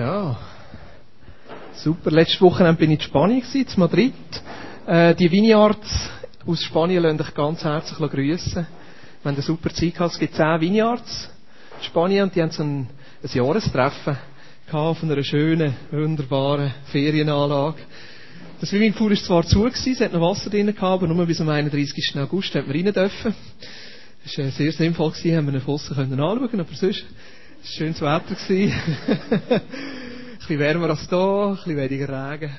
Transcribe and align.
Ja, 0.00 0.38
super. 1.74 2.10
Letzte 2.10 2.40
Woche 2.40 2.64
bin 2.78 2.92
ich 2.92 3.00
in 3.00 3.02
Spanien, 3.02 3.42
in 3.52 3.66
Madrid. 3.76 4.14
Äh, 4.86 5.14
die 5.14 5.30
Vineyards 5.30 6.08
aus 6.46 6.62
Spanien 6.62 7.02
lassen 7.02 7.18
dich 7.18 7.34
ganz 7.34 7.62
herzlich 7.62 7.98
grüßen. 7.98 8.54
Wir 8.54 8.64
haben 9.22 9.34
eine 9.34 9.42
super 9.42 9.68
Zeit 9.68 9.92
gehabt. 9.92 10.14
Es 10.14 10.18
gibt 10.18 10.34
zehn 10.34 10.60
Vineyards 10.62 11.28
in 11.76 11.84
Spanien 11.84 12.22
und 12.22 12.34
die 12.34 12.40
haben 12.40 12.50
so 12.50 12.62
ein, 12.62 12.88
ein 13.22 13.30
Jahrestreffen 13.34 14.16
gehabt 14.64 14.98
von 14.98 15.12
einer 15.12 15.22
schönen, 15.22 15.76
wunderbaren 15.90 16.72
Ferienanlage. 16.86 17.82
Das 18.60 18.70
Swimmingpool 18.70 19.10
war 19.10 19.18
zwar 19.18 19.44
zu, 19.44 19.60
gewesen, 19.60 19.92
es 19.92 20.00
hat 20.00 20.14
noch 20.14 20.22
Wasser 20.22 20.48
drin 20.48 20.68
gehabt, 20.68 21.02
aber 21.02 21.06
nur 21.06 21.26
bis 21.26 21.36
zum 21.36 21.50
31. 21.50 22.16
August 22.16 22.54
haben 22.54 22.66
wir 22.66 22.74
rein 22.74 22.94
dürfen. 22.94 23.34
Das 24.24 24.38
war 24.38 24.50
sehr 24.52 24.72
sinnvoll, 24.72 25.10
gewesen, 25.10 25.36
haben 25.36 25.52
wir 25.52 25.58
nach 25.60 25.68
aussen 25.68 25.98
anschauen 25.98 26.48
können, 26.48 26.60
aber 26.62 26.74
sonst 26.74 27.04
es 27.04 27.04
schönes 27.64 28.00
Wetter. 28.00 28.36
ein 28.48 29.60
bisschen 30.38 30.58
wärmer 30.58 30.90
als 30.90 31.08
hier, 31.08 31.18
ein 31.18 31.54
bisschen 31.54 31.76
weniger 31.76 32.32
Regen. 32.32 32.50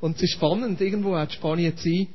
Und 0.00 0.16
es 0.16 0.22
ist 0.22 0.32
spannend, 0.32 0.80
irgendwo 0.80 1.16
in 1.16 1.30
Spanien 1.30 1.76
zu 1.76 1.88
sein. 1.88 2.08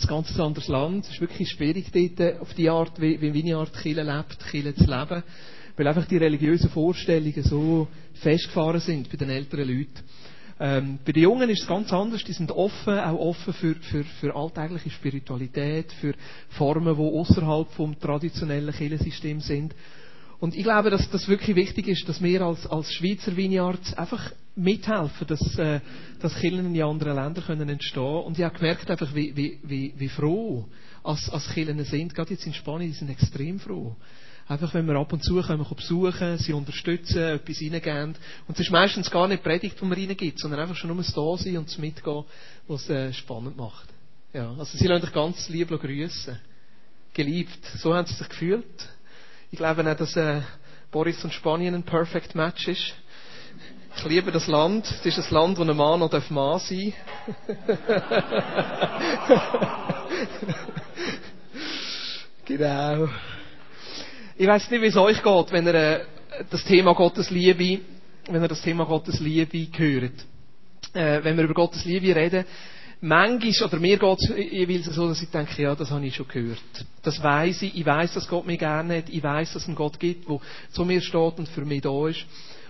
Ein 0.00 0.06
ganz 0.06 0.38
anderes 0.38 0.68
Land. 0.68 1.06
Es 1.06 1.12
ist 1.12 1.20
wirklich 1.20 1.48
schwierig, 1.48 1.86
dort 1.92 2.40
auf 2.40 2.54
die 2.54 2.68
Art, 2.68 3.00
wie, 3.00 3.20
wie 3.20 3.42
eine 3.42 3.56
Art 3.56 3.72
Chile 3.82 4.02
lebt, 4.02 4.38
Chile 4.50 4.74
zu 4.74 4.84
leben. 4.84 5.22
Weil 5.76 5.86
einfach 5.86 6.06
die 6.06 6.16
religiösen 6.16 6.70
Vorstellungen 6.70 7.42
so 7.42 7.88
festgefahren 8.14 8.80
sind 8.80 9.10
bei 9.10 9.16
den 9.16 9.30
älteren 9.30 9.68
Leuten. 9.68 10.04
Ähm, 10.60 10.98
bei 11.04 11.12
den 11.12 11.22
Jungen 11.22 11.48
ist 11.50 11.62
es 11.62 11.68
ganz 11.68 11.92
anders. 11.92 12.24
Die 12.24 12.32
sind 12.32 12.50
offen, 12.50 12.98
auch 12.98 13.18
offen 13.18 13.54
für, 13.54 13.74
für, 13.76 14.04
für 14.04 14.34
alltägliche 14.34 14.90
Spiritualität, 14.90 15.92
für 16.00 16.14
Formen, 16.50 16.96
die 16.96 17.02
außerhalb 17.02 17.70
vom 17.72 17.98
traditionellen 17.98 18.74
Kirchensystem 18.74 19.40
sind. 19.40 19.74
Und 20.40 20.54
ich 20.54 20.62
glaube, 20.62 20.90
dass 20.90 21.10
das 21.10 21.28
wirklich 21.28 21.56
wichtig 21.56 21.88
ist, 21.88 22.08
dass 22.08 22.22
wir 22.22 22.42
als, 22.42 22.66
als 22.66 22.92
Schweizer 22.92 23.36
Vineyards 23.36 23.94
einfach 23.94 24.32
mithelfen, 24.54 25.26
dass, 25.26 25.58
äh, 25.58 25.80
dass 26.20 26.34
Kirchen 26.36 26.74
in 26.74 26.82
anderen 26.82 27.16
Ländern 27.16 27.44
können 27.44 27.68
entstehen 27.68 28.22
Und 28.24 28.38
ich 28.38 28.44
habe 28.44 28.56
gemerkt, 28.56 28.90
einfach, 28.90 29.14
wie, 29.14 29.34
wie, 29.36 29.58
wie, 29.62 29.94
wie 29.96 30.08
froh 30.08 30.68
als, 31.02 31.28
als 31.30 31.48
Kirchen 31.52 31.82
sind. 31.84 32.14
Gerade 32.14 32.30
jetzt 32.30 32.46
in 32.46 32.54
Spanien, 32.54 32.90
die 32.90 32.96
sind 32.96 33.10
extrem 33.10 33.58
froh. 33.58 33.96
Einfach, 34.46 34.72
wenn 34.74 34.86
wir 34.86 34.96
ab 34.96 35.12
und 35.12 35.22
zu 35.22 35.42
können, 35.42 35.66
besuchen, 35.76 36.38
sie 36.38 36.52
unterstützen, 36.54 37.18
etwas 37.18 37.60
reingeben. 37.60 38.14
Und 38.46 38.54
es 38.54 38.60
ist 38.60 38.70
meistens 38.70 39.10
gar 39.10 39.28
nicht 39.28 39.42
Predigt, 39.42 39.78
die 39.78 39.84
man 39.84 39.98
reingibt, 39.98 40.38
sondern 40.38 40.60
einfach 40.60 40.76
schon 40.76 40.88
nur 40.88 40.96
das 40.96 41.12
da 41.12 41.36
sein 41.36 41.58
und 41.58 41.68
das 41.68 41.78
Mitgehen, 41.78 42.24
was 42.66 42.84
es 42.84 42.90
äh, 42.90 43.12
spannend 43.12 43.56
macht. 43.56 43.88
Ja, 44.32 44.50
also 44.52 44.78
sie 44.78 44.86
lassen 44.86 45.04
dich 45.04 45.12
ganz 45.12 45.48
lieb 45.48 45.68
grüßen. 45.68 46.38
Geliebt. 47.12 47.64
So 47.76 47.94
haben 47.94 48.06
sie 48.06 48.14
sich 48.14 48.28
gefühlt. 48.28 48.88
Ich 49.50 49.58
glaube 49.58 49.82
nicht, 49.82 49.98
dass 49.98 50.14
äh, 50.16 50.42
Boris 50.90 51.24
und 51.24 51.32
Spanien 51.32 51.74
ein 51.74 51.82
Perfect 51.82 52.34
Match 52.34 52.68
ist. 52.68 52.92
Ich 53.96 54.04
liebe 54.04 54.30
das 54.30 54.46
Land. 54.46 54.84
Es 54.86 55.06
ist 55.06 55.18
ein 55.18 55.34
Land, 55.34 55.58
wo 55.58 55.62
ein 55.62 55.76
Mann 55.76 56.00
noch 56.00 56.30
Mann 56.30 56.58
sein 56.58 56.92
Genau. 62.44 63.08
Ich 64.36 64.46
weiß 64.46 64.70
nicht, 64.70 64.82
wie 64.82 64.86
es 64.86 64.96
euch 64.96 65.22
geht, 65.22 65.52
wenn 65.52 65.66
ihr 65.66 65.74
äh, 65.74 66.00
das 66.50 66.64
Thema 66.64 66.94
Gottes 66.94 67.30
Liebe, 67.30 67.80
wenn 68.28 68.42
ihr 68.42 68.48
das 68.48 68.62
Thema 68.62 68.84
Gottes 68.84 69.20
Liebe 69.20 69.68
hört. 69.76 70.24
Äh, 70.94 71.24
wenn 71.24 71.36
wir 71.36 71.44
über 71.44 71.54
Gottes 71.54 71.84
Liebe 71.84 72.14
reden, 72.14 72.44
manchmal, 73.00 73.68
oder 73.68 73.78
mir 73.78 73.98
geht 73.98 74.18
es 74.18 74.28
jeweils 74.28 74.86
so, 74.86 75.08
dass 75.08 75.22
ich 75.22 75.30
denke, 75.30 75.62
ja, 75.62 75.74
das 75.74 75.90
habe 75.90 76.06
ich 76.06 76.14
schon 76.14 76.28
gehört. 76.28 76.58
Das 77.02 77.22
weiß 77.22 77.62
ich. 77.62 77.76
Ich 77.76 77.86
weiß, 77.86 78.14
dass 78.14 78.28
Gott 78.28 78.46
mich 78.46 78.58
gerne 78.58 78.98
hat. 78.98 79.08
Ich 79.08 79.22
weiß, 79.22 79.52
dass 79.52 79.62
es 79.62 79.68
einen 79.68 79.76
Gott 79.76 79.98
gibt, 79.98 80.28
der 80.28 80.40
zu 80.72 80.84
mir 80.84 81.00
steht 81.00 81.38
und 81.38 81.48
für 81.48 81.64
mich 81.64 81.82
da 81.82 82.08
ist. 82.08 82.26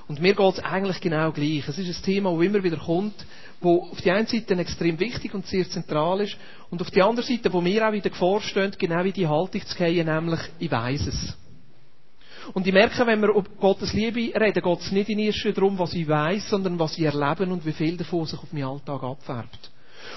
Und 0.08 0.20
mir 0.20 0.34
geht 0.34 0.54
es 0.54 0.64
eigentlich 0.64 1.00
genau 1.00 1.30
gleich. 1.32 1.68
Es 1.68 1.78
ist 1.78 1.98
ein 1.98 2.04
Thema, 2.04 2.34
das 2.34 2.42
immer 2.42 2.62
wieder 2.62 2.78
kommt, 2.78 3.14
wo 3.60 3.88
auf 3.90 4.00
der 4.00 4.14
einen 4.14 4.26
Seite 4.26 4.54
extrem 4.54 4.98
wichtig 4.98 5.34
und 5.34 5.46
sehr 5.46 5.68
zentral 5.68 6.22
ist 6.22 6.36
und 6.70 6.80
auf 6.80 6.90
der 6.90 7.04
anderen 7.04 7.28
Seite, 7.28 7.52
wo 7.52 7.60
mir 7.60 7.86
auch 7.86 7.92
wieder 7.92 8.10
vorstehen, 8.10 8.72
genau 8.78 9.04
wie 9.04 9.12
die 9.12 9.26
Haltung 9.26 9.64
zu 9.66 9.76
gehen, 9.76 10.06
nämlich, 10.06 10.40
ich 10.58 10.70
weiß 10.70 11.08
es. 11.08 11.36
Und 12.54 12.66
ich 12.66 12.72
merke, 12.72 13.06
wenn 13.06 13.20
wir 13.20 13.28
über 13.28 13.44
Gottes 13.60 13.92
Liebe 13.92 14.32
reden, 14.40 14.62
geht 14.62 14.80
es 14.80 14.92
nicht 14.92 15.10
in 15.10 15.18
erster 15.18 15.52
darum, 15.52 15.78
was 15.78 15.92
ich 15.92 16.08
weiß, 16.08 16.48
sondern 16.48 16.78
was 16.78 16.96
ich 16.96 17.04
erlebe 17.04 17.44
und 17.52 17.66
wie 17.66 17.72
viel 17.72 17.98
davon 17.98 18.24
sich 18.24 18.38
auf 18.38 18.52
meinen 18.52 18.64
Alltag 18.64 19.02
abfärbt. 19.02 19.70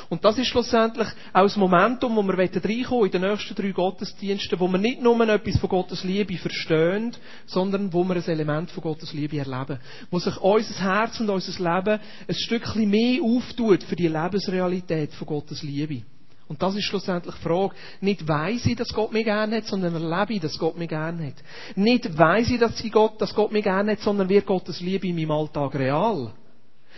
Und 0.10 0.24
das 0.26 0.38
ist 0.38 0.48
schlussendlich 0.48 1.08
auch 1.34 1.44
das 1.44 1.56
Momentum, 1.56 2.16
wo 2.16 2.24
wir 2.24 2.38
reinkommen 2.38 3.06
in 3.06 3.12
den 3.12 3.22
nächsten 3.22 3.56
drei 3.56 3.72
Gottesdiensten, 3.72 4.60
wo 4.60 4.68
wir 4.68 4.78
nicht 4.78 5.02
nur 5.02 5.20
etwas 5.28 5.58
von 5.60 5.70
Gottes 5.70 6.04
Liebe 6.04 6.38
verstehen, 6.38 7.16
sondern 7.46 7.94
wo 7.94 8.04
wir 8.04 8.16
ein 8.16 8.24
Element 8.24 8.72
von 8.72 8.84
Gottes 8.84 9.14
Liebe 9.14 9.38
erleben. 9.38 9.80
Wo 10.10 10.20
sich 10.20 10.38
unser 10.38 10.80
Herz 10.80 11.20
und 11.20 11.30
unser 11.30 11.52
Leben 11.60 12.00
ein 12.28 12.36
Stückchen 12.36 12.90
mehr 12.90 13.22
auftut 13.22 13.84
für 13.84 13.96
die 13.96 14.08
Lebensrealität 14.08 15.14
von 15.14 15.28
Gottes 15.28 15.64
Liebe. 15.64 16.04
Und 16.52 16.62
das 16.62 16.76
ist 16.76 16.84
schlussendlich 16.84 17.36
die 17.36 17.42
Frage. 17.44 17.74
Nicht 18.02 18.28
weiss 18.28 18.66
ich, 18.66 18.76
dass 18.76 18.90
Gott 18.90 19.14
mich 19.14 19.24
gerne 19.24 19.56
hat, 19.56 19.68
sondern 19.68 19.94
erlebe 19.94 20.34
ich, 20.34 20.42
dass 20.42 20.60
Gott 20.60 20.78
mich 20.78 20.90
gerne 20.90 21.28
hat. 21.28 21.36
Nicht 21.78 22.18
weiss 22.18 22.50
ich, 22.50 22.60
dass 22.60 22.84
Gott, 22.92 23.22
dass 23.22 23.34
Gott 23.34 23.54
mich 23.54 23.64
gerne 23.64 23.94
hat, 23.94 24.02
sondern 24.02 24.28
wird 24.28 24.46
Gottes 24.46 24.82
Liebe 24.82 25.08
in 25.08 25.16
meinem 25.16 25.32
Alltag 25.32 25.76
real. 25.76 26.34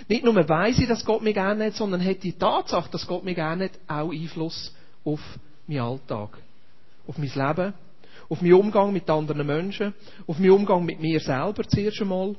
Nicht 0.07 0.23
nur 0.23 0.35
weiss 0.49 0.79
ich, 0.79 0.87
dass 0.87 1.05
Gott 1.05 1.21
mich 1.21 1.33
gerne 1.33 1.65
hat, 1.65 1.75
sondern 1.75 2.03
hat 2.03 2.23
die 2.23 2.33
Tatsache, 2.33 2.89
dass 2.91 3.07
Gott 3.07 3.23
mich 3.23 3.35
gerne 3.35 3.65
hat, 3.65 3.79
auch 3.87 4.11
Einfluss 4.11 4.73
auf 5.03 5.19
meinen 5.67 5.79
Alltag. 5.79 6.37
Auf 7.07 7.17
mein 7.17 7.31
Leben, 7.33 7.73
auf 8.29 8.41
meinen 8.41 8.53
Umgang 8.53 8.93
mit 8.93 9.09
anderen 9.09 9.45
Menschen, 9.45 9.93
auf 10.27 10.39
meinen 10.39 10.51
Umgang 10.51 10.85
mit 10.85 10.99
mir 10.99 11.19
selber 11.19 11.63
zuerst 11.67 12.01
einmal. 12.01 12.35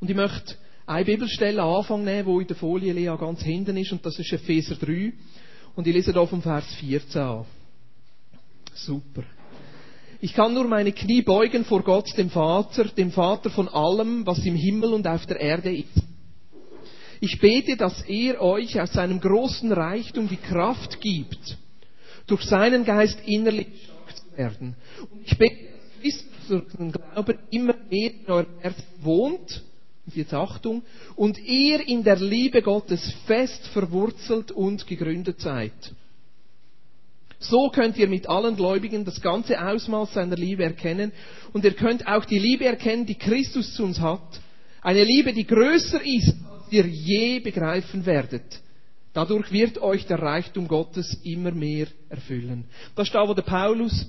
Und 0.00 0.10
ich 0.10 0.16
möchte 0.16 0.54
eine 0.86 1.04
Bibelstelle 1.04 1.62
Anfang 1.62 2.04
nehmen, 2.04 2.26
wo 2.26 2.40
in 2.40 2.46
der 2.46 2.56
Folie 2.56 2.92
Lea 2.92 3.14
ganz 3.18 3.42
hinten 3.42 3.76
ist, 3.76 3.92
und 3.92 4.04
das 4.04 4.18
ist 4.18 4.32
Epheser 4.32 4.76
3. 4.76 5.12
Und 5.74 5.86
ich 5.86 5.94
lese 5.94 6.12
da 6.12 6.26
vom 6.26 6.42
Vers 6.42 6.66
14 6.74 7.20
an. 7.20 7.44
Super. 8.74 9.22
Ich 10.20 10.34
kann 10.34 10.54
nur 10.54 10.68
meine 10.68 10.92
Knie 10.92 11.22
beugen 11.22 11.64
vor 11.64 11.82
Gott, 11.82 12.16
dem 12.16 12.30
Vater, 12.30 12.84
dem 12.84 13.10
Vater 13.10 13.50
von 13.50 13.68
allem, 13.68 14.24
was 14.26 14.44
im 14.44 14.54
Himmel 14.54 14.92
und 14.92 15.06
auf 15.06 15.26
der 15.26 15.40
Erde 15.40 15.74
ist 15.74 16.11
ich 17.22 17.38
bete, 17.38 17.76
dass 17.76 18.02
er 18.08 18.42
euch 18.42 18.80
aus 18.80 18.94
seinem 18.94 19.20
großen 19.20 19.70
Reichtum 19.70 20.28
die 20.28 20.36
Kraft 20.36 21.00
gibt, 21.00 21.56
durch 22.26 22.42
seinen 22.42 22.84
Geist 22.84 23.16
innerlich 23.24 23.68
stark 23.84 24.16
zu 24.16 24.36
werden. 24.36 24.76
Und 25.08 25.20
ich 25.24 25.38
bete, 25.38 25.68
dass 26.02 26.24
durch 26.48 26.72
den 26.72 26.90
Glauben 26.90 27.38
immer 27.52 27.76
mehr 27.88 28.10
in 28.10 28.26
eurem 28.26 28.58
Herzen 28.58 28.84
wohnt, 29.02 29.62
und 30.04 30.16
jetzt 30.16 30.34
Achtung, 30.34 30.82
und 31.14 31.38
ihr 31.38 31.86
in 31.86 32.02
der 32.02 32.16
Liebe 32.16 32.60
Gottes 32.60 33.14
fest 33.24 33.68
verwurzelt 33.68 34.50
und 34.50 34.88
gegründet 34.88 35.40
seid. 35.40 35.94
So 37.38 37.68
könnt 37.68 37.98
ihr 37.98 38.08
mit 38.08 38.28
allen 38.28 38.56
Gläubigen 38.56 39.04
das 39.04 39.20
ganze 39.20 39.64
Ausmaß 39.64 40.14
seiner 40.14 40.34
Liebe 40.34 40.64
erkennen 40.64 41.12
und 41.52 41.64
ihr 41.64 41.74
könnt 41.74 42.04
auch 42.08 42.24
die 42.24 42.40
Liebe 42.40 42.64
erkennen, 42.64 43.06
die 43.06 43.14
Christus 43.14 43.74
zu 43.74 43.84
uns 43.84 44.00
hat. 44.00 44.40
Eine 44.80 45.04
Liebe, 45.04 45.32
die 45.32 45.46
größer 45.46 46.00
ist 46.04 46.41
ihr 46.72 46.86
je 46.86 47.40
begreifen 47.40 48.04
werdet. 48.06 48.60
Dadurch 49.12 49.52
wird 49.52 49.78
euch 49.78 50.06
der 50.06 50.20
Reichtum 50.20 50.66
Gottes 50.66 51.20
immer 51.22 51.50
mehr 51.50 51.86
erfüllen. 52.08 52.64
Das 52.94 53.08
ist 53.08 53.14
da, 53.14 53.28
wo 53.28 53.34
der 53.34 53.42
Paulus 53.42 54.06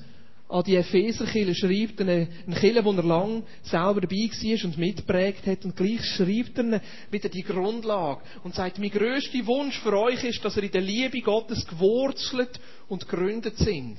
an 0.48 0.64
die 0.64 0.76
Epheserkille 0.76 1.56
schreibt, 1.56 2.00
eine, 2.00 2.28
eine 2.46 2.56
Kille, 2.56 2.86
wo 2.86 2.92
er 2.92 3.04
lang 3.04 3.44
selber 3.64 4.02
dabei 4.02 4.30
war 4.30 4.66
und 4.66 4.78
mitprägt 4.78 5.48
hat. 5.48 5.66
Und 5.66 5.76
gleich 5.76 6.06
schreibt 6.06 6.58
er 6.58 6.82
wieder 7.10 7.28
die 7.28 7.44
Grundlage 7.44 8.22
und 8.44 8.56
sagt, 8.56 8.80
mein 8.80 8.92
grösster 8.92 9.46
Wunsch 9.46 9.80
für 9.80 9.98
euch 9.98 10.24
ist, 10.24 10.46
dass 10.46 10.56
ihr 10.56 10.64
in 10.64 10.72
der 10.72 10.82
Liebe 10.82 11.22
Gottes 11.22 11.66
gewurzelt 11.66 12.60
und 12.88 13.08
gegründet 13.10 13.58
sind. 13.58 13.98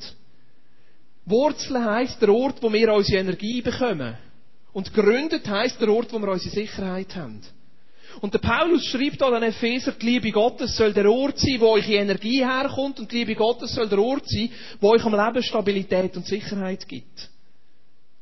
Wurzeln 1.27 1.85
heisst 1.85 2.21
der 2.23 2.33
Ort, 2.33 2.63
wo 2.63 2.73
wir 2.73 2.93
unsere 2.93 3.21
Energie 3.21 3.61
bekommen. 3.61 4.17
Und 4.73 4.93
gegründet 4.93 5.49
heisst 5.49 5.81
der 5.81 5.89
Ort, 5.89 6.13
wo 6.13 6.19
wir 6.19 6.29
unsere 6.29 6.55
Sicherheit 6.55 7.17
haben. 7.17 7.41
Und 8.21 8.35
der 8.35 8.39
Paulus 8.39 8.85
schreibt 8.85 9.21
da 9.21 9.29
an 9.29 9.43
Epheser, 9.43 9.93
die 9.93 10.07
Liebe 10.07 10.31
Gottes 10.31 10.77
soll 10.77 10.93
der 10.93 11.11
Ort 11.11 11.39
sein, 11.39 11.57
wo 11.61 11.71
euch 11.71 11.89
Energie 11.89 12.45
herkommt 12.45 13.01
und 13.01 13.11
die 13.11 13.19
Liebe 13.19 13.35
Gottes 13.35 13.75
soll 13.75 13.89
der 13.89 13.99
Ort 13.99 14.29
sein, 14.29 14.51
wo 14.81 14.91
euch 14.91 15.05
am 15.05 15.13
Leben 15.13 15.43
Stabilität 15.43 16.17
und 16.17 16.27
Sicherheit 16.27 16.87
gibt. 16.89 17.31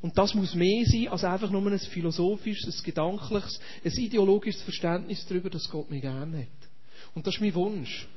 Und 0.00 0.19
das 0.19 0.35
muss 0.35 0.55
mehr 0.55 0.85
sein 0.85 1.09
als 1.09 1.23
einfach 1.23 1.50
nur 1.50 1.65
ein 1.71 1.79
philosophisches, 1.79 2.81
ein 2.81 2.85
gedankliches, 2.85 3.61
ein 3.85 3.93
ideologisches 3.93 4.62
Verständnis 4.62 5.25
darüber, 5.29 5.49
dass 5.49 5.69
Gott 5.71 5.91
mich 5.91 6.03
gerne 6.03 6.38
hat. 6.38 6.71
Und 7.15 7.27
das 7.27 7.35
ist 7.35 7.41
mein 7.41 7.55
Wunsch. 7.55 8.09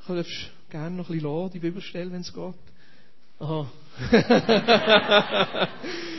Ich 0.00 0.06
darf 0.06 0.26
gerne 0.70 0.96
noch 0.96 1.08
ein 1.08 1.14
bisschen 1.14 1.30
lassen, 1.30 1.52
die 1.52 1.58
Bibelstelle, 1.60 2.10
wenn 2.10 2.22
es 2.22 2.32
geht. 2.32 2.54
Aha. 3.38 3.70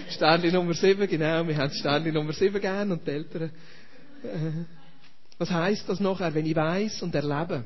Sternli 0.09 0.51
Nummer 0.51 0.73
7, 0.73 1.07
genau. 1.07 1.45
Wir 1.47 1.57
haben 1.57 1.73
Sternli 1.73 2.11
Nummer 2.11 2.33
7 2.33 2.61
gern 2.61 2.91
und 2.91 3.05
die 3.05 3.11
Eltern. 3.11 3.51
Was 5.41 5.49
heißt 5.49 5.89
das 5.89 5.99
nachher, 5.99 6.35
wenn 6.35 6.45
ich 6.45 6.55
weiß 6.55 7.01
und 7.01 7.15
erlebe? 7.15 7.63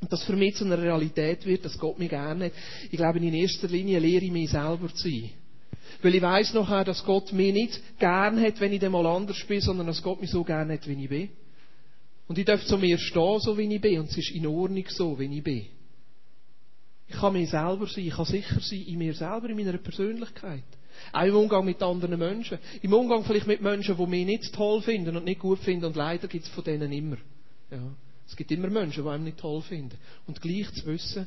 Und 0.00 0.10
das 0.10 0.24
für 0.24 0.36
mich 0.36 0.54
zu 0.54 0.64
einer 0.64 0.80
Realität 0.80 1.44
wird, 1.44 1.62
dass 1.62 1.78
Gott 1.78 1.98
mich 1.98 2.08
gerne. 2.08 2.50
Ich 2.90 2.96
glaube, 2.96 3.18
in 3.18 3.34
erster 3.34 3.68
Linie 3.68 3.98
lehre 3.98 4.24
ich 4.24 4.32
mich 4.32 4.48
selber 4.48 4.88
zu 4.88 5.10
sein. 5.10 5.28
Weil 6.00 6.14
ich 6.14 6.22
weiß 6.22 6.54
nachher, 6.54 6.82
dass 6.82 7.04
Gott 7.04 7.30
mich 7.34 7.52
nicht 7.52 7.98
gern 7.98 8.40
hat, 8.40 8.58
wenn 8.58 8.72
ich 8.72 8.80
dann 8.80 8.92
mal 8.92 9.04
anders 9.04 9.44
bin, 9.46 9.60
sondern 9.60 9.86
dass 9.86 10.02
Gott 10.02 10.18
mich 10.18 10.30
so 10.30 10.42
gern 10.44 10.72
hat, 10.72 10.88
wie 10.88 11.04
ich 11.04 11.08
bin. 11.10 11.28
Und 12.26 12.38
ich 12.38 12.46
darf 12.46 12.64
zu 12.64 12.78
mir 12.78 12.96
stehen, 12.96 13.40
so 13.40 13.58
wie 13.58 13.74
ich 13.74 13.80
bin. 13.82 14.00
Und 14.00 14.08
es 14.08 14.16
ist 14.16 14.30
in 14.30 14.46
Ordnung 14.46 14.84
so, 14.88 15.18
wie 15.18 15.36
ich 15.36 15.44
bin. 15.44 15.66
Ich 17.06 17.16
kann 17.16 17.34
mir 17.34 17.46
selber 17.46 17.86
sein, 17.86 18.06
ich 18.06 18.14
kann 18.14 18.24
sicher 18.24 18.60
sein 18.60 18.80
in 18.80 18.96
mir 18.96 19.12
selber, 19.12 19.50
in 19.50 19.56
meiner 19.56 19.76
Persönlichkeit. 19.76 20.64
Auch 21.12 21.24
im 21.24 21.36
Umgang 21.36 21.64
mit 21.64 21.82
anderen 21.82 22.18
Menschen. 22.18 22.58
Im 22.82 22.92
Umgang 22.92 23.24
vielleicht 23.24 23.46
mit 23.46 23.60
Menschen, 23.60 23.96
die 23.96 24.06
mich 24.06 24.26
nicht 24.26 24.54
toll 24.54 24.82
finden 24.82 25.16
und 25.16 25.24
nicht 25.24 25.40
gut 25.40 25.58
finden. 25.60 25.86
Und 25.86 25.96
leider 25.96 26.28
gibt 26.28 26.44
es 26.44 26.50
von 26.50 26.64
denen 26.64 26.92
immer. 26.92 27.16
Ja. 27.70 27.82
Es 28.26 28.36
gibt 28.36 28.50
immer 28.50 28.68
Menschen, 28.68 29.04
die 29.04 29.08
einem 29.08 29.24
nicht 29.24 29.38
toll 29.38 29.62
finden. 29.62 29.96
Und 30.26 30.40
gleich 30.40 30.72
zu 30.72 30.86
wissen, 30.86 31.26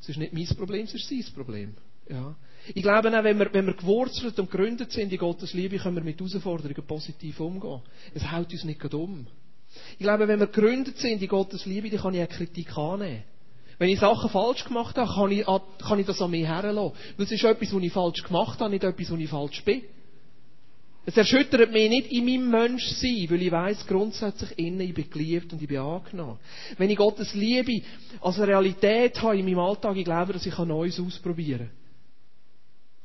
es 0.00 0.08
ist 0.08 0.18
nicht 0.18 0.32
mein 0.32 0.46
Problem, 0.56 0.84
es 0.84 0.94
ist 0.94 1.08
sein 1.08 1.24
Problem. 1.34 1.74
Ja. 2.08 2.34
Ich 2.74 2.82
glaube 2.82 3.08
auch, 3.08 3.24
wenn 3.24 3.38
wir, 3.38 3.52
wenn 3.52 3.66
wir 3.66 3.74
gewurzelt 3.74 4.38
und 4.38 4.50
gegründet 4.50 4.92
sind 4.92 5.12
in 5.12 5.18
Gottes 5.18 5.52
Liebe, 5.52 5.78
können 5.78 5.96
wir 5.96 6.04
mit 6.04 6.18
Herausforderungen 6.18 6.86
positiv 6.86 7.40
umgehen. 7.40 7.82
Es 8.14 8.22
hält 8.22 8.52
uns 8.52 8.64
nicht 8.64 8.94
um. 8.94 9.26
Ich 9.92 9.98
glaube, 9.98 10.26
wenn 10.26 10.40
wir 10.40 10.46
gegründet 10.46 10.98
sind 10.98 11.20
in 11.20 11.28
Gottes 11.28 11.66
Liebe, 11.66 11.90
dann 11.90 12.00
kann 12.00 12.14
ich 12.14 12.22
auch 12.22 12.28
Kritik 12.28 12.76
annehmen. 12.76 13.22
Wenn 13.78 13.90
ich 13.90 14.00
Sachen 14.00 14.28
falsch 14.28 14.64
gemacht 14.64 14.96
habe, 14.96 15.12
kann 15.12 15.30
ich, 15.30 15.46
kann 15.86 15.98
ich 15.98 16.06
das 16.06 16.20
an 16.20 16.32
mir 16.32 16.46
herlassen. 16.46 16.92
Es 17.16 17.30
ist 17.30 17.44
etwas, 17.44 17.72
was 17.72 17.82
ich 17.82 17.92
falsch 17.92 18.22
gemacht 18.24 18.60
habe, 18.60 18.70
nicht 18.70 18.84
etwas, 18.84 19.10
was 19.10 19.20
ich 19.20 19.30
falsch 19.30 19.64
bin. 19.64 19.82
Es 21.06 21.16
erschüttert 21.16 21.72
mich 21.72 21.88
nicht 21.88 22.12
in 22.12 22.26
meinem 22.26 22.50
Menschsein, 22.50 23.30
weil 23.30 23.40
ich 23.40 23.50
weiß 23.50 23.86
grundsätzlich 23.86 24.58
innen, 24.58 24.80
ich 24.80 24.92
bin 24.92 25.08
geliebt 25.08 25.52
und 25.52 25.62
ich 25.62 25.68
bin 25.68 25.78
angenommen. 25.78 26.38
Wenn 26.76 26.90
ich 26.90 26.98
Gottes 26.98 27.32
Liebe 27.32 27.82
als 28.20 28.38
Realität 28.38 29.22
habe 29.22 29.38
in 29.38 29.46
meinem 29.46 29.60
Alltag, 29.60 29.96
ich 29.96 30.04
glaube, 30.04 30.34
dass 30.34 30.44
ich 30.44 30.58
Neues 30.58 31.00
ausprobieren 31.00 31.68
kann. 31.68 31.78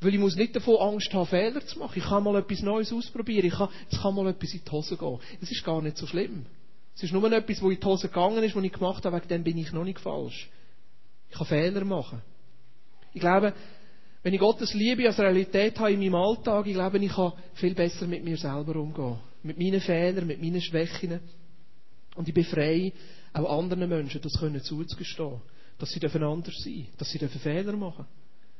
Weil 0.01 0.15
ich 0.15 0.19
muss 0.19 0.35
nicht 0.35 0.53
davon 0.53 0.75
Angst 0.81 1.13
haben, 1.13 1.27
Fehler 1.27 1.65
zu 1.65 1.79
machen. 1.79 1.97
Ich 1.97 2.03
kann 2.03 2.23
mal 2.23 2.35
etwas 2.35 2.61
Neues 2.61 2.91
ausprobieren. 2.91 3.45
Ich 3.45 3.53
kann, 3.53 3.69
es 3.89 4.01
kann 4.01 4.13
mal 4.13 4.27
etwas 4.27 4.53
in 4.53 4.61
die 4.65 4.71
Hose 4.71 4.97
gehen. 4.97 5.19
Es 5.41 5.49
ist 5.49 5.63
gar 5.63 5.81
nicht 5.81 5.95
so 5.95 6.05
schlimm. 6.05 6.45
Es 6.95 7.03
ist 7.03 7.13
nur 7.13 7.31
etwas, 7.31 7.61
wo 7.61 7.69
in 7.69 7.79
die 7.79 7.85
Hose 7.85 8.09
gegangen 8.09 8.43
ist, 8.43 8.53
was 8.53 8.63
ich 8.63 8.73
gemacht 8.73 9.05
habe, 9.05 9.15
wegen 9.15 9.29
dem 9.29 9.43
bin 9.45 9.57
ich 9.57 9.71
noch 9.71 9.85
nicht 9.85 9.99
falsch. 9.99 10.49
Ich 11.33 11.39
kann 11.39 11.47
Fehler 11.47 11.83
machen. 11.83 12.21
Ich 13.11 13.19
glaube, 13.19 13.53
wenn 14.21 14.33
ich 14.35 14.39
Gottes 14.39 14.73
Liebe 14.75 15.07
als 15.07 15.17
Realität 15.17 15.79
habe 15.79 15.91
in 15.91 15.99
meinem 15.99 16.15
Alltag, 16.15 16.67
ich 16.67 16.73
glaube, 16.73 16.99
ich 16.99 17.11
kann 17.11 17.33
viel 17.55 17.73
besser 17.73 18.05
mit 18.05 18.23
mir 18.23 18.37
selber 18.37 18.75
umgehen. 18.75 19.17
Mit 19.41 19.57
meinen 19.57 19.81
Fehlern, 19.81 20.27
mit 20.27 20.39
meinen 20.39 20.61
Schwächen. 20.61 21.19
Und 22.15 22.27
ich 22.27 22.33
bin 22.35 22.45
frei, 22.45 22.93
auch 23.33 23.57
anderen 23.57 23.89
Menschen 23.89 24.21
das 24.21 24.39
können 24.39 24.61
zuzugestehen. 24.61 25.41
Dass 25.79 25.91
sie 25.91 25.99
anders 26.05 26.13
sein 26.13 26.43
dürfen. 26.43 26.87
Dass 26.97 27.11
sie 27.11 27.17
Fehler 27.17 27.75
machen 27.75 28.05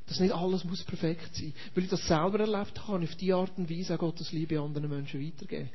Dass 0.08 0.20
nicht 0.20 0.34
alles 0.34 0.64
muss 0.64 0.84
perfekt 0.84 1.36
sein. 1.36 1.54
Weil 1.76 1.84
ich 1.84 1.92
das 1.92 2.08
selber 2.08 2.40
erlebt 2.40 2.88
habe, 2.88 3.04
ich 3.04 3.12
auf 3.12 3.16
die 3.18 3.34
Art 3.34 3.56
und 3.56 3.70
Weise 3.70 3.94
auch 3.94 4.00
Gottes 4.00 4.32
Liebe 4.32 4.60
anderen 4.60 4.90
Menschen 4.90 5.24
weitergeben. 5.24 5.70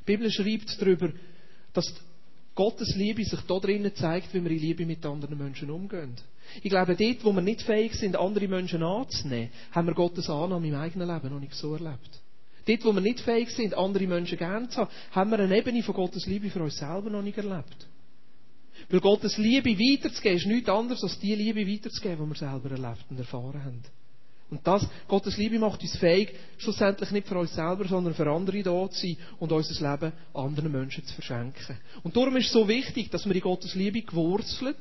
Die 0.00 0.04
Bibel 0.04 0.28
schreibt 0.32 0.82
darüber, 0.82 1.12
dass 1.72 1.94
Gottes 2.56 2.94
Liebe 2.96 3.24
sich 3.24 3.40
da 3.42 3.58
drinnen 3.58 3.94
zeigt, 3.94 4.34
wie 4.34 4.42
wir 4.42 4.50
in 4.50 4.58
Liebe 4.58 4.84
mit 4.84 5.06
anderen 5.06 5.38
Menschen 5.38 5.70
umgehen. 5.70 6.16
Ich 6.62 6.70
glaube, 6.70 6.96
dort, 6.96 7.24
wo 7.24 7.32
wir 7.32 7.42
nicht 7.42 7.62
fähig 7.62 7.94
sind, 7.94 8.16
andere 8.16 8.48
Menschen 8.48 8.82
anzunehmen, 8.82 9.50
haben 9.72 9.86
wir 9.86 9.94
Gottes 9.94 10.28
Annahme 10.28 10.68
im 10.68 10.74
eigenen 10.74 11.08
Leben 11.08 11.30
noch 11.30 11.40
nicht 11.40 11.54
so 11.54 11.74
erlebt. 11.74 12.20
Dort, 12.66 12.84
wo 12.84 12.92
wir 12.92 13.00
nicht 13.00 13.20
fähig 13.20 13.50
sind, 13.50 13.74
andere 13.74 14.06
Menschen 14.06 14.38
gern 14.38 14.70
zu 14.70 14.78
haben, 14.80 14.90
haben 15.12 15.30
wir 15.30 15.38
eine 15.40 15.56
Ebene 15.56 15.82
von 15.82 15.94
Gottes 15.94 16.26
Liebe 16.26 16.50
für 16.50 16.62
uns 16.62 16.76
selber 16.76 17.10
noch 17.10 17.22
nicht 17.22 17.38
erlebt. 17.38 17.86
Weil 18.88 19.00
Gottes 19.00 19.38
Liebe 19.38 19.70
weiterzugeben, 19.70 20.38
ist 20.38 20.46
nichts 20.46 20.68
anderes, 20.68 21.02
als 21.02 21.18
die 21.18 21.34
Liebe 21.34 21.66
weiterzugeben, 21.66 22.24
die 22.24 22.30
wir 22.30 22.36
selber 22.36 22.70
erlebt 22.70 23.04
und 23.10 23.18
erfahren 23.18 23.64
haben. 23.64 23.82
Und 24.50 24.66
das, 24.66 24.84
Gottes 25.06 25.36
Liebe 25.36 25.60
macht 25.60 25.80
uns 25.82 25.96
fähig, 25.96 26.34
schlussendlich 26.58 27.12
nicht 27.12 27.28
für 27.28 27.38
uns 27.38 27.54
selber, 27.54 27.86
sondern 27.86 28.14
für 28.14 28.28
andere 28.28 28.62
da 28.64 28.90
zu 28.90 29.00
sein 29.00 29.16
und 29.38 29.52
unser 29.52 29.90
Leben 29.92 30.12
anderen 30.34 30.72
Menschen 30.72 31.04
zu 31.04 31.14
verschenken. 31.14 31.78
Und 32.02 32.16
darum 32.16 32.36
ist 32.36 32.46
es 32.46 32.52
so 32.52 32.66
wichtig, 32.66 33.10
dass 33.10 33.26
wir 33.26 33.34
in 33.34 33.40
Gottes 33.40 33.76
Liebe 33.76 34.02
gewurzelt 34.02 34.76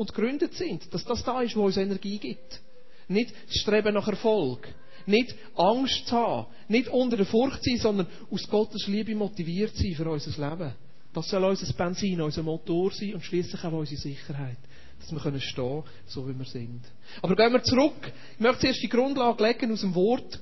und 0.00 0.14
gegründet 0.14 0.54
sind. 0.54 0.92
Dass 0.94 1.04
das 1.04 1.22
da 1.22 1.42
ist, 1.42 1.54
wo 1.54 1.66
uns 1.66 1.76
Energie 1.76 2.16
gibt. 2.16 2.62
Nicht 3.06 3.34
das 3.46 3.56
Streben 3.56 3.92
nach 3.92 4.08
Erfolg. 4.08 4.66
Nicht 5.04 5.34
Angst 5.54 6.06
zu 6.06 6.16
haben. 6.16 6.46
Nicht 6.68 6.88
unter 6.88 7.18
der 7.18 7.26
Furcht 7.26 7.62
sein, 7.62 7.76
sondern 7.76 8.06
aus 8.30 8.48
Gottes 8.48 8.86
Liebe 8.86 9.14
motiviert 9.14 9.76
sein 9.76 9.92
für 9.94 10.08
unser 10.08 10.30
Leben. 10.30 10.72
Das 11.12 11.28
soll 11.28 11.44
unser 11.44 11.70
Benzin, 11.74 12.18
unser 12.18 12.42
Motor 12.42 12.90
sein 12.92 13.12
und 13.12 13.22
schließlich 13.22 13.62
auch 13.62 13.72
unsere 13.72 14.00
Sicherheit. 14.00 14.56
Dass 15.00 15.12
wir 15.12 15.20
können 15.20 15.40
stehen, 15.40 15.82
so 16.06 16.26
wie 16.26 16.38
wir 16.38 16.46
sind. 16.46 16.80
Aber 17.20 17.36
gehen 17.36 17.52
wir 17.52 17.62
zurück. 17.62 18.10
Ich 18.36 18.40
möchte 18.40 18.60
zuerst 18.60 18.82
die 18.82 18.88
Grundlage 18.88 19.44
legen 19.44 19.70
aus 19.70 19.82
dem 19.82 19.94
Wort. 19.94 20.40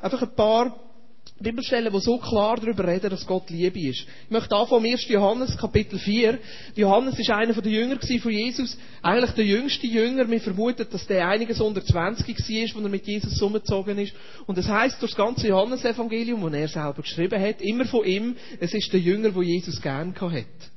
Einfach 0.00 0.22
ein 0.22 0.34
paar 0.34 0.85
Bibelstellen, 1.38 1.92
die 1.92 2.00
so 2.00 2.16
klar 2.16 2.56
darüber 2.56 2.86
reden, 2.86 3.10
dass 3.10 3.26
Gott 3.26 3.50
Liebe 3.50 3.78
ist. 3.78 4.06
Ich 4.24 4.30
möchte 4.30 4.56
anfangen 4.56 4.86
1. 4.86 5.06
Johannes, 5.08 5.56
Kapitel 5.58 5.98
4. 5.98 6.38
Johannes 6.74 7.18
ist 7.18 7.30
einer 7.30 7.52
der 7.52 7.72
Jünger 7.72 7.98
von 8.00 8.32
Jesus. 8.32 8.78
Eigentlich 9.02 9.32
der 9.32 9.44
jüngste 9.44 9.86
Jünger. 9.86 10.30
Wir 10.30 10.40
vermuten, 10.40 10.86
dass 10.90 11.06
der 11.06 11.28
einiges 11.28 11.60
unter 11.60 11.84
20 11.84 12.26
war, 12.26 12.62
als 12.62 12.74
er 12.74 12.88
mit 12.88 13.06
Jesus 13.06 13.42
umgezogen 13.42 13.98
ist. 13.98 14.14
Und 14.46 14.56
das 14.56 14.66
heißt 14.66 15.00
durch 15.02 15.12
das 15.12 15.18
ganze 15.18 15.48
Johannesevangelium, 15.48 16.42
das 16.50 16.54
er 16.54 16.68
selber 16.68 17.02
geschrieben 17.02 17.40
hat, 17.40 17.60
immer 17.60 17.84
von 17.84 18.06
ihm, 18.06 18.36
es 18.58 18.72
ist 18.72 18.90
der 18.92 19.00
Jünger, 19.00 19.34
wo 19.34 19.42
Jesus 19.42 19.80
gern 19.82 20.14
hat. 20.18 20.75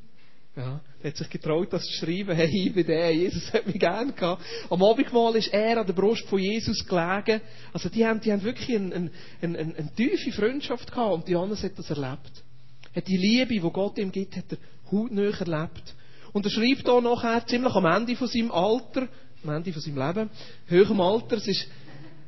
Ja, 0.60 0.82
er 1.02 1.12
hat 1.12 1.18
sich 1.18 1.30
getraut, 1.30 1.72
das 1.72 1.86
zu 1.86 1.94
schreiben. 1.94 2.36
Hey, 2.36 2.52
ich 2.54 2.74
bin 2.74 2.86
der, 2.86 3.16
Jesus 3.16 3.54
hat 3.54 3.66
mich 3.66 3.80
gern 3.80 4.14
gehabt. 4.14 4.44
Am 4.70 4.84
Abendmahl 4.84 5.34
ist 5.38 5.54
er 5.54 5.80
an 5.80 5.86
der 5.86 5.94
Brust 5.94 6.28
von 6.28 6.38
Jesus 6.38 6.86
gelegen. 6.86 7.40
Also 7.72 7.88
die 7.88 8.06
haben, 8.06 8.20
die 8.20 8.30
haben 8.30 8.44
wirklich 8.44 8.76
eine, 8.76 8.94
eine, 8.94 9.10
eine, 9.42 9.58
eine 9.58 9.96
tiefe 9.96 10.34
Freundschaft 10.34 10.92
gehabt 10.92 11.14
und 11.14 11.30
Johannes 11.30 11.64
hat 11.64 11.80
das 11.80 11.90
erlebt. 11.90 12.44
Er 12.92 12.98
hat 12.98 13.08
die 13.08 13.16
Liebe, 13.16 13.54
die 13.54 13.72
Gott 13.72 13.98
ihm 14.00 14.12
gibt, 14.12 14.36
hat 14.36 14.52
er 14.52 14.58
hautnah 14.92 15.30
erlebt. 15.30 15.96
Und 16.34 16.46
er 16.46 16.52
schreibt 16.52 16.86
da 16.86 17.00
nachher, 17.00 17.48
ziemlich 17.48 17.74
am 17.74 17.86
Ende 17.86 18.18
von 18.18 18.28
seinem 18.28 18.52
Alter, 18.52 19.08
am 19.46 19.56
Ende 19.56 19.72
von 19.72 19.82
seinem 19.82 19.98
Leben, 19.98 20.30
höherem 20.68 21.00
Alter, 21.00 21.38
es 21.38 21.48
ist, 21.48 21.68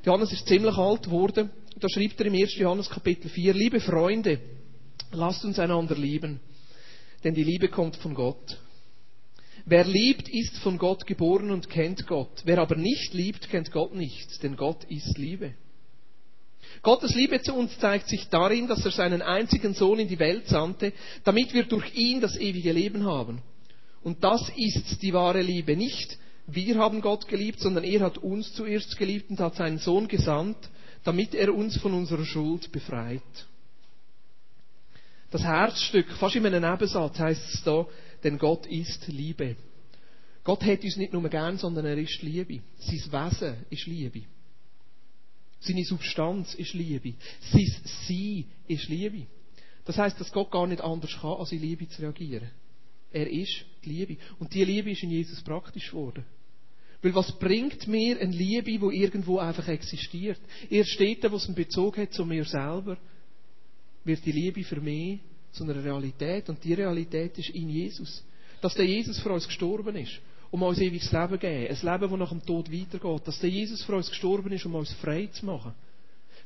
Johannes 0.06 0.32
ist 0.32 0.48
ziemlich 0.48 0.78
alt 0.78 1.04
geworden, 1.04 1.50
da 1.78 1.90
schreibt 1.90 2.18
er 2.22 2.28
im 2.28 2.36
1. 2.36 2.56
Johannes 2.56 2.90
Kapitel 2.90 3.28
4, 3.30 3.54
liebe 3.54 3.82
Freunde, 3.82 4.40
lasst 5.12 5.44
uns 5.44 5.60
einander 5.60 5.96
lieben 5.96 6.40
denn 7.24 7.34
die 7.34 7.44
Liebe 7.44 7.68
kommt 7.68 7.96
von 7.98 8.14
Gott. 8.14 8.60
Wer 9.66 9.86
liebt, 9.86 10.28
ist 10.30 10.58
von 10.60 10.78
Gott 10.78 11.06
geboren 11.06 11.52
und 11.52 11.70
kennt 11.70 12.08
Gott. 12.08 12.42
Wer 12.46 12.58
aber 12.60 12.76
nicht 12.76 13.14
liebt, 13.14 13.50
kennt 13.50 13.72
Gott 13.72 13.94
nicht, 13.94 14.42
denn 14.44 14.56
Gott 14.56 14.84
ist 14.86 15.18
Liebe. 15.18 15.54
Gottes 16.82 17.14
Liebe 17.16 17.42
zu 17.42 17.54
uns 17.54 17.78
zeigt 17.80 18.08
sich 18.08 18.28
darin, 18.30 18.68
dass 18.68 18.84
er 18.86 18.92
seinen 18.92 19.22
einzigen 19.22 19.74
Sohn 19.74 20.00
in 20.00 20.08
die 20.08 20.20
Welt 20.20 20.48
sandte, 20.48 20.94
damit 21.24 21.54
wir 21.54 21.64
durch 21.64 21.94
ihn 21.96 22.22
das 22.22 22.38
ewige 22.38 22.72
Leben 22.72 23.06
haben. 23.06 23.42
Und 24.04 24.24
das 24.24 24.52
ist 24.56 25.02
die 25.02 25.14
wahre 25.14 25.42
Liebe. 25.42 25.76
Nicht 25.76 26.18
wir 26.48 26.78
haben 26.78 27.02
Gott 27.02 27.28
geliebt, 27.28 27.60
sondern 27.60 27.84
er 27.84 28.02
hat 28.02 28.18
uns 28.18 28.54
zuerst 28.54 28.98
geliebt 28.98 29.30
und 29.30 29.40
hat 29.40 29.56
seinen 29.56 29.78
Sohn 29.78 30.08
gesandt, 30.08 30.58
damit 31.04 31.34
er 31.34 31.54
uns 31.54 31.78
von 31.78 31.94
unserer 31.94 32.26
Schuld 32.26 32.72
befreit. 32.72 33.22
Das 35.32 35.44
Herzstück, 35.44 36.12
fast 36.18 36.36
in 36.36 36.46
einem 36.46 36.70
Nebensatz 36.70 37.18
heißt 37.18 37.54
es 37.54 37.64
da, 37.64 37.88
denn 38.24 38.38
Gott 38.38 38.66
ist 38.68 39.08
Liebe. 39.08 39.56
Gott 40.44 40.62
hat 40.64 40.84
uns 40.84 40.98
nicht 40.98 41.14
nur 41.14 41.28
gern, 41.30 41.58
sondern 41.58 41.86
er 41.86 41.98
ist 41.98 42.22
Liebe. 42.22 42.62
Sein 42.80 43.12
Wesen 43.12 43.66
ist 43.70 43.86
Liebe. 43.88 44.24
Seine 45.62 45.86
Substanz 45.86 46.54
ist 46.56 46.74
Liebe. 46.74 47.14
Sein 47.52 47.72
Sein 48.08 48.46
ist 48.68 48.90
Liebe. 48.90 49.28
Das 49.86 49.98
heißt, 49.98 50.20
dass 50.20 50.34
Gott 50.34 50.52
gar 50.52 50.68
nicht 50.68 50.82
anders 50.82 51.18
kann, 51.22 51.38
als 51.38 51.54
in 51.54 51.62
Liebe 51.62 51.88
zu 51.88 52.02
reagieren. 52.02 52.50
Er 53.14 53.30
ist 53.30 53.66
die 53.86 53.90
Liebe. 53.90 54.18
Und 54.38 54.54
die 54.54 54.66
Liebe 54.66 54.92
ist 54.92 55.04
in 55.04 55.12
Jesus 55.12 55.42
praktisch 55.42 55.92
geworden. 55.92 56.26
Weil 57.02 57.16
was 57.16 57.32
bringt 57.40 57.88
mir 57.88 58.20
eine 58.20 58.36
Liebe, 58.36 58.78
die 58.78 59.02
irgendwo 59.02 59.40
einfach 59.40 59.68
existiert? 59.70 60.40
Erst 60.70 60.92
steht, 60.92 61.24
wo 61.32 61.38
es 61.38 61.46
einen 61.46 61.56
Bezug 61.56 61.98
hat 61.98 62.14
zu 62.14 62.26
mir 62.26 62.44
selber 62.44 62.98
wird 64.04 64.26
die 64.26 64.32
Liebe 64.32 64.64
für 64.64 64.80
mich 64.80 65.20
zu 65.52 65.64
einer 65.64 65.84
Realität. 65.84 66.50
Und 66.50 66.64
die 66.64 66.74
Realität 66.74 67.38
ist 67.38 67.50
in 67.50 67.70
Jesus. 67.70 68.24
Dass 68.62 68.74
der 68.74 68.86
Jesus 68.86 69.20
für 69.20 69.32
uns 69.32 69.48
gestorben 69.48 69.96
ist, 69.96 70.20
um 70.52 70.62
uns 70.64 70.80
ewiges 70.80 71.12
Leben 71.12 71.34
zu 71.34 71.38
geben. 71.40 71.76
Ein 71.76 72.00
Leben, 72.00 72.10
das 72.10 72.20
nach 72.20 72.30
dem 72.30 72.46
Tod 72.46 72.72
weitergeht. 72.72 73.28
Dass 73.28 73.40
der 73.40 73.50
Jesus 73.50 73.84
für 73.84 73.96
uns 73.96 74.10
gestorben 74.10 74.52
ist, 74.52 74.66
um 74.66 74.76
uns 74.76 74.92
frei 74.94 75.28
zu 75.28 75.46
machen. 75.46 75.74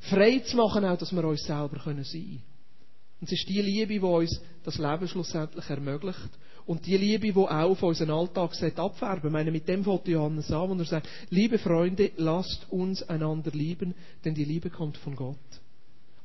Frei 0.01 0.39
zu 0.39 0.57
machen 0.57 0.85
auch, 0.85 0.97
dass 0.97 1.13
wir 1.13 1.23
uns 1.23 1.43
selber 1.43 1.77
sein 1.83 1.95
können. 1.95 2.41
Und 3.21 3.31
es 3.31 3.39
ist 3.39 3.49
die 3.49 3.61
Liebe, 3.61 3.93
die 3.93 3.99
uns 3.99 4.41
das 4.63 4.77
Leben 4.77 5.07
schlussendlich 5.07 5.69
ermöglicht. 5.69 6.29
Und 6.65 6.85
die 6.85 6.97
Liebe, 6.97 7.31
die 7.31 7.35
auch 7.35 7.49
auf 7.49 7.83
unseren 7.83 8.11
Alltag 8.11 8.51
abfärben 8.77 9.27
Ich 9.27 9.33
meine, 9.33 9.51
mit 9.51 9.67
dem 9.67 9.83
fängt 9.83 10.07
Johannes 10.07 10.51
an, 10.51 10.69
wo 10.69 10.73
er 10.75 10.85
sagt, 10.85 11.07
liebe 11.29 11.59
Freunde, 11.59 12.11
lasst 12.17 12.65
uns 12.71 13.03
einander 13.03 13.51
lieben, 13.51 13.93
denn 14.23 14.33
die 14.33 14.45
Liebe 14.45 14.69
kommt 14.69 14.97
von 14.97 15.15
Gott. 15.15 15.37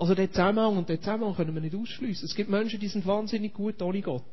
Also 0.00 0.14
den 0.14 0.30
Zusammenhang 0.30 0.78
und 0.78 0.88
den 0.88 0.98
Zusammenhang 0.98 1.36
können 1.36 1.54
wir 1.54 1.60
nicht 1.60 1.76
ausschließen. 1.76 2.24
Es 2.24 2.34
gibt 2.34 2.50
Menschen, 2.50 2.80
die 2.80 2.88
sind 2.88 3.06
wahnsinnig 3.06 3.52
gut 3.52 3.80
ohne 3.82 4.00
Gott. 4.00 4.24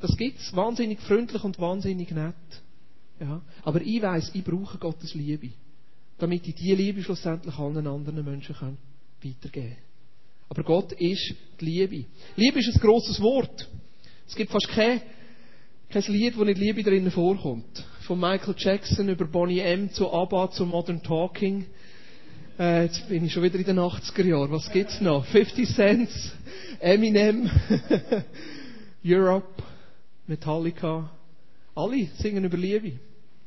Das 0.00 0.16
gibt's. 0.16 0.54
Wahnsinnig 0.54 1.00
freundlich 1.00 1.42
und 1.42 1.58
wahnsinnig 1.58 2.10
nett. 2.12 2.34
Ja. 3.18 3.40
Aber 3.64 3.80
ich 3.80 4.00
weiß, 4.00 4.30
ich 4.34 4.44
brauche 4.44 4.78
Gottes 4.78 5.14
Liebe. 5.14 5.50
damit 6.18 6.46
ich 6.46 6.54
diese 6.54 6.74
Liebe 6.74 7.02
schlussendlich 7.02 7.56
allen 7.58 7.86
anderen 7.86 8.24
Menschen 8.24 8.54
weitergeben 8.54 9.50
kann. 9.52 9.76
Aber 10.48 10.62
Gott 10.64 10.92
ist 10.92 11.34
die 11.60 11.64
Liebe. 11.64 12.04
Liebe 12.36 12.58
ist 12.58 12.74
ein 12.74 12.80
grosses 12.80 13.20
Wort. 13.20 13.68
Es 14.26 14.34
gibt 14.34 14.50
fast 14.50 14.68
kein, 14.68 15.00
kein 15.90 16.02
Lied, 16.08 16.36
wo 16.36 16.44
nicht 16.44 16.58
Liebe 16.58 16.82
drinnen 16.82 17.10
vorkommt. 17.10 17.84
Von 18.06 18.18
Michael 18.18 18.54
Jackson 18.56 19.08
über 19.08 19.26
Bonnie 19.26 19.60
M. 19.60 19.92
zu 19.92 20.12
ABBA 20.12 20.50
zu 20.50 20.66
Modern 20.66 21.02
Talking. 21.02 21.66
Äh, 22.58 22.84
jetzt 22.84 23.08
bin 23.08 23.24
ich 23.24 23.32
schon 23.32 23.44
wieder 23.44 23.58
in 23.58 23.64
den 23.64 23.78
80er 23.78 24.24
Jahren. 24.24 24.50
Was 24.50 24.70
gibt's 24.72 25.00
noch? 25.00 25.24
50 25.26 25.68
Cent, 25.68 26.08
Eminem, 26.80 27.48
Europe, 29.04 29.62
Metallica. 30.26 31.08
Alle 31.76 32.08
singen 32.18 32.44
über 32.44 32.56
Liebe. 32.56 32.98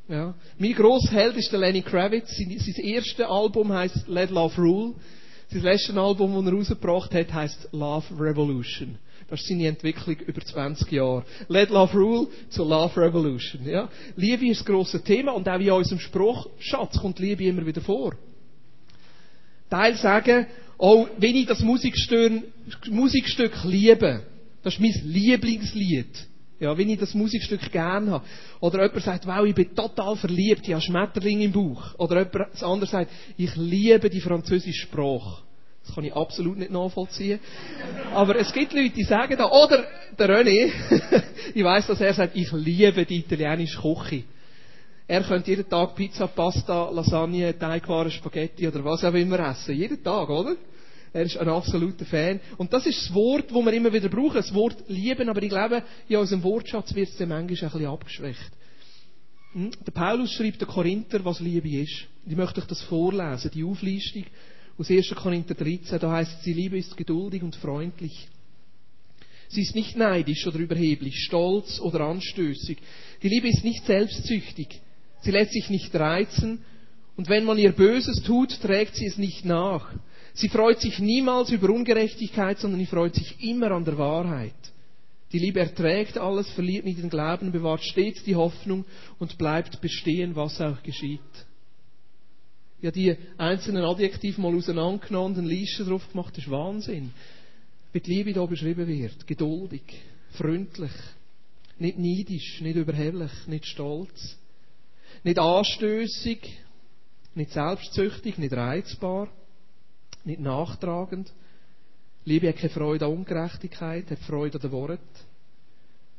Ja. 0.08 0.34
Mein 0.58 0.72
grosser 0.72 1.12
Held 1.12 1.36
ist 1.36 1.52
der 1.52 1.60
Lenny 1.60 1.82
Kravitz. 1.82 2.34
Sein, 2.36 2.58
sein 2.58 2.84
erstes 2.84 3.26
Album 3.26 3.70
heißt 3.70 4.08
Let 4.08 4.30
Love 4.30 4.56
Rule. 4.56 4.94
Sein 5.50 5.62
letztes 5.62 5.94
Album, 5.94 6.34
das 6.34 6.46
er 6.46 6.58
rausgebracht 6.58 7.14
hat, 7.14 7.34
heißt 7.34 7.68
Love 7.72 8.06
Revolution. 8.18 8.96
Das 9.28 9.40
ist 9.40 9.48
seine 9.48 9.68
Entwicklung 9.68 10.16
über 10.16 10.40
20 10.40 10.90
Jahre. 10.90 11.24
Let 11.48 11.68
Love 11.68 11.92
Rule 11.92 12.28
zu 12.48 12.64
Love 12.64 12.98
Revolution. 12.98 13.68
Ja. 13.68 13.90
Liebe 14.16 14.48
ist 14.48 14.60
das 14.60 14.66
grosse 14.66 15.04
Thema 15.04 15.32
und 15.32 15.46
auch 15.46 15.60
in 15.60 15.70
unserem 15.70 16.00
Spruchschatz 16.00 16.98
kommt 16.98 17.18
Liebe 17.18 17.44
immer 17.44 17.66
wieder 17.66 17.82
vor. 17.82 18.14
Teil 19.72 19.96
sagen, 19.96 20.46
oh, 20.76 21.06
wenn 21.16 21.34
ich 21.34 21.46
das 21.46 21.60
Musikstück, 21.60 22.44
liebe, 23.64 24.22
das 24.62 24.74
ist 24.74 24.80
mein 24.80 24.92
Lieblingslied. 25.04 26.26
Ja, 26.60 26.76
wenn 26.76 26.90
ich 26.90 26.98
das 27.00 27.14
Musikstück 27.14 27.72
gerne 27.72 28.10
habe. 28.10 28.24
Oder 28.60 28.82
jemand 28.84 29.02
sagt, 29.02 29.26
wow, 29.26 29.44
ich 29.46 29.54
bin 29.54 29.74
total 29.74 30.14
verliebt, 30.16 30.68
ich 30.68 30.74
habe 30.74 30.82
Schmetterling 30.82 31.40
im 31.40 31.52
Bauch. 31.52 31.94
Oder 31.98 32.18
jemand 32.18 32.62
anderes 32.62 32.90
sagt, 32.90 33.10
ich 33.38 33.56
liebe 33.56 34.10
die 34.10 34.20
französische 34.20 34.82
Sprache. 34.82 35.42
Das 35.84 35.94
kann 35.94 36.04
ich 36.04 36.14
absolut 36.14 36.58
nicht 36.58 36.70
nachvollziehen. 36.70 37.40
Aber 38.14 38.36
es 38.36 38.52
gibt 38.52 38.74
Leute, 38.74 38.90
die 38.90 39.04
sagen 39.04 39.36
da, 39.36 39.46
oder 39.50 39.84
der 40.18 40.28
René, 40.28 40.70
ich 41.54 41.64
weiß, 41.64 41.86
dass 41.86 42.00
er 42.00 42.12
sagt, 42.12 42.36
ich 42.36 42.52
liebe 42.52 43.06
die 43.06 43.20
italienische 43.20 43.80
Küche. 43.80 44.24
Er 45.06 45.22
könnte 45.24 45.50
jeden 45.50 45.68
Tag 45.68 45.94
Pizza, 45.94 46.26
Pasta, 46.26 46.90
Lasagne, 46.90 47.58
Teigwaren, 47.58 48.10
Spaghetti 48.10 48.66
oder 48.68 48.84
was 48.84 49.04
auch 49.04 49.14
immer 49.14 49.38
essen. 49.50 49.74
Jeden 49.74 50.02
Tag, 50.02 50.28
oder? 50.28 50.56
Er 51.12 51.22
ist 51.24 51.36
ein 51.36 51.48
absoluter 51.48 52.06
Fan. 52.06 52.40
Und 52.56 52.72
das 52.72 52.86
ist 52.86 53.06
das 53.06 53.14
Wort, 53.14 53.50
das 53.50 53.64
wir 53.64 53.72
immer 53.72 53.92
wieder 53.92 54.08
brauchen, 54.08 54.34
das 54.34 54.54
Wort 54.54 54.82
lieben. 54.88 55.28
Aber 55.28 55.42
ich 55.42 55.50
glaube, 55.50 55.82
in 56.08 56.16
unserem 56.16 56.42
Wortschatz 56.42 56.94
wird 56.94 57.08
es 57.08 57.16
dann 57.16 57.28
manchmal 57.28 57.50
ein 57.50 57.72
bisschen 57.72 57.86
abgeschwächt. 57.86 58.52
Hm? 59.52 59.70
Der 59.86 59.92
Paulus 59.92 60.32
schreibt 60.32 60.60
den 60.60 60.68
Korinther, 60.68 61.22
was 61.24 61.40
Liebe 61.40 61.68
ist. 61.68 62.06
Ich 62.26 62.36
möchte 62.36 62.60
euch 62.60 62.66
das 62.66 62.80
vorlesen, 62.82 63.50
die 63.52 63.64
Auflistung 63.64 64.24
aus 64.78 64.90
1. 64.90 65.14
Korinther 65.14 65.54
13. 65.54 65.98
Da 65.98 66.12
heißt 66.12 66.38
es, 66.38 66.44
die 66.44 66.54
Liebe 66.54 66.78
ist 66.78 66.96
geduldig 66.96 67.42
und 67.42 67.56
freundlich. 67.56 68.28
Sie 69.48 69.60
ist 69.60 69.74
nicht 69.74 69.96
neidisch 69.96 70.46
oder 70.46 70.58
überheblich, 70.58 71.14
stolz 71.26 71.78
oder 71.80 72.00
anstößig. 72.00 72.78
Die 73.22 73.28
Liebe 73.28 73.48
ist 73.48 73.64
nicht 73.64 73.84
selbstsüchtig. 73.84 74.80
Sie 75.22 75.30
lässt 75.30 75.52
sich 75.52 75.70
nicht 75.70 75.94
reizen. 75.94 76.62
Und 77.16 77.28
wenn 77.28 77.44
man 77.44 77.58
ihr 77.58 77.72
Böses 77.72 78.22
tut, 78.22 78.60
trägt 78.60 78.96
sie 78.96 79.06
es 79.06 79.18
nicht 79.18 79.44
nach. 79.44 79.92
Sie 80.34 80.48
freut 80.48 80.80
sich 80.80 80.98
niemals 80.98 81.50
über 81.50 81.70
Ungerechtigkeit, 81.70 82.58
sondern 82.58 82.80
sie 82.80 82.86
freut 82.86 83.14
sich 83.14 83.42
immer 83.42 83.70
an 83.72 83.84
der 83.84 83.98
Wahrheit. 83.98 84.54
Die 85.32 85.38
Liebe 85.38 85.60
erträgt 85.60 86.18
alles, 86.18 86.50
verliert 86.50 86.84
nicht 86.84 86.98
den 86.98 87.10
Glauben, 87.10 87.52
bewahrt 87.52 87.82
stets 87.82 88.22
die 88.24 88.36
Hoffnung 88.36 88.84
und 89.18 89.38
bleibt 89.38 89.80
bestehen, 89.80 90.36
was 90.36 90.60
auch 90.60 90.82
geschieht. 90.82 91.20
Ja, 92.82 92.90
die 92.90 93.16
einzelnen 93.38 93.84
Adjektive 93.84 94.40
mal 94.40 94.54
auseinandergenommen 94.54 95.34
und 95.34 95.38
eine 95.38 95.48
Liste 95.48 95.84
drauf 95.84 96.06
gemacht, 96.10 96.36
das 96.36 96.44
ist 96.44 96.50
Wahnsinn. 96.50 97.12
Wie 97.92 98.00
die 98.00 98.10
Liebe 98.10 98.32
hier 98.32 98.46
beschrieben 98.46 98.86
wird. 98.86 99.26
Geduldig, 99.26 99.82
freundlich, 100.32 100.90
nicht 101.78 101.98
neidisch, 101.98 102.60
nicht 102.60 102.76
überheblich, 102.76 103.30
nicht 103.46 103.66
stolz, 103.66 104.36
nicht 105.24 105.38
anstößig, 105.38 106.58
nicht 107.34 107.52
selbstsüchtig, 107.52 108.38
nicht 108.38 108.52
reizbar 108.52 109.28
nicht 110.24 110.40
nachtragend. 110.40 111.32
Liebe 112.24 112.48
hat 112.48 112.56
keine 112.56 112.70
Freude 112.70 113.06
an 113.06 113.12
Ungerechtigkeit, 113.12 114.10
hat 114.10 114.18
Freude 114.20 114.58
an 114.58 114.62
den 114.62 114.72
Wort. 114.72 115.00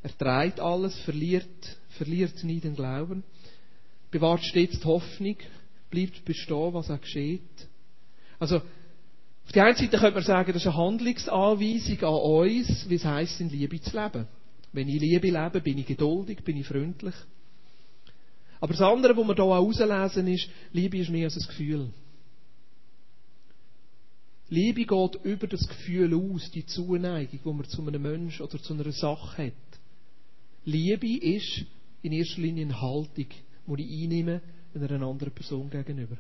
Er 0.02 0.18
trägt 0.18 0.60
alles, 0.60 0.98
verliert, 1.02 1.78
verliert 1.98 2.44
nie 2.44 2.60
den 2.60 2.76
Glauben, 2.76 3.24
bewahrt 4.12 4.44
stets 4.44 4.80
die 4.80 4.86
Hoffnung, 4.86 5.38
bleibt 5.90 6.26
bestehen, 6.26 6.74
was 6.74 6.92
auch 6.92 7.00
geschieht. 7.00 7.42
Also, 8.38 8.58
auf 8.58 9.52
der 9.54 9.66
einen 9.66 9.78
Seite 9.78 9.98
könnte 9.98 10.16
man 10.16 10.24
sagen, 10.24 10.52
das 10.52 10.62
ist 10.62 10.68
eine 10.68 10.78
Handlungsanweisung 10.78 12.00
an 12.00 12.16
uns, 12.16 12.90
wie 12.90 12.96
es 12.96 13.06
heisst, 13.06 13.40
in 13.40 13.50
Liebe 13.50 13.80
zu 13.80 13.98
leben. 13.98 14.28
Wenn 14.74 14.90
ich 14.90 15.00
Liebe 15.00 15.30
lebe, 15.30 15.62
bin 15.62 15.78
ich 15.78 15.86
geduldig, 15.86 16.44
bin 16.44 16.58
ich 16.58 16.68
freundlich. 16.68 17.16
Aber 18.64 18.72
das 18.72 18.82
andere, 18.82 19.18
was 19.18 19.28
wir 19.28 19.36
hier 19.36 19.44
auch 19.44 19.78
herauslesen, 19.78 20.26
ist, 20.30 20.50
Liebe 20.72 20.98
ist 20.98 21.10
mehr 21.10 21.26
als 21.26 21.36
ein 21.36 21.46
Gefühl. 21.46 21.90
Liebe 24.48 24.86
geht 24.86 25.26
über 25.26 25.48
das 25.48 25.68
Gefühl 25.68 26.14
aus, 26.14 26.50
die 26.50 26.66
Zuneigung, 26.66 27.42
die 27.44 27.50
man 27.50 27.66
zu 27.66 27.86
einem 27.86 28.02
Menschen 28.02 28.42
oder 28.42 28.58
zu 28.62 28.74
einer 28.74 28.90
Sache 28.94 29.48
hat. 29.48 29.80
Liebe 30.64 31.26
ist 31.26 31.66
in 32.04 32.14
erster 32.14 32.40
Linie 32.40 32.64
eine 32.64 32.80
Haltung, 32.80 33.28
die 33.68 33.84
ich 33.84 34.04
einnehme 34.04 34.42
einer 34.74 35.08
anderen 35.08 35.34
Person 35.34 35.70
gegenüber. 35.70 36.16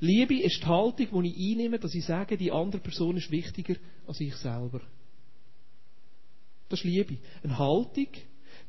Liebe 0.00 0.40
ist 0.40 0.62
die 0.62 0.66
Haltung, 0.66 1.22
die 1.22 1.28
ich 1.28 1.52
einnehme, 1.52 1.78
dass 1.78 1.94
ich 1.94 2.06
sage, 2.06 2.38
die 2.38 2.52
andere 2.52 2.80
Person 2.80 3.18
ist 3.18 3.30
wichtiger 3.30 3.74
als 4.06 4.18
ich 4.18 4.34
selber. 4.36 4.80
Das 6.70 6.78
ist 6.78 6.86
Liebe. 6.86 7.18
Eine 7.42 7.58
Haltung, 7.58 8.08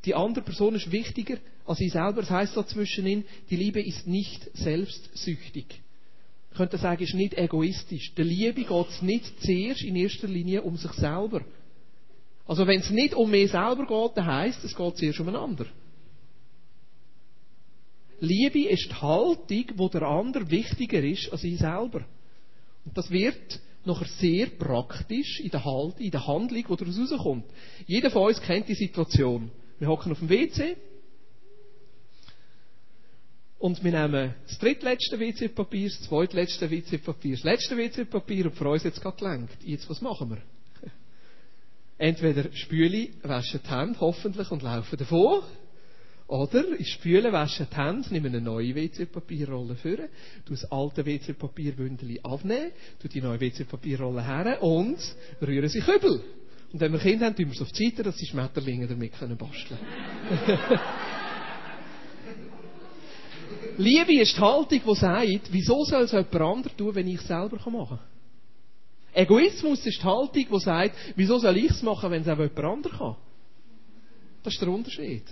die 0.04 0.14
andere 0.14 0.44
Person 0.44 0.74
ist 0.74 0.92
wichtiger 0.92 1.38
als 1.66 1.80
ich 1.80 1.92
selber. 1.92 2.20
Das 2.20 2.30
heisst 2.30 2.56
dazwischen, 2.56 3.24
die 3.50 3.56
Liebe 3.56 3.82
ist 3.82 4.06
nicht 4.06 4.50
selbstsüchtig. 4.54 5.66
Ich 6.50 6.56
könnte 6.56 6.78
sagen, 6.78 7.02
ist 7.02 7.14
nicht 7.14 7.36
egoistisch. 7.36 8.14
Der 8.14 8.24
Liebe 8.24 8.62
geht 8.62 8.88
es 8.88 9.02
nicht 9.02 9.40
zuerst 9.42 9.82
in 9.82 9.96
erster 9.96 10.28
Linie 10.28 10.62
um 10.62 10.76
sich 10.76 10.92
selber. 10.92 11.40
Also 12.46 12.66
wenn 12.66 12.80
es 12.80 12.90
nicht 12.90 13.14
um 13.14 13.30
mich 13.30 13.50
selber 13.50 13.86
geht, 13.86 14.16
dann 14.16 14.26
heisst 14.26 14.58
es, 14.58 14.72
es 14.72 14.76
geht 14.76 14.96
zuerst 14.96 15.20
um 15.20 15.28
einander. 15.28 15.66
Liebe 18.20 18.68
ist 18.68 18.90
die 18.90 18.94
Haltung, 18.94 19.64
wo 19.76 19.88
der 19.88 20.02
andere 20.02 20.50
wichtiger 20.50 21.02
ist 21.02 21.30
als 21.32 21.44
ich 21.44 21.58
selber. 21.58 22.04
Und 22.84 22.96
das 22.96 23.10
wird 23.10 23.60
nachher 23.84 24.06
sehr 24.18 24.46
praktisch 24.46 25.40
in 25.40 25.50
der, 25.50 25.64
Haltung, 25.64 25.98
in 25.98 26.10
der 26.10 26.26
Handlung, 26.26 26.64
die 26.68 26.76
daraus 26.76 27.12
rauskommt. 27.12 27.44
Jeder 27.86 28.10
von 28.10 28.28
uns 28.28 28.40
kennt 28.40 28.68
die 28.68 28.74
Situation. 28.74 29.50
Wir 29.84 29.90
hocken 29.90 30.12
auf 30.12 30.18
dem 30.18 30.30
WC, 30.30 30.76
und 33.58 33.84
wir 33.84 33.92
nehmen 33.92 34.34
das 34.48 34.58
drittletzte 34.58 35.20
WC-Papier, 35.20 35.90
das 35.90 36.08
zweitletzte 36.08 36.70
WC-Papier, 36.70 37.36
das 37.36 37.44
letzte 37.44 37.76
WC-Papier 37.76 38.46
und 38.46 38.56
für 38.56 38.66
uns 38.66 38.82
jetzt 38.82 39.02
gerade 39.02 39.18
gelenkt. 39.18 39.62
Jetzt, 39.62 39.90
was 39.90 40.00
machen 40.00 40.30
wir? 40.30 40.90
Entweder 41.98 42.50
spüle, 42.54 43.10
waschen 43.24 43.60
die 43.62 43.70
Hände, 43.70 44.00
hoffentlich, 44.00 44.50
und 44.50 44.62
laufen 44.62 44.96
davon. 44.96 45.42
Oder 46.28 46.80
ich 46.80 46.88
spüle, 46.88 47.30
wasche 47.30 47.66
die 47.70 47.76
Hände, 47.76 48.08
nehme 48.10 48.28
eine 48.28 48.40
neue 48.40 48.74
WC-Papierrolle 48.74 49.76
vor, 49.76 49.96
tu 50.46 50.54
das 50.54 50.64
alte 50.72 51.04
WC-Papierbündel 51.04 52.20
abnehmen, 52.22 52.72
tu 53.02 53.08
die 53.08 53.20
neue 53.20 53.38
WC-Papierrolle 53.38 54.24
her 54.24 54.62
und 54.62 54.96
rühren 55.42 55.68
sie 55.68 55.82
Kübel. 55.82 56.24
Und 56.74 56.80
wenn 56.80 56.92
wir 56.92 56.98
Kinder 56.98 57.26
haben, 57.26 57.36
tun 57.36 57.46
wir 57.46 57.52
es 57.52 57.62
auf 57.62 57.70
die 57.70 57.84
Seite, 57.88 58.02
dass 58.02 58.16
sie 58.16 58.26
Schmetterlinge 58.26 58.88
damit 58.88 59.12
basteln 59.12 59.38
können. 59.38 60.58
Liebe 63.78 64.20
ist 64.20 64.36
die 64.36 64.40
Haltung, 64.40 64.80
die 64.84 64.94
sagt, 64.96 65.52
wieso 65.52 65.84
soll 65.84 66.02
es 66.02 66.10
jemand 66.10 66.34
anderes 66.34 66.76
tun, 66.76 66.92
wenn 66.96 67.06
ich 67.06 67.20
es 67.20 67.28
selber 67.28 67.58
machen 67.70 67.90
kann? 67.90 68.00
Egoismus 69.12 69.86
ist 69.86 70.00
die 70.00 70.04
Haltung, 70.04 70.46
die 70.50 70.58
sagt, 70.58 70.96
wieso 71.14 71.38
soll 71.38 71.56
ich 71.58 71.70
es 71.70 71.80
machen, 71.80 72.10
wenn 72.10 72.22
es 72.22 72.28
auch 72.28 72.38
jemand 72.40 72.58
anderes 72.58 72.98
kann? 72.98 73.16
Das 74.42 74.54
ist 74.54 74.60
der 74.60 74.68
Unterschied. 74.68 75.22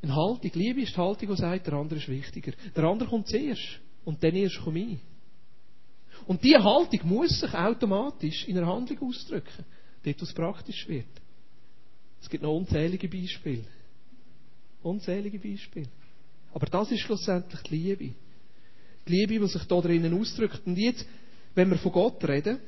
Eine 0.00 0.16
Haltung, 0.16 0.50
Liebe 0.54 0.80
ist 0.80 0.94
die 0.94 0.96
Haltung, 0.96 1.28
die 1.28 1.36
sagt, 1.36 1.66
der 1.66 1.74
andere 1.74 2.00
ist 2.00 2.08
wichtiger. 2.08 2.52
Der 2.74 2.84
andere 2.84 3.10
kommt 3.10 3.28
zuerst 3.28 3.80
und 4.06 4.24
dann 4.24 4.34
erst 4.34 4.62
komme 4.62 4.78
ich. 4.78 4.98
Und 6.26 6.42
diese 6.42 6.62
Haltung 6.62 7.00
muss 7.04 7.40
sich 7.40 7.52
automatisch 7.54 8.46
in 8.46 8.58
einer 8.58 8.66
Handlung 8.66 9.08
ausdrücken, 9.08 9.64
dort, 10.04 10.20
wo 10.20 10.24
es 10.24 10.32
praktisch 10.32 10.88
wird. 10.88 11.06
Es 12.20 12.28
gibt 12.28 12.42
noch 12.42 12.54
unzählige 12.54 13.08
Beispiele. 13.08 13.64
Unzählige 14.82 15.38
Beispiele. 15.38 15.88
Aber 16.52 16.66
das 16.66 16.90
ist 16.90 17.00
schlussendlich 17.00 17.60
die 17.62 17.76
Liebe. 17.76 18.14
Die 19.06 19.12
Liebe, 19.12 19.38
die 19.38 19.46
sich 19.46 19.64
da 19.64 19.80
drinnen 19.80 20.18
ausdrückt. 20.18 20.60
Und 20.66 20.76
jetzt, 20.76 21.06
wenn 21.54 21.70
wir 21.70 21.78
von 21.78 21.92
Gott 21.92 22.22
reden, 22.24 22.58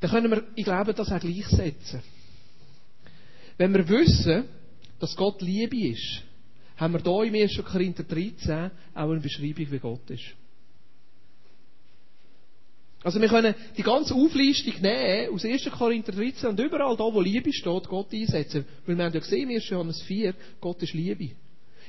dann 0.00 0.10
können 0.10 0.30
wir, 0.30 0.44
ich 0.54 0.64
glaube, 0.64 0.94
das 0.94 1.10
auch 1.10 1.20
gleichsetzen. 1.20 2.02
Wenn 3.56 3.74
wir 3.74 3.88
wissen, 3.88 4.44
dass 5.00 5.16
Gott 5.16 5.42
Liebe 5.42 5.76
ist, 5.76 6.22
haben 6.76 6.94
wir 6.94 7.00
hier 7.00 7.24
im 7.24 7.34
1. 7.34 7.64
Korinther 7.64 8.04
13 8.04 8.70
auch 8.94 9.10
eine 9.10 9.20
Beschreibung, 9.20 9.70
wie 9.70 9.78
Gott 9.78 10.10
ist. 10.10 10.34
Also 13.04 13.20
wir 13.20 13.28
können 13.28 13.54
die 13.76 13.82
ganze 13.82 14.14
Auflistung 14.14 14.74
nehmen 14.82 15.32
aus 15.32 15.44
1. 15.44 15.70
Korinther 15.70 16.12
13 16.12 16.50
und 16.50 16.60
überall 16.60 16.96
da, 16.96 17.04
wo 17.04 17.20
Liebe 17.20 17.52
steht, 17.52 17.88
Gott 17.88 18.12
einsetzen. 18.12 18.64
Weil 18.86 18.96
wir 18.96 19.04
haben 19.04 19.14
ja 19.14 19.20
gesehen, 19.20 19.48
1. 19.50 19.68
Johannes 19.68 20.02
4, 20.02 20.34
Gott 20.60 20.82
ist 20.82 20.94
Liebe. 20.94 21.30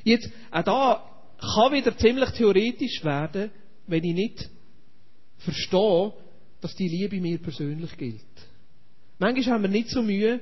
Jetzt, 0.04 0.30
auch 0.52 0.64
da 0.64 1.10
kann 1.40 1.74
wieder 1.74 1.98
ziemlich 1.98 2.30
theoretisch 2.32 3.04
werden, 3.04 3.50
wenn 3.88 4.04
ich 4.04 4.14
nicht 4.14 4.50
verstehe, 5.40 6.14
dass 6.62 6.76
die 6.76 6.88
Liebe 6.88 7.20
mir 7.20 7.40
persönlich 7.40 7.98
gilt. 7.98 8.22
Manchmal 9.18 9.56
haben 9.56 9.64
wir 9.64 9.70
nicht 9.70 9.90
so 9.90 10.02
Mühe, 10.02 10.40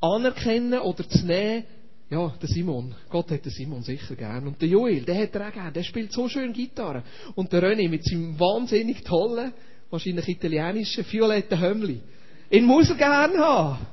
anerkennen 0.00 0.80
oder 0.80 1.08
zu 1.08 1.24
nehmen, 1.24 1.64
ja, 2.10 2.34
der 2.42 2.48
Simon. 2.48 2.92
Gott 3.08 3.30
hat 3.30 3.44
den 3.44 3.52
Simon 3.52 3.82
sicher 3.82 4.16
gern. 4.16 4.48
Und 4.48 4.60
der 4.60 4.68
Joel, 4.68 5.02
der 5.02 5.22
hat 5.22 5.34
er 5.34 5.48
auch 5.48 5.52
gern. 5.52 5.72
Der 5.72 5.84
spielt 5.84 6.12
so 6.12 6.28
schön 6.28 6.52
Gitarre. 6.52 7.04
Und 7.36 7.52
der 7.52 7.62
René 7.62 7.88
mit 7.88 8.04
seinem 8.04 8.38
wahnsinnig 8.38 9.04
tollen, 9.04 9.52
wahrscheinlich 9.90 10.28
italienischen, 10.28 11.04
violetten 11.08 11.60
Hömmli. 11.60 12.00
Den 12.50 12.64
muss 12.64 12.90
er 12.90 12.96
gern 12.96 13.38
haben. 13.38 13.86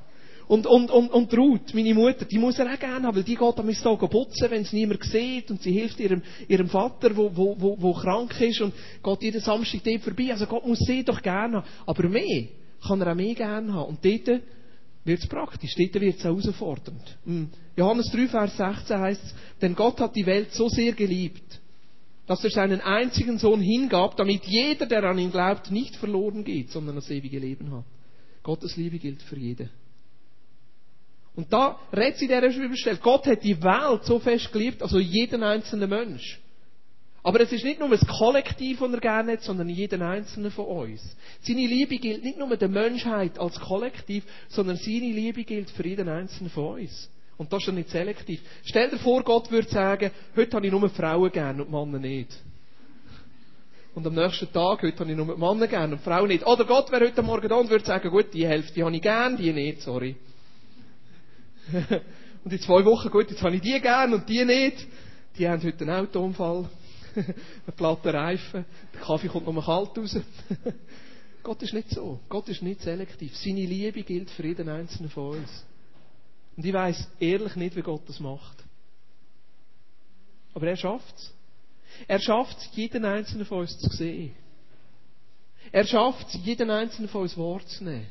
Und, 0.48 0.66
und, 0.66 0.90
und, 0.90 1.12
und 1.12 1.38
Ruth, 1.38 1.74
meine 1.74 1.94
Mutter, 1.94 2.26
die 2.26 2.40
muss 2.40 2.58
er 2.58 2.74
auch 2.74 2.80
gerne 2.80 3.06
haben, 3.06 3.16
weil 3.18 3.24
die 3.24 3.36
geht 3.36 3.60
am 3.60 3.70
Tag 3.70 4.10
putzen, 4.10 4.50
wenn 4.50 4.62
es 4.62 4.72
niemand 4.72 5.04
sieht, 5.04 5.52
und 5.52 5.62
sie 5.62 5.74
hilft 5.74 6.00
ihrem, 6.00 6.22
ihrem 6.48 6.70
Vater, 6.70 7.16
wo, 7.18 7.30
wo, 7.36 7.56
wo, 7.60 7.76
wo 7.80 7.94
krank 7.94 8.40
ist, 8.40 8.62
und 8.62 8.74
geht 9.04 9.22
jeden 9.24 9.42
Samstag 9.42 9.82
dort 9.84 10.02
vorbei. 10.02 10.32
Also 10.32 10.48
Gott 10.48 10.66
muss 10.66 10.80
sie 10.80 11.04
doch 11.04 11.22
gerne 11.22 11.58
haben. 11.58 11.68
Aber 11.86 12.08
mehr 12.08 12.48
kann 12.88 13.02
er 13.02 13.12
auch 13.12 13.16
mehr 13.16 13.36
gerne 13.36 13.74
haben. 13.74 13.90
Und 13.90 14.06
dort 14.06 14.42
wird 15.08 15.24
es 15.24 15.28
praktisch, 15.28 15.74
dort 15.76 15.94
wird 16.02 16.18
es 16.18 16.24
herausfordernd. 16.24 17.18
Hm. 17.26 17.50
Johannes 17.76 18.12
3, 18.12 18.28
Vers 18.28 18.58
16 18.58 19.00
heißt 19.00 19.24
es, 19.24 19.36
denn 19.62 19.74
Gott 19.76 20.00
hat 20.00 20.16
die 20.16 20.26
Welt 20.26 20.54
so 20.54 20.68
sehr 20.68 20.92
geliebt, 20.92 21.62
dass 22.28 22.44
er 22.44 22.50
seinen 22.50 22.82
einzigen 22.82 23.40
Sohn 23.40 23.62
hingab, 23.62 24.18
damit 24.18 24.44
jeder, 24.46 24.86
der 24.86 25.04
an 25.06 25.18
ihn 25.18 25.32
glaubt, 25.32 25.72
nicht 25.72 25.96
verloren 25.96 26.44
geht, 26.44 26.72
sondern 26.72 26.96
das 26.96 27.10
ewige 27.10 27.40
Leben 27.40 27.72
hat. 27.72 27.86
Gottes 28.44 28.76
Liebe 28.76 29.00
gilt 29.00 29.22
für 29.22 29.38
jeden. 29.38 29.70
Und 31.36 31.54
da 31.54 31.80
redet 31.96 32.18
sie 32.18 32.28
dieser 32.28 32.42
Bibelstelle, 32.42 32.98
Gott 32.98 33.28
hat 33.28 33.44
die 33.44 33.62
Welt 33.62 34.04
so 34.04 34.20
fest 34.20 34.52
geliebt, 34.52 34.82
also 34.82 35.00
jeden 35.00 35.44
einzelnen 35.44 35.90
Mensch. 35.90 36.40
Aber 37.28 37.42
es 37.42 37.52
ist 37.52 37.66
nicht 37.66 37.82
nur 37.82 37.90
das 37.90 38.08
Kollektiv, 38.08 38.80
das 38.80 38.94
er 38.94 39.00
gerne 39.02 39.34
hat, 39.34 39.42
sondern 39.42 39.68
jeden 39.68 40.02
einzelnen 40.02 40.50
von 40.50 40.64
uns. 40.64 41.02
Seine 41.42 41.68
Liebe 41.68 41.98
gilt 41.98 42.24
nicht 42.24 42.38
nur 42.38 42.56
der 42.56 42.70
Menschheit 42.70 43.38
als 43.38 43.60
Kollektiv, 43.60 44.24
sondern 44.48 44.78
seine 44.78 45.12
Liebe 45.12 45.44
gilt 45.44 45.70
für 45.72 45.86
jeden 45.86 46.08
einzelnen 46.08 46.50
von 46.50 46.80
uns. 46.80 47.10
Und 47.36 47.52
das 47.52 47.64
ist 47.64 47.68
ja 47.68 47.74
nicht 47.74 47.90
selektiv. 47.90 48.40
Stell 48.64 48.92
dir 48.92 48.98
vor, 49.00 49.24
Gott 49.24 49.52
würde 49.52 49.68
sagen, 49.68 50.10
heute 50.38 50.56
habe 50.56 50.68
ich 50.68 50.72
nur 50.72 50.90
Frauen 50.90 51.30
gern 51.30 51.60
und 51.60 51.70
Männer 51.70 52.00
nicht. 52.00 52.30
Und 53.94 54.08
am 54.08 54.16
nächsten 54.16 54.50
Tag, 54.54 54.84
heute 54.84 54.98
habe 54.98 55.12
ich 55.12 55.18
nur 55.18 55.38
Männer 55.38 55.68
gern 55.68 55.92
und 55.92 56.02
Frauen 56.04 56.30
nicht. 56.30 56.48
Oder 56.48 56.64
Gott 56.64 56.90
wäre 56.94 57.08
heute 57.08 57.24
Morgen 57.24 57.50
da 57.50 57.56
und 57.56 57.70
würde 57.70 57.84
sagen, 57.84 58.10
gut, 58.10 58.34
die 58.34 58.48
Hälfte 58.48 58.86
habe 58.86 58.96
ich 58.96 59.02
gern, 59.02 59.36
die 59.36 59.52
nicht, 59.52 59.82
sorry. 59.82 60.16
und 62.46 62.54
in 62.54 62.60
zwei 62.62 62.86
Wochen, 62.86 63.10
gut, 63.10 63.30
jetzt 63.30 63.44
habe 63.44 63.58
ich 63.58 63.62
die 63.62 63.82
gern 63.82 64.14
und 64.14 64.30
die 64.30 64.46
nicht. 64.46 64.88
Die 65.38 65.50
haben 65.50 65.62
heute 65.62 65.82
einen 65.82 66.08
Autounfall. 66.08 66.70
Einen 67.18 67.76
platten 67.76 68.10
Reifen, 68.10 68.66
der 68.94 69.02
Kaffee 69.02 69.28
kommt 69.28 69.48
noch 69.48 69.66
kalt 69.66 69.98
raus. 69.98 70.18
Gott 71.44 71.62
ist 71.62 71.74
nicht 71.74 71.90
so. 71.92 72.20
Gott 72.28 72.50
ist 72.50 72.62
nicht 72.62 72.82
selektiv. 72.82 73.36
Seine 73.38 73.66
Liebe 73.66 74.04
gilt 74.04 74.30
für 74.32 74.46
jeden 74.46 74.68
einzelnen 74.68 75.10
von 75.10 75.38
uns. 75.38 75.66
Und 76.56 76.66
ich 76.66 76.74
weiß 76.74 77.08
ehrlich 77.20 77.56
nicht, 77.56 77.76
wie 77.76 77.82
Gott 77.82 78.02
das 78.08 78.20
macht. 78.20 78.64
Aber 80.54 80.68
er 80.68 80.76
schafft 80.76 81.16
es. 81.16 81.34
Er 82.08 82.20
schafft 82.20 82.58
jeden 82.74 83.06
einzelnen 83.06 83.46
von 83.46 83.60
uns 83.60 83.78
zu 83.78 83.90
sehen. 83.90 84.34
Er 85.72 85.86
schafft 85.86 86.34
jeden 86.36 86.70
einzelnen 86.70 87.10
von 87.10 87.22
uns 87.22 87.38
wahrzunehmen. 87.38 88.08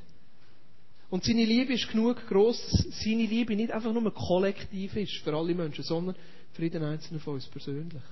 Und 1.09 1.25
seine 1.25 1.45
Liebe 1.45 1.75
ist 1.75 1.89
genug 1.89 2.27
groß, 2.27 2.71
dass 2.71 3.01
seine 3.03 3.27
Liebe 3.27 3.55
nicht 3.55 3.71
einfach 3.71 3.93
nur 3.93 4.13
kollektiv 4.13 4.97
ist 4.97 5.19
für 5.19 5.35
alle 5.35 5.55
Menschen, 5.55 5.85
sondern 5.85 6.17
für 6.53 6.63
jeden 6.63 6.83
einzelnen 6.83 7.21
von 7.21 7.35
uns 7.35 7.47
persönlich. 7.47 8.03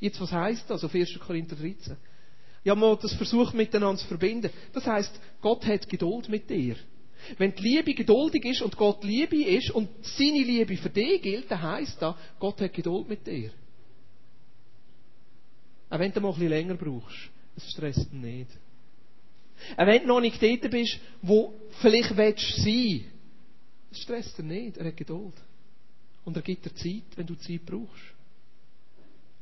Jetzt, 0.00 0.20
was 0.20 0.32
heißt 0.32 0.68
das 0.68 0.82
auf 0.82 0.94
1. 0.94 1.18
Korinther 1.20 1.56
13? 1.56 1.96
Ja, 2.64 2.74
mal 2.74 2.98
das 3.00 3.14
versucht 3.14 3.54
miteinander 3.54 4.00
zu 4.00 4.06
verbinden. 4.06 4.50
Das 4.72 4.86
heißt, 4.86 5.18
Gott 5.40 5.64
hat 5.66 5.88
Geduld 5.88 6.28
mit 6.28 6.48
dir. 6.48 6.76
Wenn 7.36 7.54
die 7.54 7.62
Liebe 7.62 7.94
geduldig 7.94 8.44
ist 8.46 8.62
und 8.62 8.76
Gott 8.76 9.04
Liebe 9.04 9.42
ist 9.44 9.70
und 9.70 9.88
seine 10.02 10.42
Liebe 10.42 10.76
für 10.76 10.88
dich 10.88 11.20
gilt, 11.22 11.50
dann 11.50 11.62
heisst 11.62 12.00
das, 12.00 12.16
Gott 12.38 12.60
hat 12.60 12.72
Geduld 12.72 13.08
mit 13.08 13.26
dir. 13.26 13.50
Auch 15.90 15.98
wenn 15.98 16.12
du 16.12 16.20
mal 16.20 16.28
ein 16.28 16.34
bisschen 16.34 16.48
länger 16.48 16.74
brauchst. 16.74 17.30
Es 17.56 17.70
stresst 17.70 18.12
ihn 18.12 18.20
nicht. 18.20 18.50
Auch 19.76 19.86
wenn 19.86 20.02
du 20.02 20.08
noch 20.08 20.20
nicht 20.20 20.42
dort 20.42 20.70
bist, 20.70 20.98
wo 21.20 21.52
vielleicht 21.80 22.16
willst 22.16 22.64
du. 22.64 23.00
Es 23.90 24.00
stresst 24.00 24.38
ihn 24.38 24.46
nicht. 24.46 24.76
Er 24.78 24.86
hat 24.86 24.96
Geduld. 24.96 25.34
Und 26.24 26.36
er 26.36 26.42
gibt 26.42 26.64
dir 26.64 26.74
Zeit, 26.74 27.16
wenn 27.16 27.26
du 27.26 27.34
Zeit 27.34 27.66
brauchst. 27.66 28.14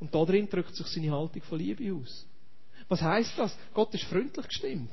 Und 0.00 0.14
da 0.14 0.24
drin 0.24 0.48
drückt 0.48 0.74
sich 0.74 0.86
seine 0.86 1.10
Haltung 1.10 1.42
von 1.42 1.58
Liebe 1.58 1.92
aus. 1.94 2.26
Was 2.88 3.02
heißt 3.02 3.38
das? 3.38 3.56
Gott 3.74 3.92
ist 3.94 4.04
freundlich 4.04 4.46
gestimmt. 4.46 4.90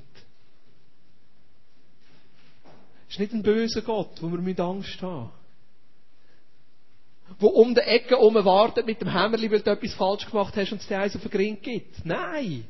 Es 3.08 3.14
ist 3.14 3.20
nicht 3.20 3.34
ein 3.34 3.44
böser 3.44 3.82
Gott, 3.82 4.22
wo 4.22 4.32
wir 4.32 4.40
mit 4.40 4.60
Angst 4.60 5.02
haben. 5.02 5.32
Wo 7.40 7.48
um 7.48 7.74
die 7.74 7.82
Ecke 7.82 8.10
herum 8.10 8.36
wartet 8.36 8.86
mit 8.86 9.02
dem 9.02 9.12
Hämmerli, 9.12 9.50
weil 9.50 9.62
du 9.62 9.72
etwas 9.72 9.94
falsch 9.94 10.30
gemacht 10.30 10.56
hast 10.56 10.72
und 10.72 10.82
es 10.82 10.88
dir 10.88 11.00
eins 11.00 11.16
auf 11.16 11.22
den 11.22 11.32
Gring 11.32 11.62
gibt. 11.62 12.06
Nein! 12.06 12.66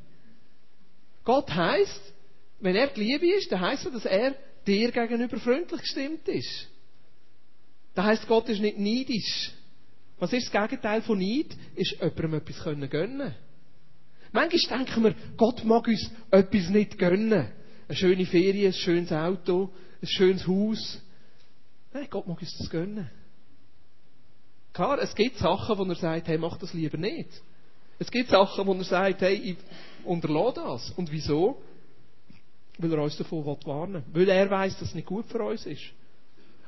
Gott 1.24 1.50
heißt, 1.50 2.13
wenn 2.60 2.76
er 2.76 2.88
die 2.88 3.02
Liebe 3.02 3.28
ist, 3.36 3.52
dann 3.52 3.62
heißt 3.62 3.86
das, 3.86 3.93
dass 3.93 4.06
er 4.06 4.36
dir 4.65 4.91
gegenüber 4.91 5.38
freundlich 5.39 5.82
gestimmt 5.82 6.28
ist. 6.28 6.67
Das 7.95 8.06
heißt, 8.06 8.28
Gott 8.28 8.48
ist 8.50 8.62
nicht 8.62 8.78
neidisch. 8.78 9.52
Was 10.19 10.32
ist 10.34 10.54
das 10.54 10.62
Gegenteil 10.69 11.01
von 11.01 11.19
Neid? 11.19 11.56
Ist 11.75 11.91
jemandem 11.99 12.36
etwas 12.36 12.63
gönnen 12.63 12.89
können. 12.89 13.36
Manchmal 14.32 14.80
denken 14.80 15.04
wir, 15.04 15.15
Gott 15.38 15.63
mag 15.63 15.88
uns 15.88 16.12
etwas 16.32 16.69
nicht 16.69 16.97
gönnen. 16.97 17.51
Eine 17.88 17.97
schöne 17.97 18.25
Ferien, 18.25 18.67
ein 18.67 18.73
schönes 18.73 19.12
Auto, 19.12 19.71
ein 20.01 20.08
schönes 20.08 20.47
Haus. 20.47 21.01
Nein, 21.93 22.08
Gott 22.10 22.28
mag 22.28 22.41
uns 22.41 22.58
das 22.58 22.69
gönnen. 22.69 23.10
Klar, 24.73 24.99
es 24.99 25.15
gibt 25.15 25.38
Sachen, 25.38 25.78
wo 25.78 25.84
er 25.86 25.95
sagt, 25.95 26.28
hey, 26.28 26.38
mach 26.38 26.58
das 26.58 26.73
lieber 26.73 26.97
nicht. 26.97 27.30
Es 27.97 28.12
gibt 28.12 28.30
Sachen, 28.30 28.67
wo 28.67 28.73
er 28.73 28.84
sagt, 28.84 29.21
hey, 29.21 29.36
ich 29.36 29.58
unterlasse 30.04 30.56
das. 30.56 30.89
Und 30.91 31.12
wieso? 31.12 31.62
Weil 32.78 32.91
er 32.91 33.04
uns 33.04 33.15
davon 33.15 33.45
warnen 33.45 34.04
will. 34.12 34.28
Weil 34.28 34.36
er 34.36 34.49
weiß, 34.49 34.78
dass 34.80 34.89
es 34.89 34.95
nicht 34.95 35.08
gut 35.08 35.28
für 35.28 35.41
uns 35.41 35.65
ist. 35.65 35.84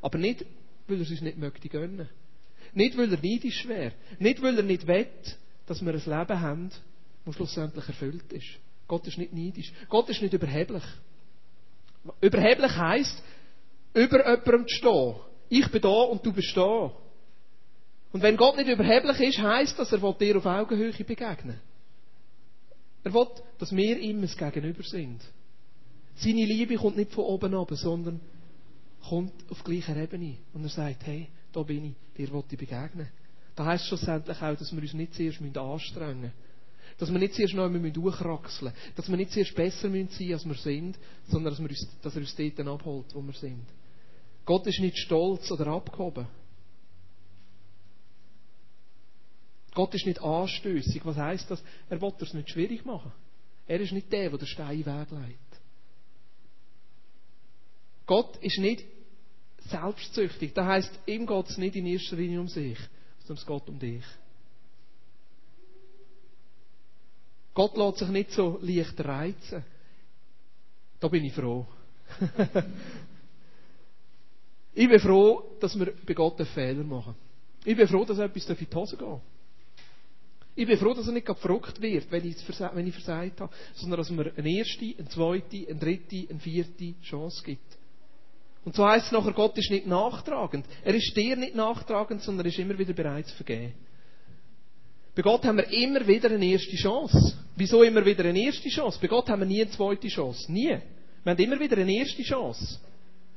Aber 0.01 0.17
nicht, 0.17 0.45
weil 0.87 0.97
er 0.97 1.01
es 1.01 1.11
uns 1.11 1.21
nicht 1.21 1.37
möchte 1.37 1.67
gönnen. 1.67 2.07
Nicht, 2.73 2.97
weil 2.97 3.11
er 3.11 3.19
neidisch 3.21 3.67
wäre. 3.67 3.93
Nicht, 4.19 4.41
weil 4.41 4.57
er 4.57 4.63
nicht 4.63 4.87
will, 4.87 5.07
dass 5.65 5.83
wir 5.83 5.93
ein 5.93 5.99
Leben 5.99 6.41
haben, 6.41 6.69
das 7.25 7.35
schlussendlich 7.35 7.87
erfüllt 7.87 8.31
ist. 8.31 8.47
Gott 8.87 9.05
ist 9.07 9.17
nicht 9.17 9.33
neidisch. 9.33 9.73
Gott 9.89 10.09
ist 10.09 10.21
nicht 10.21 10.33
überheblich. 10.33 10.83
Überheblich 12.21 12.75
heisst, 12.75 13.21
über 13.93 14.19
jemandem 14.29 14.67
zu 14.67 14.75
stehen. 14.75 15.15
Ich 15.49 15.69
bin 15.69 15.81
da 15.81 15.89
und 15.89 16.25
du 16.25 16.31
bist 16.31 16.55
da. 16.55 16.91
Und 18.13 18.21
wenn 18.21 18.37
Gott 18.37 18.55
nicht 18.55 18.69
überheblich 18.69 19.19
ist, 19.19 19.39
heisst 19.39 19.77
das, 19.77 19.91
er 19.91 20.01
will 20.01 20.15
dir 20.19 20.37
auf 20.37 20.45
Augenhöhe 20.45 20.93
begegnen. 20.93 21.59
Er 23.03 23.13
will, 23.13 23.27
dass 23.59 23.75
wir 23.75 23.99
ihm 23.99 24.21
ein 24.21 24.51
Gegenüber 24.51 24.83
sind. 24.83 25.21
Seine 26.15 26.45
Liebe 26.45 26.75
kommt 26.75 26.97
nicht 26.97 27.11
von 27.11 27.25
oben 27.25 27.53
ab, 27.53 27.69
sondern 27.71 28.19
kommt 29.07 29.33
auf 29.49 29.63
gleicher 29.63 29.95
Ebene. 29.95 30.37
Und 30.53 30.63
er 30.63 30.69
sagt, 30.69 31.05
hey, 31.05 31.27
da 31.51 31.63
bin 31.63 31.85
ich, 31.85 31.95
dir 32.17 32.31
will 32.31 32.43
ich 32.49 32.57
begegnen. 32.57 33.09
Das 33.55 33.65
heisst 33.65 33.85
schlussendlich 33.87 34.37
auch, 34.37 34.55
dass 34.55 34.71
wir 34.71 34.81
uns 34.81 34.93
nicht 34.93 35.13
zuerst 35.15 35.41
anstrengen 35.41 36.21
müssen. 36.21 36.33
Dass 36.99 37.11
wir 37.11 37.19
nicht 37.19 37.33
zuerst 37.33 37.53
noch 37.53 37.65
einmal 37.65 37.91
durchkraxeln 37.91 38.71
müssen. 38.71 38.93
Dass 38.95 39.09
wir 39.09 39.17
nicht 39.17 39.31
zuerst 39.31 39.55
besser 39.55 39.89
sein 39.89 39.91
müssen, 39.91 40.33
als 40.33 40.45
wir 40.45 40.55
sind, 40.55 40.97
sondern 41.27 41.53
dass, 41.53 41.59
wir 41.59 41.69
uns, 41.69 41.87
dass 42.01 42.15
er 42.15 42.21
uns 42.21 42.35
dort 42.35 42.67
abholt, 42.67 43.15
wo 43.15 43.21
wir 43.21 43.33
sind. 43.33 43.65
Gott 44.45 44.65
ist 44.67 44.79
nicht 44.79 44.97
stolz 44.97 45.51
oder 45.51 45.67
abgehoben. 45.67 46.27
Gott 49.73 49.93
ist 49.93 50.05
nicht 50.05 50.21
anstößig. 50.21 51.05
Was 51.05 51.17
heisst 51.17 51.51
das? 51.51 51.63
Er 51.89 52.01
will 52.01 52.13
es 52.19 52.33
nicht 52.33 52.49
schwierig 52.49 52.85
machen. 52.85 53.11
Er 53.67 53.79
ist 53.79 53.91
nicht 53.91 54.11
der, 54.11 54.29
der 54.29 54.39
den 54.39 54.47
Stein 54.47 54.79
wegleitet. 54.79 55.37
Gott 58.05 58.37
ist 58.37 58.57
nicht 58.57 58.85
selbstsüchtig. 59.69 60.53
Das 60.53 60.65
heisst, 60.65 60.99
ihm 61.05 61.25
geht 61.25 61.49
es 61.49 61.57
nicht 61.57 61.75
in 61.75 61.85
erster 61.85 62.15
Linie 62.15 62.39
um 62.41 62.47
sich, 62.47 62.77
sondern 63.19 63.41
es 63.41 63.45
geht 63.45 63.69
um 63.69 63.79
dich. 63.79 64.03
Gott 67.53 67.75
lässt 67.75 67.97
sich 67.97 68.09
nicht 68.09 68.31
so 68.31 68.59
leicht 68.61 68.99
reizen. 69.03 69.63
Da 70.99 71.07
bin 71.07 71.25
ich 71.25 71.33
froh. 71.33 71.65
ich 74.75 74.87
bin 74.87 74.99
froh, 74.99 75.57
dass 75.59 75.77
wir 75.77 75.93
bei 76.05 76.13
Gott 76.13 76.39
einen 76.39 76.47
Fehler 76.49 76.83
machen. 76.83 77.15
Ich 77.65 77.75
bin 77.75 77.87
froh, 77.87 78.05
dass 78.05 78.19
etwas 78.19 78.47
in 78.47 78.55
die 78.57 78.75
Hose 78.75 78.95
geht. 78.95 79.21
Ich 80.55 80.65
bin 80.65 80.77
froh, 80.77 80.93
dass 80.93 81.05
er 81.07 81.13
nicht 81.13 81.27
verrückt 81.27 81.81
wird, 81.81 82.11
wenn 82.11 82.27
ich, 82.27 82.37
wenn 82.47 82.87
ich 82.87 82.93
versagt 82.93 83.41
habe, 83.41 83.53
sondern 83.75 83.97
dass 83.97 84.09
man 84.09 84.31
eine 84.35 84.49
erste, 84.49 84.95
eine 84.97 85.07
zweite, 85.07 85.67
eine 85.67 85.79
dritte, 85.79 86.27
eine 86.29 86.39
vierte 86.39 86.93
Chance 87.01 87.43
gibt. 87.43 87.77
Und 88.67 88.75
so 88.75 88.85
heißt 88.85 89.05
es 89.05 89.11
nachher, 89.13 89.31
Gott 89.31 89.57
ist 89.57 89.71
nicht 89.71 89.87
nachtragend. 89.87 90.65
Er 90.83 90.93
ist 90.93 91.15
dir 91.15 91.37
nicht 91.37 91.55
nachtragend, 91.55 92.21
sondern 92.21 92.45
er 92.45 92.49
ist 92.51 92.59
immer 92.59 92.77
wieder 92.77 92.91
bereit 92.91 93.25
zu 93.25 93.35
vergeben. 93.35 93.73
Bei 95.15 95.21
Gott 95.21 95.45
haben 95.45 95.55
wir 95.55 95.71
immer 95.71 96.05
wieder 96.05 96.29
eine 96.29 96.45
erste 96.45 96.75
Chance. 96.75 97.37
Wieso 97.55 97.81
immer 97.83 98.05
wieder 98.05 98.25
eine 98.25 98.37
erste 98.37 98.67
Chance? 98.67 98.99
Bei 99.01 99.07
Gott 99.07 99.29
haben 99.29 99.39
wir 99.39 99.45
nie 99.45 99.61
eine 99.61 99.71
zweite 99.71 100.09
Chance. 100.09 100.51
Nie. 100.51 100.79
Wir 101.23 101.31
haben 101.31 101.41
immer 101.41 101.57
wieder 101.61 101.77
eine 101.77 101.93
erste 101.93 102.21
Chance. 102.23 102.77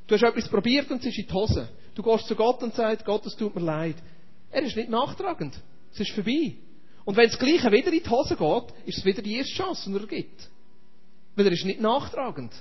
Du 0.09 0.17
hast 0.17 0.25
etwas 0.25 0.49
probiert 0.49 0.91
und 0.91 0.99
es 0.99 1.07
ist 1.07 1.19
in 1.19 1.29
die 1.29 1.33
Hose. 1.33 1.69
Du 1.95 2.03
gehst 2.03 2.27
zu 2.27 2.35
Gott 2.35 2.61
und 2.65 2.75
sagst, 2.75 3.05
Gott, 3.05 3.25
es 3.25 3.37
tut 3.37 3.55
mir 3.55 3.63
leid. 3.63 3.95
Er 4.51 4.65
ist 4.65 4.75
nicht 4.75 4.91
nachtragend. 4.91 5.55
Es 5.93 6.01
ist 6.01 6.11
vorbei. 6.11 6.57
Und 7.05 7.17
wenn 7.17 7.29
das 7.29 7.39
Gleiche 7.39 7.71
wieder 7.71 7.93
in 7.93 8.03
die 8.03 8.11
Hose 8.11 8.35
geht, 8.35 8.89
ist 8.89 8.99
es 8.99 9.05
wieder 9.05 9.23
die 9.23 9.37
erste 9.37 9.55
Chance, 9.55 9.91
die 9.93 9.97
er 9.97 10.07
gibt. 10.09 10.49
Weil 11.37 11.47
er 11.47 11.53
ist 11.53 11.65
nicht 11.65 11.81
nachtragend. 11.81 12.53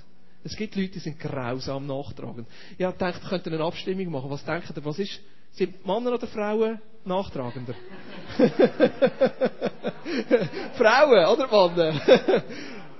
Es 0.43 0.55
gibt 0.55 0.75
Leute, 0.75 0.91
die 0.91 0.99
sind 0.99 1.19
grausam 1.19 1.85
nachtragend. 1.85 2.47
Ich 2.77 2.85
habe 2.85 2.93
gedacht, 2.93 3.21
wir 3.21 3.29
könnten 3.29 3.53
eine 3.53 3.63
Abstimmung 3.63 4.09
machen. 4.11 4.29
Was 4.29 4.45
denkt 4.45 4.71
ihr, 4.75 4.85
was 4.85 4.99
ist, 4.99 5.19
sind 5.51 5.85
Männer 5.85 6.13
oder 6.13 6.27
Frauen 6.27 6.79
nachtragender? 7.03 7.73
Frauen, 10.77 11.25
oder 11.25 11.47
Männer? 11.75 12.01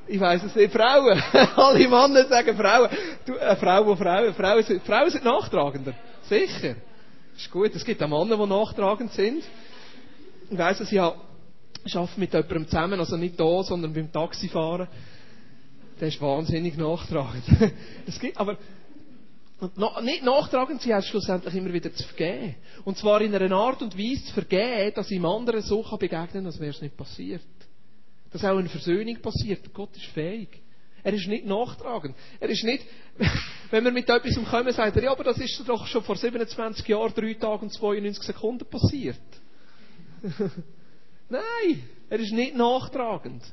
ich 0.08 0.20
weiß 0.20 0.44
es 0.44 0.56
nicht, 0.56 0.74
Frauen. 0.74 1.22
Alle 1.56 1.88
Männer 1.88 2.26
sagen 2.28 2.58
Frauen. 2.58 2.90
Du, 3.26 3.36
äh, 3.36 3.56
Frauen, 3.56 3.98
Frauen, 3.98 4.34
Frauen 4.34 4.64
sind, 4.64 4.84
Frauen 4.84 5.10
sind 5.10 5.24
nachtragender. 5.24 5.94
Sicher. 6.24 6.76
Ist 7.38 7.50
gut. 7.50 7.74
Es 7.74 7.86
gibt 7.86 8.04
auch 8.04 8.10
Männer, 8.10 8.36
die 8.36 8.50
nachtragend 8.50 9.14
sind. 9.14 9.44
Ich 10.50 10.58
weiß 10.58 10.82
es, 10.82 10.92
ich 10.92 11.00
arbeite 11.00 12.20
mit 12.20 12.34
jemandem 12.34 12.66
zusammen, 12.66 13.00
also 13.00 13.16
nicht 13.16 13.40
da, 13.40 13.64
sondern 13.64 13.94
beim 13.94 14.12
Taxifahren. 14.12 14.90
Der 16.00 16.08
ist 16.08 16.22
wahnsinnig 16.22 16.78
nachtragend. 16.78 17.44
Es 18.08 18.20
gibt, 18.20 18.38
aber 18.38 18.58
nicht 20.02 20.24
nachtragend 20.24 20.82
sie 20.82 20.94
heißt 20.94 21.08
schlussendlich 21.08 21.54
immer 21.54 21.74
wieder 21.74 21.94
zu 21.94 22.04
vergeben. 22.08 22.56
Und 22.86 22.98
zwar 22.98 23.22
in 23.22 23.36
einer 23.36 23.56
Art 23.56 23.82
und 23.82 23.98
Weise 23.98 24.24
zu 24.26 24.34
vergeben, 24.34 24.94
dass 24.96 25.12
ihm 25.12 25.26
anderen 25.26 25.62
so 25.62 25.84
begegnen 25.98 26.28
kann, 26.32 26.46
als 26.46 26.60
wäre 26.60 26.72
es 26.72 26.82
nicht 26.82 26.96
passiert. 26.96 27.42
Dass 28.32 28.46
auch 28.46 28.58
eine 28.58 28.70
Versöhnung 28.70 29.22
passiert. 29.22 29.74
Gott 29.74 29.96
ist 29.98 30.06
fähig. 30.06 30.62
Er 31.04 31.14
ist 31.14 31.28
nicht 31.28 31.46
nachtragend. 31.46 32.16
Er 32.40 32.50
ist 32.50 32.64
nicht, 32.64 32.86
wenn 33.72 33.84
wir 33.84 33.92
mit 33.92 34.10
etwas 34.10 34.36
kommen, 34.50 34.72
sagt 34.72 34.96
er, 34.96 35.04
ja, 35.04 35.12
aber 35.12 35.24
das 35.24 35.38
ist 35.38 35.62
doch 35.68 35.86
schon 35.88 36.04
vor 36.04 36.16
27 36.16 36.88
Jahren, 36.88 37.14
3 37.14 37.34
Tagen 37.36 37.64
und 37.64 37.74
92 37.74 38.24
Sekunden 38.24 38.66
passiert. 38.66 39.20
Nein, 41.30 41.84
er 42.10 42.20
ist 42.20 42.34
nicht 42.34 42.56
nachtragend. 42.56 43.44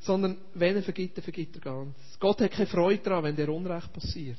Sondern 0.00 0.38
wenn 0.54 0.76
er 0.76 0.82
vergibt, 0.82 1.16
dann 1.16 1.24
vergibt 1.24 1.56
er 1.56 1.60
ganz. 1.60 1.96
Gott 2.18 2.40
hat 2.40 2.52
keine 2.52 2.66
Freude 2.66 3.02
daran, 3.02 3.24
wenn 3.24 3.36
dir 3.36 3.52
Unrecht 3.52 3.92
passiert. 3.92 4.38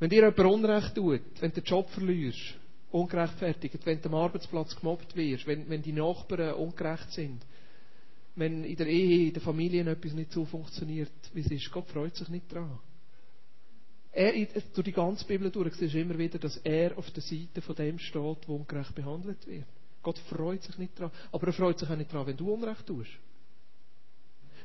Wenn 0.00 0.10
dir 0.10 0.22
jemand 0.22 0.38
Unrecht 0.38 0.94
tut, 0.94 1.20
wenn 1.40 1.50
du 1.50 1.60
den 1.60 1.64
Job 1.64 1.88
verlierst, 1.90 2.54
ungerechtfertigt, 2.90 3.86
wenn 3.86 4.00
du 4.00 4.08
am 4.08 4.14
Arbeitsplatz 4.16 4.74
gemobbt 4.76 5.14
wirst, 5.14 5.46
wenn, 5.46 5.68
wenn 5.68 5.82
die 5.82 5.92
Nachbarn 5.92 6.54
ungerecht 6.54 7.12
sind, 7.12 7.44
wenn 8.36 8.64
in 8.64 8.76
der 8.76 8.86
Ehe, 8.86 9.28
in 9.28 9.32
der 9.32 9.42
Familie 9.42 9.88
etwas 9.88 10.12
nicht 10.12 10.32
so 10.32 10.44
funktioniert, 10.44 11.12
wie 11.32 11.40
es 11.40 11.50
ist, 11.50 11.70
Gott 11.70 11.88
freut 11.88 12.16
sich 12.16 12.28
nicht 12.28 12.52
daran. 12.52 12.78
Er, 14.10 14.32
durch 14.32 14.84
die 14.84 14.92
ganze 14.92 15.24
Bibel 15.24 15.50
durch, 15.50 15.74
siehst 15.74 15.94
du 15.94 16.00
immer 16.00 16.16
wieder, 16.16 16.38
dass 16.38 16.56
er 16.58 16.96
auf 16.96 17.10
der 17.10 17.22
Seite 17.22 17.60
von 17.60 17.74
dem 17.74 17.98
steht, 17.98 18.46
wo 18.46 18.56
ungerecht 18.56 18.94
behandelt 18.94 19.44
wird. 19.46 19.66
Gott 20.02 20.18
freut 20.30 20.62
sich 20.62 20.78
nicht 20.78 20.98
daran. 20.98 21.10
Aber 21.32 21.46
er 21.48 21.52
freut 21.52 21.78
sich 21.78 21.88
auch 21.88 21.96
nicht 21.96 22.12
daran, 22.12 22.28
wenn 22.28 22.36
du 22.36 22.52
Unrecht 22.52 22.86
tust. 22.86 23.10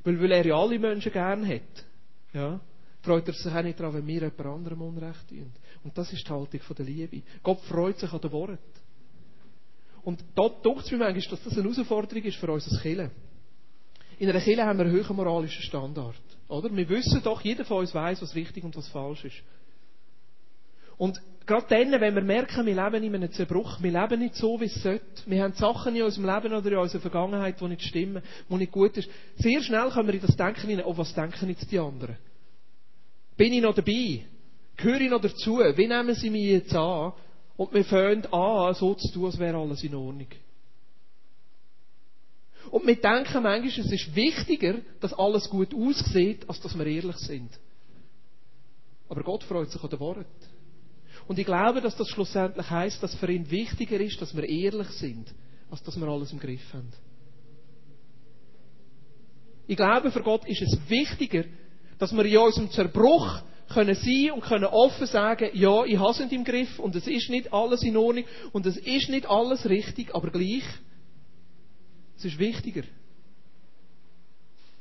Weil, 0.04 0.22
weil 0.22 0.32
er 0.32 0.46
ja 0.46 0.56
alle 0.56 0.80
Menschen 0.80 1.12
gern 1.12 1.48
hat. 1.48 1.86
Ja, 2.34 2.60
freut 3.02 3.28
er 3.28 3.34
sich 3.34 3.52
auch 3.52 3.62
nicht 3.62 3.80
daran, 3.80 3.94
wenn 3.96 4.08
wir 4.08 4.22
jemand 4.22 4.42
anderem 4.42 4.82
Unrecht 4.82 5.28
tun. 5.30 5.52
Und 5.84 5.98
das 5.98 6.12
ist 6.14 6.28
die 6.28 6.32
Haltung 6.32 6.60
der 6.78 6.86
Liebe. 6.86 7.22
Gott 7.44 7.62
freut 7.62 7.98
sich 8.00 8.12
an 8.12 8.22
den 8.22 8.32
Worten. 8.32 8.58
Und 10.04 10.24
da 10.36 10.50
denkt 10.50 10.86
es 10.86 10.92
mir 10.92 10.98
manchmal, 10.98 11.30
dass 11.30 11.44
das 11.44 11.54
eine 11.54 11.64
Herausforderung 11.64 12.24
ist 12.24 12.38
für 12.38 12.52
unser 12.52 12.82
Killen. 12.82 13.12
In 14.18 14.30
einer 14.30 14.42
Kirche 14.42 14.66
haben 14.66 14.78
wir 14.78 14.86
einen 14.86 15.08
hohen 15.08 15.16
moralischen 15.16 15.62
Standard. 15.64 16.16
Oder? 16.48 16.76
Wir 16.76 16.90
wissen 16.90 17.22
doch, 17.24 17.42
jeder 17.42 17.64
von 17.64 17.78
uns 17.80 17.94
weiß, 17.94 18.22
was 18.22 18.36
richtig 18.36 18.64
und 18.64 18.76
was 18.76 18.88
falsch 18.90 19.26
ist. 19.26 19.38
Und 21.00 21.22
gerade 21.46 21.66
dann, 21.70 22.02
wenn 22.02 22.14
wir 22.14 22.22
merken, 22.22 22.66
wir 22.66 22.76
leben 22.76 23.04
in 23.04 23.16
einem 23.16 23.32
Zerbruch, 23.32 23.82
wir 23.82 23.92
leben 23.92 24.20
nicht 24.20 24.36
so, 24.36 24.60
wie 24.60 24.66
es 24.66 24.84
sollte, 24.84 25.06
wir 25.26 25.42
haben 25.42 25.54
Sachen 25.54 25.96
in 25.96 26.04
unserem 26.04 26.26
Leben 26.26 26.54
oder 26.54 26.72
in 26.74 26.78
unserer 26.78 27.02
Vergangenheit, 27.02 27.60
die 27.60 27.68
nicht 27.70 27.84
stimmen, 27.84 28.22
die 28.50 28.56
nicht 28.56 28.74
gut 28.74 28.98
ist, 28.98 29.10
sehr 29.38 29.62
schnell 29.62 29.90
kommen 29.92 30.10
wir 30.10 30.16
in 30.16 30.22
das 30.22 30.36
Denken 30.36 30.68
hinein, 30.68 30.86
oh, 30.86 30.98
was 30.98 31.14
denken 31.14 31.48
jetzt 31.48 31.72
die 31.72 31.80
anderen? 31.80 32.18
Bin 33.38 33.54
ich 33.54 33.62
noch 33.62 33.74
dabei? 33.74 34.26
Gehöre 34.76 35.00
ich 35.00 35.10
noch 35.10 35.22
dazu? 35.22 35.60
Wie 35.60 35.88
nehmen 35.88 36.14
sie 36.16 36.30
mich 36.30 36.52
jetzt 36.52 36.76
an? 36.76 37.14
Und 37.56 37.74
wir 37.74 37.86
fangen 37.86 38.26
an, 38.34 38.74
so 38.74 38.94
zu 38.96 39.10
tun, 39.14 39.28
als 39.28 39.40
wäre 39.40 39.58
alles 39.58 39.82
in 39.82 39.96
Ordnung. 39.96 40.28
Und 42.72 42.86
wir 42.86 42.96
denken 42.98 43.42
manchmal, 43.42 43.66
es 43.66 43.78
ist 43.92 44.16
wichtiger, 44.16 44.76
dass 45.00 45.14
alles 45.14 45.50
gut 45.50 45.74
aussieht, 45.74 46.48
als 46.50 46.60
dass 46.60 46.78
wir 46.78 46.86
ehrlich 46.86 47.18
sind. 47.18 47.58
Aber 49.08 49.24
Gott 49.24 49.44
freut 49.46 49.72
sich 49.72 49.82
an 49.82 49.90
den 49.90 50.00
Worten. 50.02 50.59
Und 51.30 51.38
ich 51.38 51.46
glaube, 51.46 51.80
dass 51.80 51.96
das 51.96 52.08
schlussendlich 52.08 52.68
heißt, 52.68 53.04
dass 53.04 53.14
für 53.14 53.32
ihn 53.32 53.52
wichtiger 53.52 54.00
ist, 54.00 54.20
dass 54.20 54.36
wir 54.36 54.50
ehrlich 54.50 54.88
sind, 54.88 55.32
als 55.70 55.84
dass 55.84 55.96
wir 55.96 56.08
alles 56.08 56.34
im 56.34 56.40
Griff 56.40 56.74
haben. 56.74 56.92
Ich 59.68 59.78
glaube, 59.78 60.10
für 60.10 60.24
Gott 60.24 60.44
ist 60.48 60.64
es 60.64 60.90
wichtiger, 60.90 61.44
dass 62.00 62.12
wir 62.14 62.26
in 62.26 62.36
unserem 62.36 62.72
Zerbruch 62.72 63.44
können 63.72 63.94
sein 63.94 64.32
und 64.32 64.42
können 64.42 64.66
offen 64.66 65.06
sagen, 65.06 65.52
ja, 65.54 65.86
ich 65.86 66.00
habe 66.00 66.10
es 66.10 66.20
nicht 66.20 66.34
im 66.34 66.44
Griff 66.44 66.80
und 66.80 66.96
es 66.96 67.06
ist 67.06 67.30
nicht 67.30 67.54
alles 67.54 67.84
in 67.84 67.96
Ordnung 67.96 68.26
und 68.52 68.66
es 68.66 68.78
ist 68.78 69.10
nicht 69.10 69.30
alles 69.30 69.70
richtig, 69.70 70.16
aber 70.16 70.32
gleich 70.32 70.64
es 72.18 72.26
ist 72.26 72.40
wichtiger, 72.40 72.86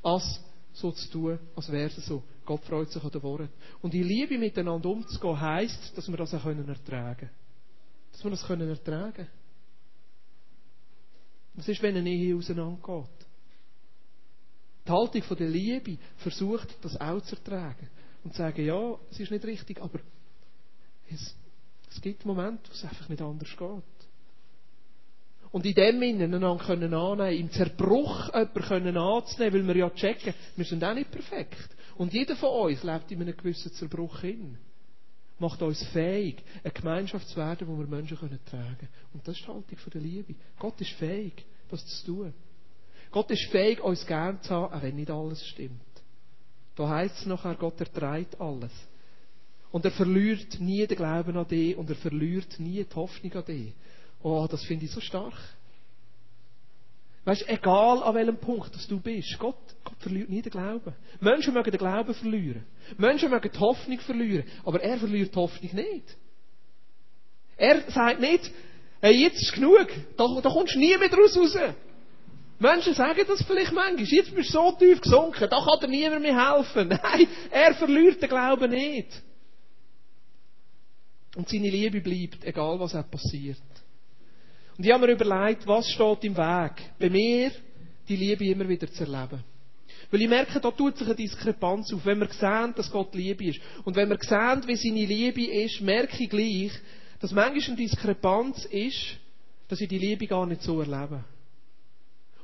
als 0.03 0.41
so 0.73 0.93
zu 0.93 1.11
tun, 1.11 1.39
als 1.55 1.71
wäre 1.71 1.91
es 1.95 2.07
so. 2.07 2.23
Gott 2.49 2.65
freut 2.65 2.91
sich 2.91 3.05
an 3.05 3.11
den 3.11 3.23
Worten. 3.23 3.51
Und 3.83 3.93
in 3.93 4.05
Liebe 4.05 4.39
miteinander 4.39 4.89
umzugehen, 4.89 5.39
heisst, 5.39 5.93
dass 5.95 6.09
wir 6.09 6.17
das 6.17 6.33
auch 6.33 6.47
ertragen 6.47 7.17
können. 7.19 7.31
Dass 8.11 8.25
wir 8.25 8.31
das 8.31 8.43
ertragen 8.49 9.13
können. 9.13 9.29
Was 11.53 11.69
ist, 11.69 11.83
wenn 11.83 11.99
eine 11.99 12.09
Ehe 12.09 12.35
auseinandergeht? 12.35 13.27
Die 14.87 14.91
Haltung 14.91 15.23
von 15.25 15.37
der 15.37 15.51
Liebe 15.51 15.99
versucht, 16.17 16.75
das 16.81 16.99
auch 16.99 17.21
zu 17.21 17.37
ertragen. 17.37 17.91
Und 18.25 18.33
zu 18.33 18.39
sagen, 18.39 18.65
ja, 18.65 18.97
es 19.11 19.21
ist 19.21 19.31
nicht 19.31 19.45
richtig, 19.45 19.83
aber 19.83 20.01
es, 21.11 21.37
es 21.91 22.01
gibt 22.01 22.25
Momente, 22.25 22.63
wo 22.71 22.73
es 22.73 22.83
einfach 22.83 23.11
nicht 23.11 23.21
anders 23.21 23.55
geht. 23.55 24.09
Und 25.51 25.67
in 25.67 25.75
dem 25.75 26.01
Innen 26.01 26.33
einander 26.33 26.65
können 26.65 26.95
annehmen, 26.95 27.41
im 27.41 27.51
Zerbruch 27.51 28.29
jemanden 28.33 28.63
können 28.63 28.97
anzunehmen, 28.97 29.69
weil 29.69 29.75
wir 29.75 29.81
ja 29.83 29.91
checken, 29.91 30.33
wir 30.57 30.65
sind 30.65 30.83
auch 30.83 30.95
nicht 30.95 31.11
perfekt. 31.11 31.77
Und 31.99 32.15
jeder 32.15 32.37
von 32.37 32.71
uns 32.71 32.85
lebt 32.85 33.11
in 33.11 33.21
einem 33.21 33.37
gewissen 33.37 33.73
Zerbruch 33.73 34.21
hin. 34.21 34.57
Macht 35.41 35.61
uns 35.63 35.85
fähig, 35.89 36.43
eine 36.63 36.73
Gemeinschaft 36.73 37.29
zu 37.29 37.37
werden, 37.37 37.67
wo 37.67 37.77
wir 37.77 37.87
Menschen 37.87 38.17
können 38.17 38.39
tragen 38.45 38.89
Und 39.13 39.27
das 39.27 39.37
ist 39.37 39.45
die 39.45 39.49
Haltung 39.49 39.79
der 39.93 40.01
Liebe. 40.01 40.35
Gott 40.61 40.81
ist 40.81 40.93
fähig, 40.93 41.45
das 41.69 41.85
zu 41.85 42.07
tun. 42.07 42.35
Gott 43.11 43.31
ist 43.33 43.51
fähig, 43.51 43.81
uns 43.81 44.07
gern 44.07 44.41
zu 44.43 44.51
haben, 44.51 44.73
auch 44.73 44.83
wenn 44.83 44.95
nicht 44.95 45.11
alles 45.11 45.45
stimmt. 45.49 45.81
Da 46.77 46.89
heißt 46.89 47.19
es 47.19 47.27
nachher, 47.27 47.57
Gott 47.57 47.81
erträgt 47.81 48.41
alles. 48.41 48.73
Und 49.73 49.85
er 49.85 49.91
verliert 49.91 50.61
nie 50.61 50.87
den 50.87 50.97
Glauben 50.97 51.37
an 51.37 51.49
dich 51.49 51.77
und 51.77 51.91
er 51.91 51.97
verliert 51.97 52.61
nie 52.61 52.85
die 52.85 52.95
Hoffnung 52.95 53.33
an 53.33 53.45
dich. 53.45 53.73
Oh, 54.23 54.47
das 54.49 54.65
finde 54.65 54.85
ich 54.85 54.93
so 54.93 55.01
stark. 55.01 55.35
Weißt, 57.25 57.49
egal 57.49 58.03
an 58.03 58.15
welchem 58.15 58.39
Punkt 58.39 58.75
dass 58.75 58.87
du 58.87 59.01
bist, 59.01 59.39
Gott, 59.39 59.57
Gott 59.85 59.99
verliert 59.99 60.31
nie 60.31 60.41
den 60.41 60.51
Glauben. 60.51 60.95
Menschen 61.21 61.53
mögen 61.53 61.71
den 61.71 61.79
Glauben 61.79 62.15
verlieren. 62.15 62.65
Menschen 62.97 63.31
mögen 63.31 63.51
die 63.53 63.59
Hoffnung 63.59 63.99
verlieren. 64.01 64.45
Aber 64.65 64.81
er 64.83 64.99
verliert 64.99 65.35
die 65.35 65.37
Hoffnung 65.39 65.75
nicht. 65.75 66.17
Er 67.57 67.83
sagt 67.91 68.21
nicht, 68.21 68.51
hey, 69.01 69.15
jetzt 69.15 69.43
ist 69.43 69.53
genug. 69.53 69.89
Da, 70.17 70.27
da 70.41 70.49
kommst 70.49 70.75
du 70.75 70.79
nie 70.79 70.97
mehr 70.97 71.09
draus 71.09 71.37
raus. 71.37 71.59
Menschen 72.59 72.95
sagen 72.95 73.25
das 73.27 73.43
vielleicht 73.43 73.73
manchmal. 73.73 74.05
Jetzt 74.05 74.35
bist 74.35 74.51
du 74.51 74.59
so 74.59 74.73
tief 74.73 75.01
gesunken, 75.01 75.49
da 75.49 75.61
kann 75.61 75.81
dir 75.81 75.89
niemand 75.89 76.23
mehr 76.23 76.55
helfen. 76.55 76.89
Nein, 77.03 77.29
er 77.51 77.75
verliert 77.75 78.21
den 78.21 78.29
Glauben 78.29 78.71
nicht. 78.71 79.23
Und 81.37 81.49
seine 81.49 81.71
Liebe 81.71 82.01
bleibt, 82.01 82.45
egal 82.45 82.81
was 82.81 82.95
auch 82.95 83.09
passiert. 83.09 83.59
Und 84.79 84.87
ich 84.87 84.93
habe 84.93 85.07
mir 85.07 85.13
überlegt, 85.13 85.67
was 85.67 85.91
steht 85.91 86.23
im 86.23 86.37
Weg, 86.37 86.73
bei 87.01 87.11
mir 87.11 87.51
die 88.09 88.17
Liebe 88.17 88.47
immer 88.47 88.69
wieder 88.69 88.89
zu 88.89 89.05
erleben. 89.05 89.43
Weil 90.11 90.23
ich 90.23 90.29
merke, 90.29 90.61
da 90.61 90.71
tut 90.71 90.97
sich 90.97 91.07
eine 91.07 91.17
Diskrepanz 91.17 91.93
auf. 91.93 92.07
Wenn 92.07 92.21
wir 92.21 92.29
sehen, 92.29 92.73
dass 92.77 92.91
Gott 92.91 93.13
Liebe 93.15 93.45
ist. 93.45 93.61
Und 93.85 93.97
wenn 93.97 94.09
wir 94.09 94.19
sehen, 94.21 94.63
wie 94.67 94.77
seine 94.77 95.05
Liebe 95.05 95.45
ist, 95.45 95.81
merke 95.81 96.23
ich 96.23 96.31
gleich, 96.31 96.73
dass 97.21 97.33
manchmal 97.33 97.77
eine 97.77 97.77
Diskrepanz 97.77 98.65
ist, 98.67 99.19
dass 99.67 99.81
ich 99.81 99.89
die 99.89 99.99
Liebe 99.99 100.27
gar 100.29 100.47
nicht 100.47 100.63
so 100.63 100.81
erlebe. 100.81 101.25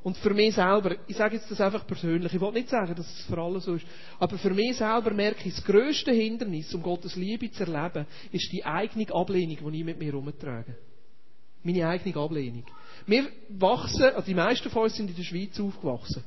Und 0.02 0.18
für 0.18 0.34
mich 0.34 0.54
selber, 0.56 0.96
ich 1.06 1.16
sage 1.16 1.36
jetzt 1.36 1.50
das 1.50 1.60
einfach 1.62 1.86
persönlich, 1.86 2.34
ich 2.34 2.40
will 2.40 2.52
nicht 2.52 2.68
sagen, 2.68 2.94
dass 2.94 3.06
es 3.06 3.24
für 3.24 3.38
alle 3.38 3.60
so 3.60 3.74
ist, 3.76 3.86
aber 4.18 4.36
für 4.36 4.50
mich 4.50 4.76
selber 4.76 5.14
merke 5.14 5.48
ich, 5.48 5.54
das 5.54 5.64
grösste 5.64 6.12
Hindernis, 6.12 6.74
um 6.74 6.82
Gottes 6.82 7.16
Liebe 7.16 7.50
zu 7.50 7.64
erleben, 7.64 8.04
ist 8.30 8.52
die 8.52 8.62
eigene 8.66 9.10
Ablehnung, 9.14 9.72
die 9.72 9.78
ich 9.78 9.84
mit 9.84 9.98
mir 9.98 10.12
herumtrage. 10.12 10.76
Meine 11.64 11.88
eigene 11.88 12.14
Ablehnung. 12.16 12.64
Wir 13.06 13.26
wachsen, 13.48 14.02
also 14.02 14.22
die 14.22 14.34
meisten 14.34 14.70
von 14.70 14.84
uns 14.84 14.94
sind 14.94 15.10
in 15.10 15.16
der 15.16 15.24
Schweiz 15.24 15.58
aufgewachsen. 15.58 16.22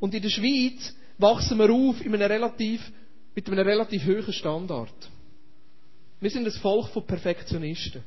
Und 0.00 0.14
in 0.14 0.22
der 0.22 0.28
Schweiz 0.28 0.94
wachsen 1.18 1.58
wir 1.58 1.70
auf 1.70 2.04
in 2.04 2.14
einem 2.14 2.30
relativ, 2.30 2.80
mit 3.34 3.46
einem 3.48 3.66
relativ 3.66 4.04
hohen 4.04 4.32
Standard. 4.32 4.92
Wir 6.20 6.30
sind 6.30 6.46
ein 6.46 6.52
Volk 6.52 6.88
von 6.88 7.06
Perfektionisten. 7.06 8.02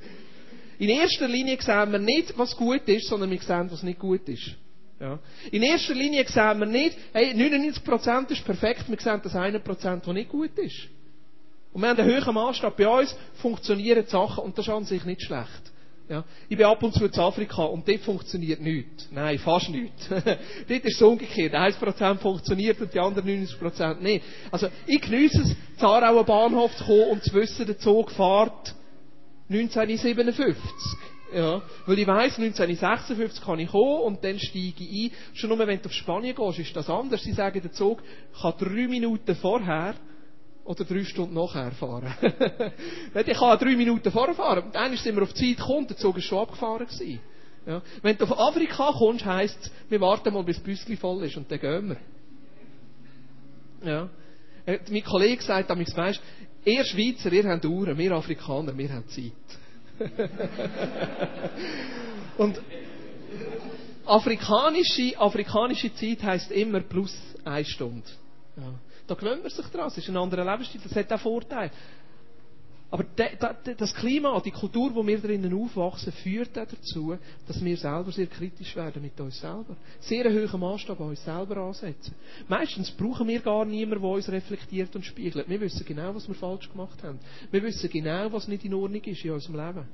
In 0.78 0.89
erster 0.89 1.28
Linie 1.28 1.58
sehen 1.62 1.91
wir 1.91 2.00
nicht, 2.00 2.38
was 2.38 2.56
gut 2.56 2.88
ist, 2.88 3.08
sondern 3.08 3.32
wir 3.32 3.39
sehen, 3.39 3.72
was 3.72 3.84
nicht 3.84 4.00
gut 4.00 4.28
ist. 4.28 4.56
Ja. 5.00 5.19
In 5.52 5.63
erster 5.63 5.96
Linie 5.96 6.26
sehen 6.28 6.60
wir 6.60 6.65
nicht, 6.65 6.98
hey, 7.13 7.34
99% 7.34 8.32
ist 8.32 8.46
perfekt, 8.46 8.89
wir 8.89 9.00
sehen 9.00 9.22
das 9.24 9.34
1%, 9.34 10.00
das 10.00 10.08
nicht 10.08 10.30
gut 10.30 10.58
ist. 10.58 10.89
Und 11.72 11.82
wir 11.82 11.89
haben 11.89 12.00
einen 12.00 12.10
höheren 12.10 12.36
Maßstab. 12.36 12.78
Bei 12.78 12.88
uns 12.88 13.15
funktionieren 13.36 14.04
die 14.06 14.10
Sachen 14.10 14.43
und 14.43 14.58
das 14.58 14.67
ist 14.67 14.74
an 14.74 14.86
sich 14.86 15.04
nicht 15.06 15.24
schlecht. 15.24 15.72
Ja. 16.10 16.26
Ich 16.50 16.58
bin 16.58 16.66
ab 16.66 16.84
und 16.84 16.94
zu 16.94 17.06
in 17.06 17.20
Afrika 17.20 17.63
und 17.63 17.88
dort 17.88 18.02
funktioniert 18.02 18.60
nichts. 18.60 19.08
Nein, 19.12 19.39
fast 19.39 19.70
nichts. 19.70 20.08
dort 20.10 20.36
ist 20.70 20.96
es 20.96 21.02
umgekehrt. 21.02 21.54
1% 21.54 22.18
funktioniert 22.18 22.80
und 22.82 22.94
die 22.94 23.00
anderen 23.00 23.46
90% 23.48 24.00
nicht. 24.02 24.24
Also, 24.52 24.68
ich 24.86 25.02
genieße 25.02 25.42
es, 25.42 25.56
zu 25.78 25.88
Aarauer 25.88 26.26
Bahnhof 26.26 26.76
zu 26.76 26.84
kommen 26.84 27.10
und 27.12 27.24
zu 27.24 27.34
wissen, 27.34 27.66
der 27.66 27.78
Zug 27.78 28.12
fährt 28.12 28.76
1957. 29.50 30.56
Ja, 31.34 31.63
weil 31.88 31.98
ich 31.98 32.06
weiss, 32.06 32.38
1956 32.38 33.44
kann 33.44 33.60
ich 33.60 33.70
kommen 33.70 34.02
und 34.02 34.24
dann 34.24 34.38
steige 34.38 34.84
ich 34.84 35.12
ein. 35.12 35.18
Schon 35.34 35.50
nur 35.50 35.60
wenn 35.66 35.82
du 35.82 35.86
auf 35.86 35.94
Spanien 35.94 36.36
gehst, 36.36 36.60
ist 36.60 36.76
das 36.76 36.89
anders. 36.89 37.24
Sie 37.24 37.32
sagen, 37.32 37.60
der 37.60 37.72
Zug 37.72 38.04
kann 38.39 38.54
drei 38.60 38.88
Minuten 38.88 39.36
vorher 39.36 39.96
oder 40.65 40.86
drei 40.86 41.04
Stunden 41.04 41.34
nachher 41.34 41.71
fahren. 41.71 42.13
ich 43.15 43.38
kann 43.38 43.60
drei 43.60 43.76
Minuten 43.76 44.12
vorher 44.12 44.36
fahren. 44.36 44.69
Dann 44.71 44.95
sind 44.95 45.15
wir 45.15 45.23
auf 45.23 45.34
die 45.34 45.56
Zeit 45.56 45.65
gekommen, 45.65 45.88
der 45.88 45.97
Zug 45.97 46.17
ist 46.17 46.26
schon 46.26 46.39
abgefahren 46.39 46.88
gewesen. 46.88 47.19
Ja. 47.65 47.82
Wenn 48.02 48.17
du 48.17 48.26
auf 48.26 48.38
Afrika 48.38 48.91
kommst, 48.97 49.26
heisst 49.26 49.58
es, 49.62 49.71
wir 49.89 50.02
warten 50.02 50.34
mal, 50.34 50.43
bis 50.43 50.58
das 50.58 50.65
Büsschen 50.65 50.97
voll 50.97 51.23
ist 51.23 51.38
und 51.38 51.49
dann 51.49 51.60
gehen 51.60 51.89
wir. 53.82 53.89
Ja. 53.89 54.10
Äh, 54.65 54.80
mein 54.89 55.04
Kollege 55.04 55.41
sagt 55.41 55.69
damals, 55.69 55.95
weisst, 55.95 56.21
ihr 56.65 56.84
Schweizer, 56.86 57.32
ihr 57.32 57.49
habt 57.49 57.65
Uhren, 57.65 57.97
wir 57.97 58.12
Afrikaner, 58.12 58.78
wir 58.78 58.91
haben 58.91 59.08
Zeit. 59.08 59.32
und 62.38 62.60
afrikanische, 64.06 65.17
afrikanische 65.17 65.93
Zeit 65.93 66.23
heisst 66.23 66.52
immer 66.52 66.82
plus 66.82 67.15
eine 67.45 67.65
Stunde. 67.65 68.08
Ja. 68.58 68.73
Da 69.08 69.16
gewöhnt 69.16 69.44
man 69.44 69.52
sich 69.52 69.66
dran. 69.68 69.88
Es 69.88 69.98
ist 69.98 70.10
ein 70.10 70.18
anderer 70.18 70.50
Lebensstil. 70.50 70.82
Das 70.84 70.96
hat 70.96 71.12
auch 71.12 71.20
Vorteile. 71.20 71.72
Aber 72.94 73.06
das 73.16 73.92
Klima, 73.96 74.39
die 74.39 74.52
Kultur, 74.52 74.94
wo 74.94 75.06
wir 75.06 75.20
drinnen 75.20 75.52
aufwachsen, 75.52 76.12
führt 76.12 76.56
auch 76.60 76.68
dazu, 76.68 77.18
dass 77.48 77.63
wir 77.63 77.76
selber 77.76 78.12
sehr 78.12 78.28
kritisch 78.28 78.76
werden 78.76 79.02
mit 79.02 79.20
uns 79.20 79.39
selber. 79.39 79.76
Sehr 80.00 80.28
einen 80.28 80.48
hohen 80.48 80.60
Maßstab 80.60 81.02
an 81.02 81.08
uns 81.08 81.26
selber 81.26 81.58
ansetzen. 81.58 82.13
Meistens 82.48 82.92
brauchen 82.92 83.28
wir 83.28 83.39
gar 83.39 83.66
niemanden, 83.66 84.04
der 84.04 84.12
uns 84.12 84.30
reflektiert 84.30 84.96
und 84.96 85.04
spiegelt. 85.04 85.50
Wir 85.50 85.60
wissen 85.60 85.84
genau, 85.88 86.13
was 86.13 86.28
wir 86.28 86.36
falsch 86.36 86.70
gemacht 86.70 87.02
haben. 87.02 87.18
Wir 87.50 87.63
wissen 87.63 87.89
genau, 87.89 88.32
was 88.32 88.48
nicht 88.48 88.63
in 88.63 88.76
Ordnung 88.76 89.02
ist 89.02 89.26
in 89.26 89.32
unserem 89.32 89.56
Leben. 89.56 89.88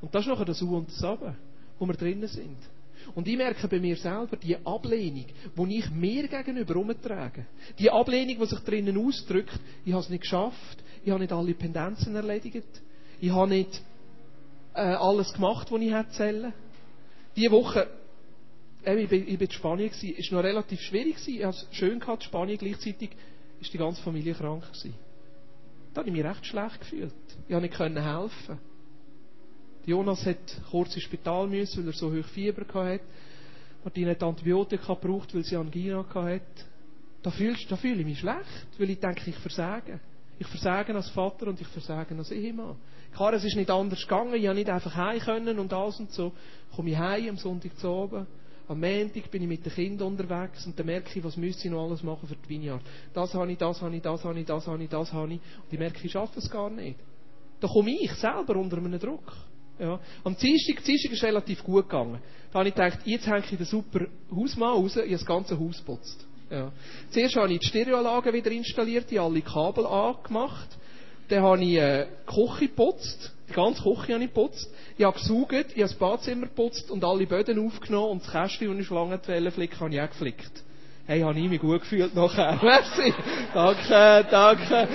Und 0.00 0.12
das 0.12 0.22
ist 0.22 0.32
nachher 0.32 0.46
das 0.46 0.60
U 0.62 0.76
und 0.76 0.88
das 0.88 1.04
Aber, 1.04 1.36
wo 1.78 1.86
wir 1.86 1.94
drinnen 1.94 2.26
sind. 2.26 2.58
Und 3.14 3.28
ich 3.28 3.36
merke 3.36 3.68
bei 3.68 3.78
mir 3.78 3.96
selber, 3.96 4.36
die 4.36 4.56
Ablehnung, 4.64 5.26
die 5.56 5.78
ich 5.78 5.90
mir 5.90 6.28
gegenüber 6.28 6.76
umtrage, 6.76 7.46
die 7.78 7.90
Ablehnung, 7.90 8.38
die 8.40 8.46
sich 8.46 8.60
drinnen 8.60 8.96
ausdrückt, 8.96 9.58
ich 9.84 9.92
habe 9.92 10.02
es 10.02 10.08
nicht 10.08 10.22
geschafft, 10.22 10.82
ich 11.04 11.10
habe 11.10 11.20
nicht 11.20 11.32
alle 11.32 11.54
Pendenzen 11.54 12.14
erledigt, 12.14 12.82
ich 13.20 13.30
habe 13.30 13.48
nicht 13.48 13.82
äh, 14.74 14.80
alles 14.80 15.32
gemacht, 15.32 15.70
was 15.70 15.80
ich 15.80 15.92
hätte 15.92 16.10
zählen. 16.10 16.52
Diese 17.36 17.50
Woche, 17.50 17.88
äh, 18.84 18.96
ich, 18.96 19.08
bin, 19.08 19.22
ich 19.28 19.38
bin 19.38 19.48
in 19.48 19.52
Spanien 19.52 19.90
gewesen, 19.90 20.14
ist 20.16 20.32
noch 20.32 20.42
relativ 20.42 20.80
schwierig 20.80 21.16
gewesen, 21.16 21.34
ich 21.34 21.44
habe 21.44 21.56
es 21.56 21.66
schön 21.72 22.00
gehabt, 22.00 22.24
Spanien, 22.24 22.58
gleichzeitig 22.58 23.10
ist 23.60 23.72
die 23.72 23.78
ganze 23.78 24.02
Familie 24.02 24.34
krank 24.34 24.64
gewesen. 24.66 24.94
Da 25.92 26.00
habe 26.00 26.10
ich 26.10 26.16
mich 26.16 26.24
recht 26.24 26.44
schlecht 26.44 26.80
gefühlt. 26.80 27.12
Ich 27.48 27.54
konnte 27.54 27.90
nicht 27.90 28.04
helfen. 28.04 28.58
Jonas 29.86 30.24
hat 30.24 30.38
kurz 30.70 30.94
ins 30.94 31.04
Spital 31.04 31.46
müssen, 31.46 31.84
weil 31.84 31.92
er 31.92 31.96
so 31.96 32.10
hoch 32.10 32.26
Fieber 32.26 32.64
hatte. 32.72 33.04
Martina 33.84 34.10
hat 34.10 34.22
Antibiotika 34.22 34.94
gebraucht, 34.94 35.34
weil 35.34 35.44
sie 35.44 35.56
Angina 35.56 36.04
hatte. 36.14 36.40
Da, 37.22 37.30
fühlst, 37.30 37.70
da 37.70 37.76
fühle 37.76 38.00
ich 38.00 38.06
mich 38.06 38.18
schlecht, 38.18 38.66
weil 38.78 38.90
ich 38.90 39.00
denke, 39.00 39.30
ich 39.30 39.36
versage. 39.36 40.00
Ich 40.38 40.46
versage 40.46 40.94
als 40.94 41.08
Vater 41.10 41.46
und 41.48 41.60
ich 41.60 41.66
versage 41.68 42.16
als 42.16 42.30
Ehemann. 42.30 42.76
Klar, 43.14 43.34
es 43.34 43.44
ist 43.44 43.56
nicht 43.56 43.70
anders 43.70 44.02
gegangen. 44.02 44.34
Ich 44.34 44.42
konnte 44.42 44.54
nicht 44.54 44.70
einfach 44.70 44.94
heim 44.96 45.20
können 45.20 45.58
und 45.58 45.72
alles 45.72 46.00
und 46.00 46.10
so. 46.10 46.32
Komme 46.74 46.90
ich 46.90 46.98
heim 46.98 47.30
am 47.30 47.36
Sonntag 47.36 47.76
zu 47.78 47.88
oben. 47.88 48.26
Am 48.66 48.80
Montag 48.80 49.30
bin 49.30 49.42
ich 49.42 49.48
mit 49.48 49.64
den 49.64 49.72
Kindern 49.72 50.08
unterwegs 50.08 50.64
und 50.64 50.78
dann 50.78 50.86
merke 50.86 51.18
ich, 51.18 51.22
was 51.22 51.36
müsste 51.36 51.68
ich 51.68 51.72
noch 51.72 51.84
alles 51.84 52.02
machen 52.02 52.26
für 52.26 52.34
die 52.34 52.48
Vineyard. 52.48 52.80
Das 53.12 53.34
habe 53.34 53.52
ich, 53.52 53.58
das 53.58 53.80
habe 53.82 53.94
ich, 53.94 54.02
das 54.02 54.24
habe 54.24 54.40
ich, 54.40 54.46
das 54.46 54.66
habe 54.66 54.82
ich, 54.82 54.88
das 54.88 55.12
habe 55.12 55.32
ich. 55.34 55.40
Und 55.40 55.72
ich 55.72 55.78
merke, 55.78 55.98
ich 56.02 56.12
schaffe 56.12 56.38
es 56.38 56.50
gar 56.50 56.70
nicht. 56.70 56.98
Da 57.60 57.68
komme 57.68 57.90
ich 57.90 58.12
selber 58.14 58.56
unter 58.56 58.78
einem 58.78 58.98
Druck. 58.98 59.32
Ja. 59.78 59.98
Am 60.22 60.36
Dienstag, 60.36 60.84
Dienstag 60.84 61.12
ist 61.12 61.22
relativ 61.22 61.64
gut 61.64 61.88
gegangen. 61.88 62.18
Da 62.52 62.60
habe 62.60 62.68
ich 62.68 62.74
gedacht, 62.74 63.00
jetzt 63.04 63.26
hänge 63.26 63.40
ich 63.40 63.56
den 63.56 63.66
super 63.66 64.06
Hausmann 64.34 64.70
raus, 64.70 64.92
ich 64.96 65.02
habe 65.02 65.10
das 65.10 65.26
ganze 65.26 65.58
Haus 65.58 65.78
geputzt. 65.78 66.24
Ja. 66.50 66.70
Zuerst 67.10 67.34
habe 67.36 67.52
ich 67.52 67.60
die 67.60 67.66
Stereoanlage 67.66 68.32
wieder 68.32 68.50
installiert, 68.50 69.10
die 69.10 69.18
alle 69.18 69.40
Kabel 69.40 69.86
angemacht. 69.86 70.68
Dann 71.28 71.42
habe 71.42 71.64
ich 71.64 71.76
äh, 71.76 72.06
die 72.06 72.32
Küche 72.32 72.68
geputzt, 72.68 73.32
die 73.48 73.54
ganze 73.54 73.82
Küche 73.82 74.14
habe 74.14 74.24
ich 74.24 74.32
geputzt. 74.32 74.70
Ich 74.96 75.04
habe 75.04 75.18
gesaugt, 75.18 75.52
ich 75.52 75.58
habe 75.58 75.80
das 75.80 75.94
Badzimmer 75.94 76.46
geputzt 76.46 76.90
und 76.90 77.02
alle 77.02 77.26
Böden 77.26 77.66
aufgenommen 77.66 78.12
und 78.12 78.22
das 78.22 78.30
Kästchen, 78.30 78.76
das 78.76 78.86
ich 78.86 78.90
lange 78.90 79.18
die 79.18 79.50
flicken 79.50 79.80
habe 79.80 79.94
ich 79.94 80.00
auch 80.00 80.08
geflickt. 80.08 80.62
Hey, 81.06 81.20
habe 81.20 81.38
ich 81.38 81.50
mich 81.50 81.60
gut 81.60 81.80
gefühlt 81.80 82.14
nachher. 82.14 82.58
Merci. 82.62 83.12
danke, 83.52 84.26
danke. 84.30 84.88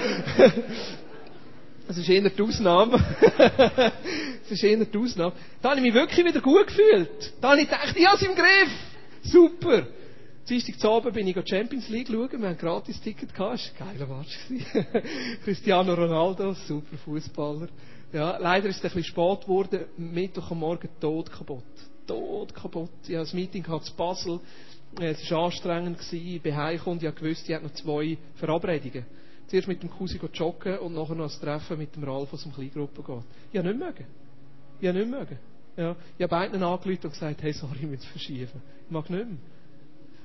Das 1.89 1.97
ist 1.97 2.07
eher 2.07 2.29
die 2.29 2.41
Ausnahme. 2.43 3.03
das 3.39 4.51
ist 4.51 4.63
eher 4.63 4.85
die 4.85 4.95
Ausnahme. 4.95 5.33
Da 5.59 5.71
habe 5.71 5.79
ich 5.79 5.87
mich 5.87 5.93
wirklich 5.95 6.23
wieder 6.23 6.39
gut 6.39 6.67
gefühlt. 6.67 7.33
Da 7.41 7.49
habe 7.49 7.61
ich 7.61 7.67
gedacht, 7.67 7.95
ich 7.97 8.05
habe 8.05 8.15
es 8.15 8.21
im 8.21 8.35
Griff. 8.35 8.69
Super. 9.23 9.87
Dienstag 10.47 10.79
zu 10.79 10.87
Abend 10.87 11.15
bin 11.15 11.27
ich 11.27 11.35
Champions 11.49 11.89
League 11.89 12.07
schauen. 12.07 12.29
Wir 12.29 12.37
haben 12.37 12.45
ein 12.45 12.57
Gratis-Ticket 12.59 13.33
gehabt. 13.33 13.73
Das 13.73 13.79
war 13.79 13.87
ein 13.87 13.97
geiler 13.97 14.17
Match. 14.17 15.03
Cristiano 15.43 15.95
Ronaldo, 15.95 16.53
super 16.53 16.95
Fußballer. 17.05 17.69
Ja, 18.13 18.37
leider 18.37 18.69
ist 18.69 18.77
es 18.77 18.83
ein 18.83 18.91
bisschen 18.91 19.05
spät 19.05 19.41
geworden. 19.41 19.85
Mittwoch 19.97 20.51
am 20.51 20.59
Morgen 20.59 20.89
tot 21.01 21.31
kaputt. 21.31 21.63
Tot 22.05 22.53
kaputt. 22.53 22.91
Ich 23.07 23.15
habe 23.15 23.27
ein 23.27 23.35
Meeting 23.35 23.63
gehabt 23.63 23.85
zu 23.85 23.95
Basel. 23.95 24.39
Es 25.01 25.31
war 25.31 25.45
anstrengend. 25.45 25.97
Ich 26.11 26.39
bin 26.39 26.55
heimgekommen 26.55 27.03
ich 27.03 27.23
wusste, 27.23 27.51
ich 27.51 27.55
habe 27.55 27.65
noch 27.65 27.73
zwei 27.73 28.15
Verabredungen 28.35 29.05
zuerst 29.49 29.67
mit 29.67 29.81
dem 29.81 29.89
Cousin 29.89 30.19
joggen 30.33 30.79
und 30.79 30.93
nachher 30.93 31.15
noch 31.15 31.31
ein 31.31 31.39
Treffen 31.41 31.77
mit 31.77 31.95
dem 31.95 32.03
Ralf 32.03 32.31
aus 32.33 32.43
dem 32.43 32.53
Kleingruppe 32.53 33.01
geht. 33.01 33.59
Habe 33.59 33.73
nicht 33.73 33.79
mögen. 33.79 34.05
Habe 34.81 34.99
nicht 34.99 35.09
mögen. 35.09 35.39
Ja, 35.77 35.95
ich 36.17 36.23
habe 36.23 36.29
beiden 36.29 36.61
angerufen 36.61 37.05
und 37.05 37.11
gesagt, 37.11 37.41
hey, 37.41 37.53
sorry, 37.53 37.79
ich 37.81 37.87
muss 37.87 38.05
verschieben. 38.05 38.61
Ich 38.85 38.91
mag 38.91 39.09
nicht 39.09 39.25
mehr. 39.25 39.37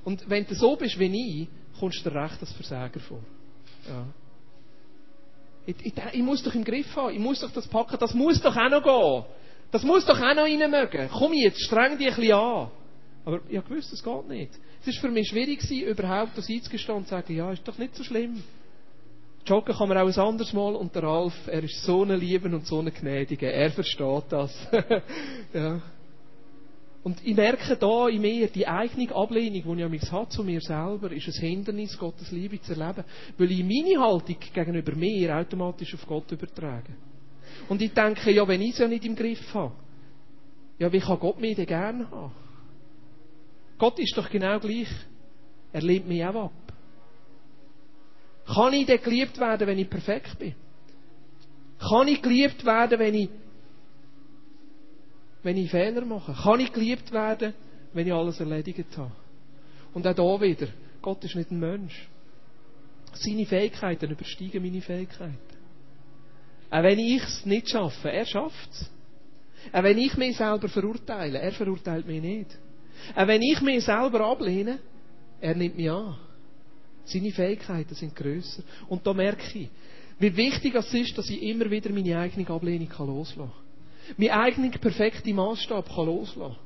Und 0.03 0.29
wenn 0.29 0.45
du 0.45 0.53
so 0.53 0.75
bist 0.75 0.99
wie 0.99 1.41
ich, 1.41 1.47
kommst 1.79 2.05
du 2.05 2.09
recht 2.09 2.39
als 2.39 2.51
Versager 2.53 2.99
vor. 2.99 3.21
Ja. 3.87 4.05
Ich, 5.65 5.75
ich, 5.83 5.93
ich, 6.13 6.21
muss 6.21 6.43
doch 6.43 6.53
im 6.53 6.63
Griff 6.63 6.95
haben. 6.95 7.13
Ich 7.13 7.19
muss 7.19 7.39
doch 7.39 7.51
das 7.51 7.67
packen. 7.67 7.97
Das 7.99 8.13
muss 8.13 8.39
doch 8.41 8.55
auch 8.55 8.69
noch 8.69 8.83
gehen. 8.83 9.25
Das 9.71 9.83
muss 9.83 10.05
doch 10.05 10.19
auch 10.19 10.35
noch 10.35 10.43
rein 10.43 10.69
mögen. 10.69 11.09
Komm 11.11 11.33
jetzt, 11.33 11.59
streng 11.61 11.97
dich 11.97 12.09
ein 12.09 12.15
bisschen 12.15 12.33
an. 12.33 12.69
Aber 13.25 13.39
ich 13.49 13.57
habe 13.57 13.67
gewusst, 13.67 13.91
das 13.91 14.03
geht 14.03 14.27
nicht. 14.27 14.51
Es 14.85 14.95
war 14.95 15.01
für 15.01 15.09
mich 15.09 15.29
schwierig, 15.29 15.59
überhaupt 15.71 16.37
das 16.37 16.47
einzugestehen 16.47 16.97
und 16.97 17.05
zu 17.05 17.09
sagen, 17.09 17.35
ja, 17.35 17.51
ist 17.51 17.67
doch 17.67 17.77
nicht 17.77 17.95
so 17.95 18.03
schlimm. 18.03 18.43
Joggen 19.45 19.75
kann 19.75 19.89
man 19.89 19.97
auch 19.97 20.07
ein 20.07 20.19
anderes 20.19 20.53
Mal 20.53 20.75
und 20.75 20.95
der 20.95 21.03
Ralf, 21.03 21.33
er 21.47 21.63
ist 21.63 21.83
so 21.83 22.03
ein 22.03 22.19
Lieben 22.19 22.53
und 22.53 22.65
so 22.65 22.79
ein 22.79 22.91
Gnädiger. 22.91 23.51
Er 23.51 23.71
versteht 23.71 24.23
das. 24.29 24.67
ja. 25.53 25.81
Und 27.03 27.23
ich 27.23 27.35
merke 27.35 27.75
da 27.75 28.07
in 28.07 28.21
mir, 28.21 28.47
die 28.47 28.67
eigene 28.67 29.13
Ablehnung, 29.13 29.77
die 29.77 29.95
ich 29.97 30.11
habe 30.11 30.27
zu 30.29 30.43
mir 30.43 30.59
selber, 30.59 31.11
ist 31.11 31.27
ein 31.27 31.33
Hindernis, 31.33 31.95
Gottes 31.95 32.31
Liebe 32.31 32.59
zu 32.59 32.73
erleben. 32.73 33.03
Weil 33.37 33.51
ich 33.51 33.63
meine 33.63 34.03
Haltung 34.03 34.37
gegenüber 34.51 34.95
mir 34.95 35.37
automatisch 35.37 35.93
auf 35.93 36.07
Gott 36.07 36.31
übertrage. 36.31 36.95
Und 37.69 37.83
ich 37.83 37.93
denke, 37.93 38.31
ja, 38.31 38.47
wenn 38.47 38.63
ich 38.63 38.71
es 38.71 38.79
ja 38.79 38.87
nicht 38.87 39.05
im 39.05 39.15
Griff 39.15 39.53
habe, 39.53 39.73
ja, 40.79 40.91
wie 40.91 40.99
kann 40.99 41.19
Gott 41.19 41.39
mich 41.39 41.55
denn 41.55 41.67
gerne 41.67 42.09
haben? 42.09 42.31
Gott 43.77 43.99
ist 43.99 44.17
doch 44.17 44.29
genau 44.29 44.59
gleich 44.59 44.89
Er 45.71 45.81
lehnt 45.81 46.07
mich 46.07 46.25
auch 46.25 46.45
ab. 46.45 46.64
Kann 48.45 48.73
ich 48.73 48.85
denn 48.85 49.01
geliebt 49.01 49.39
werden, 49.39 49.67
wenn 49.67 49.79
ich 49.79 49.89
perfekt 49.89 50.37
bin? 50.37 50.55
Kann 51.79 52.07
ich 52.07 52.21
geliebt 52.21 52.65
werden, 52.65 52.99
wenn 52.99 53.13
ich, 53.13 53.29
wenn 55.43 55.57
ich 55.57 55.71
Fehler 55.71 56.05
mache? 56.05 56.33
Kann 56.33 56.59
ich 56.59 56.71
geliebt 56.71 57.11
werden, 57.11 57.53
wenn 57.93 58.07
ich 58.07 58.13
alles 58.13 58.39
erledigt 58.39 58.97
habe? 58.97 59.11
Und 59.93 60.05
auch 60.05 60.13
da 60.13 60.41
wieder, 60.41 60.67
Gott 61.01 61.23
ist 61.23 61.35
nicht 61.35 61.51
ein 61.51 61.59
Mensch. 61.59 62.07
Seine 63.13 63.45
Fähigkeiten 63.45 64.11
übersteigen 64.11 64.61
meine 64.61 64.81
Fähigkeiten. 64.81 65.37
Auch 66.69 66.83
wenn 66.83 66.99
ich 66.99 67.23
es 67.23 67.45
nicht 67.45 67.69
schaffe, 67.69 68.11
er 68.11 68.25
schafft 68.25 68.71
es. 68.71 68.89
Auch 69.71 69.83
wenn 69.83 69.97
ich 69.97 70.15
mich 70.17 70.37
selber 70.37 70.67
verurteile, 70.67 71.39
er 71.39 71.51
verurteilt 71.51 72.05
mich 72.05 72.21
nicht. 72.21 72.57
Auch 73.15 73.27
wenn 73.27 73.41
ich 73.41 73.61
mich 73.61 73.85
selber 73.85 74.21
ablehne, 74.21 74.79
er 75.39 75.55
nimmt 75.55 75.77
mich 75.77 75.89
an. 75.89 76.17
Seine 77.05 77.31
Fähigkeiten 77.31 77.95
sind 77.95 78.15
grösser. 78.15 78.63
Und 78.87 79.05
da 79.05 79.13
merke 79.13 79.59
ich, 79.59 79.69
wie 80.19 80.35
wichtig 80.35 80.75
es 80.75 80.93
ist, 80.93 81.17
dass 81.17 81.29
ich 81.29 81.41
immer 81.41 81.69
wieder 81.69 81.89
meine 81.91 82.17
eigene 82.17 82.47
Ablehnung 82.49 82.89
loslassen 82.99 83.37
kann. 83.37 84.15
Mein 84.17 84.31
eigenen 84.31 84.71
perfekten 84.71 85.35
Maßstab 85.35 85.87
kann 85.93 86.05
loslassen. 86.05 86.57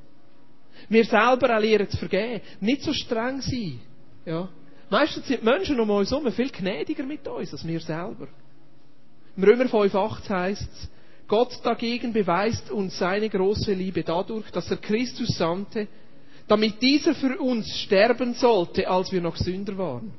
Wir 0.88 1.04
selber 1.06 1.58
auch 1.58 1.62
lernen 1.62 1.90
zu 1.90 1.98
vergeben. 1.98 2.42
Nicht 2.62 2.84
so 2.84 2.94
streng 2.94 3.42
sein. 3.42 3.80
Ja. 4.26 4.50
Meistens 4.90 5.28
sind 5.28 5.42
die 5.42 5.46
Menschen 5.46 5.80
um 5.80 5.90
uns 5.90 6.12
herum 6.12 6.32
viel 6.32 6.50
gnädiger 6.50 7.04
mit 7.04 7.28
uns 7.28 7.52
als 7.52 7.68
wir 7.68 7.80
selber. 7.80 8.28
Im 9.36 9.44
Römer 9.44 9.66
5,8 9.66 10.30
heißt 10.30 10.70
es, 10.74 10.90
Gott 11.28 11.60
dagegen 11.64 12.12
beweist 12.12 12.72
uns 12.72 12.98
seine 12.98 13.30
große 13.30 13.74
Liebe 13.74 14.04
dadurch, 14.04 14.50
dass 14.50 14.70
er 14.72 14.78
Christus 14.78 15.38
sandte, 15.38 15.88
damit 16.48 16.82
dieser 16.82 17.14
für 17.14 17.38
uns 17.40 17.70
sterben 17.82 18.34
sollte, 18.34 18.90
als 18.90 19.12
wir 19.12 19.22
noch 19.22 19.38
Sünder 19.38 19.78
waren. 19.78 20.12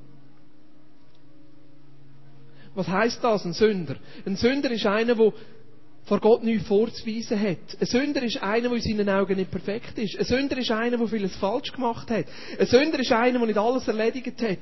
Was 2.81 2.89
heißt 2.89 3.23
das, 3.23 3.45
ein 3.45 3.53
Sünder? 3.53 3.97
Ein 4.25 4.37
Sünder 4.37 4.71
ist 4.71 4.87
einer, 4.87 5.15
der 5.15 5.33
vor 6.07 6.19
Gott 6.19 6.43
nichts 6.43 6.67
vorzuweisen 6.67 7.39
hat. 7.39 7.59
Ein 7.79 7.87
Sünder 7.87 8.23
ist 8.23 8.43
einer, 8.43 8.71
der 8.71 8.79
in 8.79 8.83
seinen 8.83 9.09
Augen 9.11 9.37
nicht 9.37 9.51
perfekt 9.51 9.99
ist. 9.99 10.19
Ein 10.19 10.25
Sünder 10.25 10.57
ist 10.57 10.71
einer, 10.71 10.97
der 10.97 11.07
vieles 11.07 11.37
falsch 11.37 11.73
gemacht 11.73 12.11
hat. 12.11 12.25
Ein 12.59 12.67
Sünder 12.67 12.99
ist 12.99 13.13
einer, 13.13 13.39
der 13.39 13.47
nicht 13.49 13.59
alles 13.59 13.87
erledigt 13.87 14.41
hat. 14.41 14.49
Ein 14.49 14.59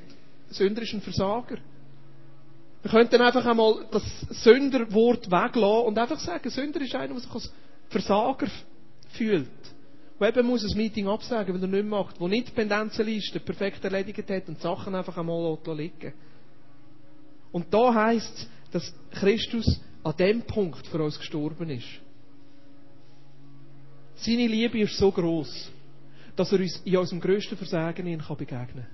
Sünder 0.49 0.81
ist 0.81 0.93
ein 0.93 0.99
Versager. 0.99 1.59
Wir 2.81 2.91
könnten 2.91 3.21
einfach 3.21 3.45
einmal 3.45 3.85
das 3.89 4.03
Sünderwort 4.43 5.27
weglassen 5.31 5.85
und 5.87 5.97
einfach 5.97 6.19
sagen, 6.19 6.49
Sünder 6.49 6.81
ist 6.81 6.95
einer, 6.95 7.13
der 7.13 7.19
sich 7.21 7.31
als 7.31 7.53
Versager 7.87 8.47
fühlt. 9.13 9.47
Der 10.19 10.27
eben 10.27 10.45
muss 10.45 10.69
ein 10.69 10.77
Meeting 10.77 11.07
absagen, 11.07 11.55
weil 11.55 11.61
er 11.61 11.67
nicht 11.69 11.89
macht, 11.89 12.19
der 12.19 12.27
nicht 12.27 12.49
die 12.49 12.51
Pendenzenliste 12.51 13.39
perfekt 13.39 13.81
erledigt 13.85 14.29
hat 14.29 14.49
und 14.49 14.59
Sachen 14.59 14.93
einfach 14.93 15.17
einmal 15.17 15.57
liegen 15.67 16.11
Und 17.51 17.73
da 17.73 17.93
heisst 17.93 18.37
es, 18.37 18.47
dass 18.71 18.93
Christus 19.11 19.81
an 20.03 20.15
dem 20.17 20.41
Punkt 20.43 20.85
für 20.87 21.03
uns 21.03 21.17
gestorben 21.17 21.69
ist. 21.69 21.87
Seine 24.15 24.47
Liebe 24.47 24.79
ist 24.79 24.97
so 24.97 25.11
groß, 25.11 25.71
dass 26.35 26.51
er 26.51 26.59
uns 26.59 26.81
in 26.85 26.97
unserem 26.97 27.19
grössten 27.19 27.57
Versagen 27.57 28.05
begegnen 28.05 28.47
kann. 28.47 28.87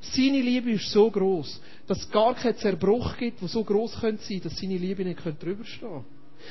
Seine 0.00 0.40
Liebe 0.40 0.70
ist 0.72 0.90
so 0.90 1.10
groß, 1.10 1.60
dass 1.86 1.98
es 1.98 2.10
gar 2.10 2.34
keinen 2.34 2.56
Zerbruch 2.56 3.16
gibt, 3.16 3.40
der 3.40 3.48
so 3.48 3.64
groß 3.64 4.00
könnte 4.00 4.22
sein, 4.22 4.40
dass 4.42 4.56
seine 4.56 4.78
Liebe 4.78 5.04
nicht 5.04 5.20
drüber 5.24 5.64
stehen 5.64 5.88
könnte. 5.88 6.04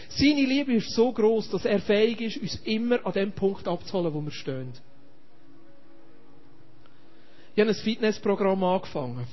Seine 0.10 0.46
Liebe 0.46 0.74
ist 0.74 0.92
so 0.92 1.12
groß, 1.12 1.50
dass 1.50 1.66
er 1.66 1.80
fähig 1.80 2.22
ist, 2.22 2.38
uns 2.38 2.56
immer 2.64 3.06
an 3.06 3.14
dem 3.14 3.32
Punkt 3.32 3.68
abzuholen, 3.68 4.14
wo 4.14 4.22
wir 4.22 4.32
stehen. 4.32 4.74
Ich 7.56 7.62
habe 7.62 7.72
ein 7.72 7.76
Fitnessprogramm 7.76 8.64
angefangen. 8.64 9.26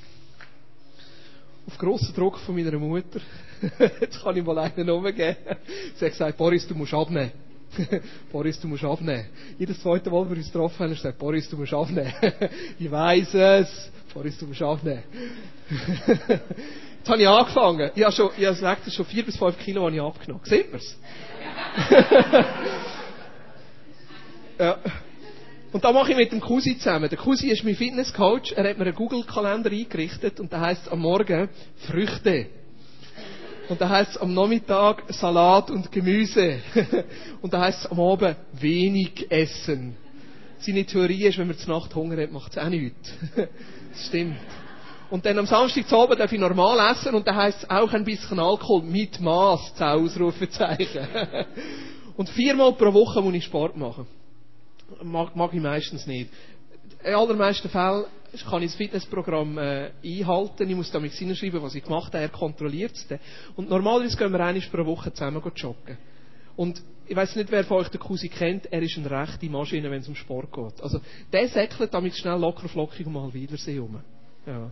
Auf 1.69 1.77
grossen 1.77 2.15
Druck 2.15 2.39
von 2.39 2.55
meiner 2.55 2.79
Mutter. 2.79 3.21
Jetzt 4.01 4.23
kann 4.23 4.35
ich 4.35 4.43
mal 4.43 4.57
einen 4.57 4.89
umgeben. 4.89 5.37
Sie 5.97 6.05
hat 6.07 6.13
gesagt, 6.13 6.39
Boris, 6.39 6.67
du 6.67 6.75
musst 6.75 6.95
abnehmen. 6.95 7.31
Boris, 8.33 8.59
du 8.59 8.69
musst 8.69 8.85
abnehmen. 8.85 9.27
Jedes 9.59 9.79
zweite 9.83 10.09
Mal, 10.09 10.23
wenn 10.23 10.31
wir 10.31 10.37
uns 10.39 10.47
getroffen 10.47 10.79
haben, 10.79 10.95
sagt 10.95 11.19
Boris, 11.19 11.47
du 11.51 11.59
musst 11.59 11.75
abnehmen. 11.75 12.11
ich 12.79 12.91
weiß 12.91 13.35
es. 13.35 13.91
Boris, 14.15 14.39
du 14.39 14.47
musst 14.47 14.63
abnehmen. 14.63 15.03
Jetzt 15.69 17.09
habe 17.11 17.21
ich 17.21 17.29
angefangen. 17.29 17.91
Ich 17.95 18.03
habe 18.03 18.15
schon, 18.15 18.31
ich 18.39 18.47
habe 18.47 18.55
gesagt, 18.55 18.91
schon 18.91 19.05
vier 19.05 19.27
bis 19.27 19.37
fünf 19.37 19.59
Kilo 19.59 19.85
habe 19.85 19.95
ich 19.95 20.01
abgenommen. 20.01 20.45
Sieht 20.47 20.73
man's? 20.73 20.97
ja. 24.59 24.79
Und 25.71 25.85
da 25.85 25.93
mache 25.93 26.13
ich 26.13 26.17
mit 26.17 26.33
dem 26.33 26.41
Kusi 26.41 26.79
zusammen. 26.79 27.11
Der 27.11 27.19
Kusi 27.19 27.49
ist 27.49 27.63
mein 27.63 27.75
Fitnesscoach. 27.75 28.53
Er 28.57 28.69
hat 28.69 28.79
mir 28.79 28.87
einen 28.87 28.95
Google-Kalender 28.95 29.71
eingerichtet 29.71 30.41
und 30.41 30.51
da 30.53 30.61
heißt 30.61 30.87
es 30.87 30.93
am 30.93 31.01
Morgen 31.01 31.49
Früchte. 31.87 32.47
Und 33.69 33.79
da 33.79 33.89
heißt 33.91 34.13
es 34.13 34.17
am 34.17 34.33
Nachmittag 34.33 35.03
Salat 35.09 35.71
und 35.71 35.93
Gemüse. 35.93 36.61
und 37.43 37.53
da 37.53 37.61
heißt 37.61 37.91
am 37.93 38.01
Abend 38.01 38.37
wenig 38.55 39.31
essen. 39.31 39.95
Seine 40.59 40.87
Theorie 40.87 41.27
ist, 41.27 41.37
wenn 41.37 41.49
man 41.49 41.59
zur 41.59 41.79
Nacht 41.79 41.95
Hunger 41.95 42.21
hat, 42.23 42.33
macht 42.33 42.53
es 42.53 42.59
auch 42.59 42.69
nichts. 42.71 43.13
das 43.37 44.07
stimmt. 44.07 44.39
Und 45.11 45.25
dann 45.27 45.39
am 45.39 45.47
Samstag 45.47 45.87
zu 45.87 45.97
Abend 45.99 46.19
darf 46.19 46.33
ich 46.33 46.41
normal 46.41 46.93
essen 46.93 47.15
und 47.15 47.27
da 47.27 47.35
heißt 47.35 47.65
es 47.65 47.71
auch 47.71 47.93
ein 47.93 48.05
bisschen 48.05 48.39
Alkohol 48.39 48.83
mit 48.83 49.21
Maß, 49.21 49.75
zu 49.75 49.85
Ausrufezeichen. 49.87 51.07
und 52.17 52.31
viermal 52.31 52.73
pro 52.73 52.93
Woche 52.93 53.21
muss 53.21 53.35
ich 53.35 53.45
Sport 53.45 53.77
machen. 53.77 54.07
Mag, 55.03 55.37
mag 55.37 55.53
ich 55.53 55.61
meistens 55.61 56.07
nicht. 56.07 56.31
In 57.05 57.14
allermeisten 57.14 57.68
Fällen 57.68 58.05
kann 58.48 58.62
ich 58.62 58.70
das 58.70 58.77
Fitnessprogramm 58.77 59.59
äh, 59.59 59.90
einhalten. 60.05 60.68
Ich 60.68 60.77
muss 60.77 60.90
damit 60.90 61.12
hinschreiben, 61.12 61.62
was 61.62 61.74
ich 61.74 61.85
gemacht 61.85 62.12
habe. 62.12 62.22
Er 62.22 62.29
kontrolliert 62.29 62.94
es 62.94 63.07
dann. 63.07 63.20
Und 63.57 63.70
normalerweise 63.70 64.16
gehen 64.16 64.33
wir 64.33 64.40
einmal 64.40 64.62
pro 64.70 64.85
Woche 64.87 65.12
zusammen 65.12 65.42
joggen. 65.55 65.98
Und 66.57 66.83
ich 67.07 67.16
weiß 67.16 67.37
nicht, 67.37 67.51
wer 67.51 67.64
von 67.64 67.79
euch 67.79 67.88
den 67.88 68.01
Cousin 68.01 68.31
kennt, 68.31 68.70
er 68.70 68.83
ist 68.83 68.98
eine 68.98 69.11
rechte 69.11 69.46
Maschine, 69.46 69.90
wenn 69.90 70.01
es 70.01 70.09
um 70.09 70.14
Sport 70.14 70.53
geht. 70.53 70.83
Also, 70.83 71.01
der 71.33 71.48
säckelt 71.48 71.94
damit 71.94 72.14
schnell 72.16 72.38
locker 72.38 72.68
flockig 72.68 73.07
mal 73.07 73.33
Wiedersehen 73.33 73.81
um. 73.81 74.03
Ja. 74.44 74.70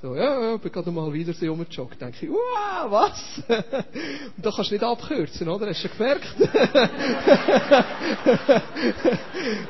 So, 0.00 0.14
ja, 0.14 0.40
ja, 0.40 0.56
bin 0.58 0.70
gerade 0.70 0.92
mal 0.92 1.12
Wiedersehen 1.12 1.50
umgejoggt. 1.50 2.00
Denke 2.00 2.24
ich, 2.24 2.30
wow, 2.30 2.88
was? 2.88 3.42
und 4.36 4.46
da 4.46 4.52
kannst 4.52 4.70
du 4.70 4.74
nicht 4.74 4.84
abkürzen, 4.84 5.48
oder? 5.48 5.66
Hast 5.66 5.82
du 5.82 5.88
gemerkt? 5.88 6.24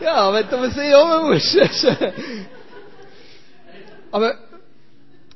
ja, 0.02 0.30
wenn 0.34 0.48
du 0.50 0.60
den 0.60 0.70
See 0.72 0.92
rum 0.92 1.30
musst. 1.30 1.56
Aber, 4.10 4.34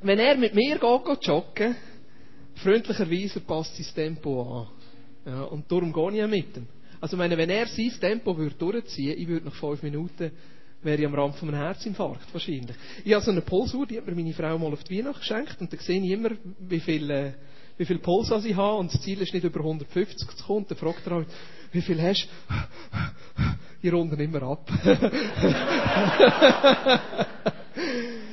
wenn 0.02 0.18
er 0.18 0.36
mit 0.36 0.54
mir 0.54 0.78
geht, 0.78 1.04
geht 1.06 1.26
joggen, 1.26 1.74
freundlicherweise 2.56 3.40
passt 3.40 3.74
sein 3.76 3.94
Tempo 3.94 4.42
an. 4.42 4.68
Ja, 5.24 5.44
und 5.44 5.72
darum 5.72 5.90
gehe 5.90 6.10
ich 6.10 6.16
ja 6.16 6.26
mit 6.26 6.54
ihm. 6.54 6.66
Also, 7.00 7.16
meine, 7.16 7.38
wenn 7.38 7.48
er 7.48 7.66
sein 7.66 7.92
Tempo 7.98 8.36
würde 8.36 8.56
durchziehen, 8.56 9.18
ich 9.18 9.26
würde 9.26 9.46
nach 9.46 9.54
fünf 9.54 9.82
Minuten, 9.82 10.32
wäre 10.82 11.00
ich 11.00 11.06
am 11.06 11.14
Rand 11.14 11.36
von 11.36 11.48
einem 11.48 11.58
Herzinfarkt, 11.58 12.32
wahrscheinlich. 12.32 12.76
Ich 13.04 13.12
habe 13.12 13.24
so 13.24 13.30
eine 13.30 13.40
Pulsuhr, 13.40 13.86
die 13.86 13.98
hat 13.98 14.06
mir 14.06 14.14
meine 14.14 14.32
Frau 14.32 14.58
mal 14.58 14.72
auf 14.72 14.84
die 14.84 14.98
Weihnacht 14.98 15.20
geschenkt, 15.20 15.60
und 15.60 15.72
da 15.72 15.76
sehe 15.78 16.02
ich 16.02 16.10
immer, 16.10 16.30
wie 16.58 16.80
viel, 16.80 17.10
äh, 17.10 17.32
wie 17.76 17.84
viel 17.84 17.98
Puls 17.98 18.30
ich 18.44 18.56
habe, 18.56 18.78
und 18.78 18.92
das 18.92 19.00
Ziel 19.00 19.20
ist 19.20 19.32
nicht 19.32 19.44
über 19.44 19.60
150 19.60 20.28
zu 20.28 20.44
kommen, 20.44 20.66
dann 20.68 20.78
fragt 20.78 21.06
er 21.06 21.14
halt, 21.16 21.28
wie 21.72 21.82
viel 21.82 22.00
hast 22.02 22.26
du? 22.26 22.54
Ich 23.84 23.92
runde 23.92 24.22
immer 24.22 24.42
ab. 24.42 24.70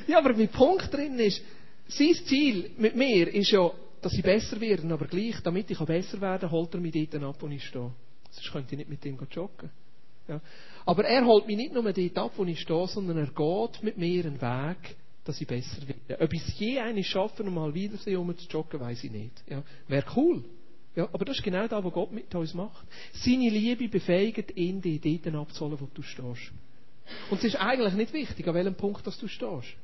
ja, 0.07 0.17
aber 0.19 0.33
mein 0.33 0.49
Punkt 0.49 0.93
drin 0.93 1.17
ist, 1.17 1.41
sein 1.87 2.13
Ziel 2.25 2.71
mit 2.77 2.95
mir 2.95 3.33
ist 3.33 3.51
ja, 3.51 3.71
dass 4.01 4.13
ich 4.13 4.21
besser 4.21 4.61
werde, 4.61 4.93
aber 4.93 5.07
gleich, 5.07 5.41
damit 5.43 5.71
ich 5.71 5.79
besser 5.79 6.21
werden 6.21 6.41
kann, 6.41 6.51
holt 6.51 6.73
er 6.73 6.79
mich 6.79 7.09
dort 7.09 7.23
ab, 7.23 7.37
wo 7.39 7.47
ich 7.47 7.65
stehe. 7.65 7.91
Sonst 8.29 8.51
könnte 8.51 8.75
ich 8.75 8.77
nicht 8.77 8.89
mit 8.89 9.03
ihm 9.05 9.17
joggen. 9.31 9.71
Ja. 10.29 10.41
Aber 10.85 11.03
er 11.05 11.25
holt 11.25 11.47
mich 11.47 11.57
nicht 11.57 11.73
nur 11.73 11.91
dort 11.91 12.17
ab, 12.17 12.31
wo 12.37 12.45
ich 12.45 12.59
stehe, 12.59 12.87
sondern 12.87 13.17
er 13.17 13.27
geht 13.27 13.83
mit 13.83 13.97
mir 13.97 14.25
einen 14.25 14.41
Weg, 14.41 14.95
dass 15.25 15.41
ich 15.41 15.47
besser 15.47 15.81
werde. 15.87 16.23
Ob 16.23 16.33
ich 16.33 16.47
es 16.47 16.59
je 16.59 16.79
eine 16.79 17.03
schaffe, 17.03 17.43
um 17.43 17.53
mal 17.53 17.73
wiedersehen, 17.73 18.17
um 18.17 18.37
zu 18.37 18.47
joggen, 18.47 18.79
weiß 18.79 19.03
ich 19.03 19.11
nicht. 19.11 19.43
Ja. 19.47 19.63
Wäre 19.87 20.05
cool. 20.15 20.43
Ja, 20.95 21.07
aber 21.11 21.25
das 21.25 21.37
ist 21.37 21.43
genau 21.43 21.67
das, 21.67 21.83
was 21.83 21.93
Gott 21.93 22.11
mit 22.11 22.33
uns 22.33 22.53
macht. 22.53 22.85
Seine 23.13 23.49
Liebe 23.49 23.87
befähigt 23.87 24.55
ihn, 24.55 24.81
dich 24.81 25.21
dort 25.21 25.35
abzuholen, 25.35 25.79
wo 25.79 25.87
du 25.93 26.01
stehst. 26.01 26.51
Und 27.29 27.37
es 27.39 27.43
ist 27.43 27.55
eigentlich 27.55 27.93
nicht 27.93 28.13
wichtig, 28.13 28.47
an 28.47 28.53
welchem 28.53 28.75
Punkt 28.75 29.05
dass 29.05 29.17
du 29.17 29.27
stehst. 29.27 29.75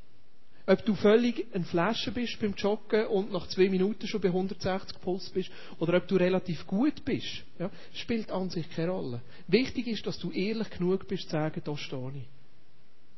Ob 0.67 0.83
du 0.83 0.95
völlig 0.95 1.45
ein 1.53 1.63
Flasche 1.63 2.11
bist 2.11 2.39
beim 2.39 2.55
Joggen 2.55 3.05
und 3.07 3.31
nach 3.31 3.47
zwei 3.49 3.69
Minuten 3.69 4.07
schon 4.07 4.21
bei 4.21 4.29
160 4.29 4.99
Puls 4.99 5.29
bist 5.29 5.51
oder 5.79 5.97
ob 5.97 6.07
du 6.07 6.15
relativ 6.15 6.65
gut 6.65 7.05
bist, 7.05 7.43
ja, 7.59 7.69
spielt 7.93 8.31
an 8.31 8.49
sich 8.49 8.67
keine 8.71 8.89
Rolle. 8.89 9.21
Wichtig 9.47 9.85
ist, 9.87 10.07
dass 10.07 10.17
du 10.17 10.31
ehrlich 10.31 10.69
genug 10.71 11.07
bist, 11.07 11.25
zu 11.25 11.29
sagen, 11.29 11.61
da 11.63 11.77
stehe 11.77 12.11
ich. 12.15 12.27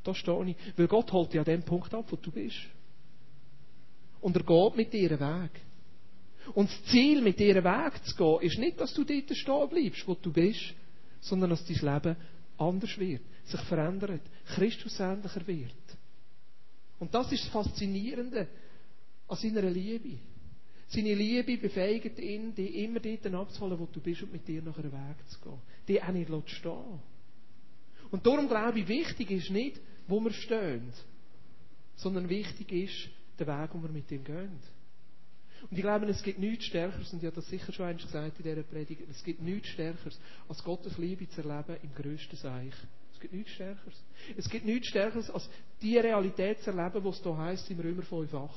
Da 0.04 0.14
stehe 0.14 0.46
ich. 0.46 0.56
Weil 0.76 0.88
Gott 0.88 1.12
holt 1.14 1.32
dich 1.32 1.40
an 1.40 1.46
dem 1.46 1.64
Punkt 1.64 1.94
ab, 1.94 2.06
wo 2.10 2.18
du 2.18 2.32
bist. 2.32 2.58
Und 4.20 4.36
er 4.36 4.44
geht 4.44 4.76
mit 4.76 4.92
dir 4.92 5.12
einen 5.12 5.44
Weg. 5.44 5.62
Und 6.54 6.70
das 6.70 6.84
Ziel, 6.92 7.22
mit 7.22 7.40
dir 7.40 7.56
einen 7.56 7.64
Weg 7.64 8.04
zu 8.04 8.16
gehen, 8.16 8.42
ist 8.42 8.60
nicht, 8.60 8.80
dass 8.80 8.94
du 8.94 9.06
dort 9.06 9.36
stehen 9.36 9.70
bleibst, 9.70 10.06
wo 10.06 10.16
du 10.16 10.34
bist, 10.34 10.74
sondern 11.22 11.52
dass 11.52 11.66
dein 11.66 11.94
Leben 11.94 12.18
anders 12.58 12.98
wird, 12.98 13.22
sich 13.46 13.62
verändert, 13.62 14.22
Christusähnlicher 14.48 15.48
wird. 15.48 15.87
Und 17.00 17.14
das 17.14 17.32
ist 17.32 17.44
das 17.44 17.52
Faszinierende 17.52 18.48
an 19.28 19.38
seiner 19.38 19.70
Liebe. 19.70 20.20
Seine 20.90 21.14
Liebe 21.16 21.58
befähigt 21.58 22.18
ihn, 22.18 22.56
dich 22.56 22.74
immer 22.76 23.00
dort 23.00 23.26
abzuholen, 23.34 23.78
wo 23.78 23.88
du 23.88 24.00
bist 24.00 24.24
und 24.24 24.32
mit 24.32 24.48
dir 24.48 24.62
nach 24.62 24.78
einem 24.78 24.92
Weg 24.92 25.28
zu 25.28 25.40
gehen. 25.42 25.62
Die 25.88 26.02
auch 26.02 26.12
nicht 26.12 26.50
stehen 26.50 27.00
Und 28.10 28.26
darum 28.26 28.48
glaube 28.48 28.80
ich, 28.80 28.88
wichtig 28.88 29.32
ist 29.32 29.52
nicht, 29.52 29.82
wo 30.08 30.22
wir 30.22 30.32
stehen, 30.32 30.94
sondern 31.98 32.30
wichtig 32.30 32.72
ist 32.72 33.10
der 33.38 33.48
Weg, 33.48 33.72
wo 33.74 33.82
wir 33.82 33.90
mit 33.90 34.10
ihm 34.12 34.24
gehen. 34.24 34.60
Und 35.70 35.78
ich 35.78 35.84
glaube, 35.84 36.06
es 36.06 36.24
gibt 36.24 36.40
nichts 36.40 36.66
Stärkeres, 36.66 37.12
und 37.12 37.20
ich 37.20 37.26
habe 37.26 37.36
das 37.36 37.48
sicher 37.50 37.74
schon 37.74 37.88
einmal 37.88 38.06
gesagt 38.06 38.38
in 38.40 38.44
dieser 38.44 38.64
Predigt, 38.64 39.02
es 39.10 39.24
gibt 39.24 39.42
nichts 39.42 39.70
Stärkeres, 39.70 40.20
als 40.48 40.64
Gottes 40.64 40.98
Liebe 40.98 41.28
zu 41.28 41.42
erleben 41.42 41.78
im 41.84 41.94
grössten 41.96 42.36
Seich. 42.38 42.74
Es 43.18 43.22
gibt 43.22 43.34
nichts 43.34 43.54
Stärkeres. 43.54 44.04
Es 44.38 44.48
gibt 44.48 44.66
nichts 44.66 44.88
Stärkeres, 44.90 45.32
als 45.32 45.50
die 45.82 45.98
Realität 45.98 46.62
zu 46.62 46.70
erleben, 46.70 47.04
was 47.04 47.20
da 47.24 47.36
heisst 47.36 47.70
im 47.72 47.80
Römer 47.80 48.04
5,8. 48.04 48.50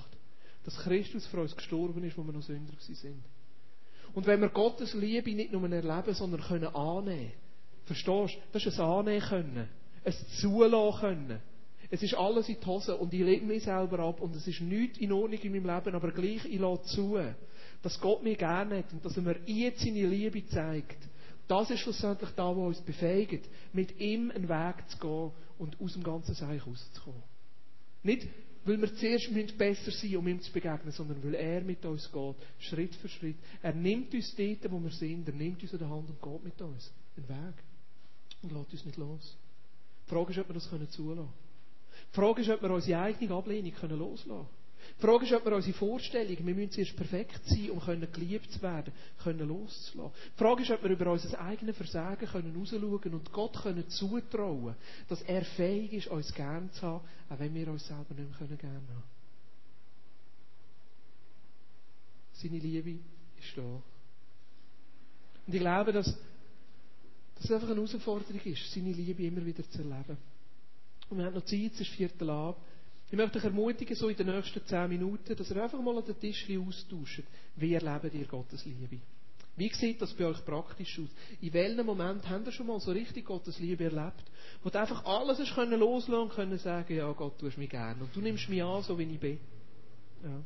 Dass 0.64 0.76
Christus 0.80 1.26
für 1.28 1.40
uns 1.40 1.56
gestorben 1.56 2.04
ist, 2.04 2.18
wo 2.18 2.22
wir 2.24 2.32
noch 2.34 2.42
Sünder 2.42 2.74
sind. 2.78 3.24
Und 4.12 4.26
wenn 4.26 4.42
wir 4.42 4.50
Gottes 4.50 4.92
Liebe 4.92 5.34
nicht 5.34 5.50
nur 5.52 5.62
erleben, 5.70 6.12
sondern 6.12 6.42
können 6.42 6.66
annehmen. 6.74 7.32
Verstehst 7.86 8.34
du? 8.34 8.38
Das 8.52 8.66
ist 8.66 8.78
ein 8.78 8.86
Annehmen 8.86 9.22
können. 9.22 9.68
Ein 10.04 10.14
Zulassen 10.38 11.00
können. 11.00 11.40
Es 11.88 12.02
ist 12.02 12.14
alles 12.14 12.50
in 12.50 12.60
die 12.60 12.66
Hose 12.66 12.96
und 12.96 13.14
ich 13.14 13.20
lebe 13.20 13.46
mich 13.46 13.64
selber 13.64 14.00
ab 14.00 14.20
und 14.20 14.36
es 14.36 14.46
ist 14.46 14.60
nichts 14.60 14.98
in 14.98 15.10
Ordnung 15.10 15.40
in 15.40 15.52
meinem 15.52 15.74
Leben, 15.74 15.94
aber 15.94 16.12
gleich 16.12 16.44
ich 16.44 16.60
lasse 16.60 16.82
zu, 16.84 17.18
dass 17.82 17.98
Gott 17.98 18.22
mich 18.22 18.36
gerne 18.36 18.78
hat 18.78 18.92
und 18.92 19.02
dass 19.04 19.16
er 19.16 19.22
mir 19.22 19.40
jetzt 19.46 19.80
seine 19.80 20.06
Liebe 20.06 20.46
zeigt. 20.46 20.98
Das 21.50 21.68
ist 21.68 21.80
schlussendlich 21.80 22.30
da, 22.36 22.54
wo 22.54 22.68
uns 22.68 22.80
befähigt, 22.80 23.48
mit 23.72 23.98
ihm 23.98 24.30
einen 24.30 24.48
Weg 24.48 24.88
zu 24.88 24.98
gehen 24.98 25.32
und 25.58 25.80
aus 25.80 25.94
dem 25.94 26.04
ganzen 26.04 26.32
Seich 26.32 26.64
rauszukommen. 26.64 27.24
Nicht, 28.04 28.28
weil 28.64 28.80
wir 28.80 28.94
zuerst 28.94 29.58
besser 29.58 29.90
sein 29.90 30.16
um 30.16 30.28
ihm 30.28 30.40
zu 30.40 30.52
begegnen, 30.52 30.92
sondern 30.92 31.20
weil 31.24 31.34
er 31.34 31.60
mit 31.62 31.84
uns 31.84 32.08
geht, 32.12 32.36
Schritt 32.60 32.94
für 32.94 33.08
Schritt. 33.08 33.34
Er 33.62 33.74
nimmt 33.74 34.14
uns 34.14 34.32
dort, 34.36 34.70
wo 34.70 34.78
wir 34.78 34.92
sind, 34.92 35.26
er 35.26 35.34
nimmt 35.34 35.60
uns 35.60 35.72
an 35.72 35.80
der 35.80 35.90
Hand 35.90 36.08
und 36.08 36.22
geht 36.22 36.44
mit 36.44 36.62
uns 36.62 36.92
einen 37.16 37.28
Weg. 37.28 37.54
Und 38.42 38.52
lässt 38.52 38.72
uns 38.72 38.84
nicht 38.84 38.98
los. 38.98 39.36
Die 40.06 40.10
Frage 40.10 40.30
ist, 40.30 40.38
ob 40.38 40.48
wir 40.50 40.54
das 40.54 40.70
zulassen 40.70 40.94
können. 40.94 41.28
Die 42.12 42.14
Frage 42.14 42.42
ist, 42.42 42.50
ob 42.50 42.62
wir 42.62 42.70
unsere 42.70 43.00
eigene 43.00 43.34
Ablehnung 43.34 43.72
loslassen 43.88 44.28
können. 44.28 44.59
Die 44.98 45.06
Frage 45.06 45.24
ist, 45.24 45.32
ob 45.32 45.44
wir 45.44 45.56
unsere 45.56 45.76
Vorstellung, 45.76 46.36
wir 46.46 46.54
müssen 46.54 46.72
zuerst 46.72 46.96
perfekt 46.96 47.40
sein, 47.46 47.70
um 47.70 47.80
geliebt 48.12 48.50
zu 48.52 48.62
werden, 48.62 48.92
können 49.22 49.48
loszulassen. 49.48 50.12
Die 50.34 50.38
Frage 50.38 50.62
ist, 50.62 50.70
ob 50.70 50.82
wir 50.82 50.90
über 50.90 51.12
unser 51.12 51.40
eigenes 51.40 51.76
Versagen 51.76 52.26
können 52.26 52.54
rausschauen 52.56 53.14
und 53.14 53.32
Gott 53.32 53.62
können 53.62 53.88
zutrauen, 53.88 54.74
dass 55.08 55.22
er 55.22 55.44
fähig 55.44 55.92
ist, 55.92 56.06
uns 56.08 56.32
gern 56.34 56.70
zu 56.72 56.82
haben, 56.82 57.04
auch 57.28 57.38
wenn 57.38 57.54
wir 57.54 57.68
uns 57.68 57.86
selber 57.86 58.14
nicht 58.14 58.28
mehr 58.28 58.38
können 58.38 58.58
gern 58.58 58.74
haben. 58.74 59.20
Seine 62.34 62.58
Liebe 62.58 62.90
ist 63.38 63.56
da. 63.56 63.62
Und 63.62 65.54
ich 65.54 65.60
glaube, 65.60 65.92
dass, 65.92 66.16
es 67.42 67.50
einfach 67.50 67.68
eine 67.68 67.76
Herausforderung 67.76 68.40
ist, 68.44 68.72
seine 68.72 68.92
Liebe 68.92 69.24
immer 69.24 69.44
wieder 69.44 69.68
zu 69.68 69.78
erleben. 69.78 70.16
Und 71.08 71.18
wir 71.18 71.24
haben 71.24 71.34
noch 71.34 71.44
Zeit, 71.44 71.72
es 71.74 71.80
ist 71.80 71.90
Viertel 71.90 72.30
ab. 72.30 72.56
Ich 73.10 73.16
möchte 73.16 73.38
euch 73.38 73.44
ermutigen, 73.44 73.96
so 73.96 74.08
in 74.08 74.16
den 74.16 74.28
nächsten 74.28 74.64
zehn 74.64 74.88
Minuten, 74.88 75.34
dass 75.34 75.50
ihr 75.50 75.62
einfach 75.62 75.80
mal 75.80 75.98
an 75.98 76.04
den 76.04 76.18
Tisch 76.20 76.46
austauscht. 76.50 77.24
Wie 77.56 77.74
erlebt 77.74 78.14
ihr 78.14 78.26
Gottes 78.26 78.64
Liebe? 78.64 79.00
Wie 79.56 79.68
sieht 79.74 80.00
das 80.00 80.14
bei 80.14 80.26
euch 80.26 80.44
praktisch 80.44 80.98
aus? 81.00 81.08
In 81.40 81.52
welchem 81.52 81.86
Moment 81.86 82.28
habt 82.30 82.46
ihr 82.46 82.52
schon 82.52 82.68
mal 82.68 82.78
so 82.78 82.92
richtig 82.92 83.24
Gottes 83.24 83.58
Liebe 83.58 83.84
erlebt? 83.84 84.22
Wo 84.62 84.70
du 84.70 84.78
einfach 84.78 85.04
alles 85.04 85.40
hast 85.40 85.54
können 85.54 85.78
loslassen 85.78 86.22
und 86.22 86.32
können 86.32 86.58
sagen, 86.58 86.96
ja 86.96 87.10
Gott, 87.12 87.34
du 87.42 87.48
hast 87.48 87.58
mich 87.58 87.68
gern. 87.68 88.00
Und 88.00 88.14
du 88.14 88.20
nimmst 88.20 88.48
mich 88.48 88.62
an, 88.62 88.82
so 88.84 88.96
wie 88.96 89.02
ich 89.02 89.18
bin. 89.18 89.38
Ja. 90.22 90.42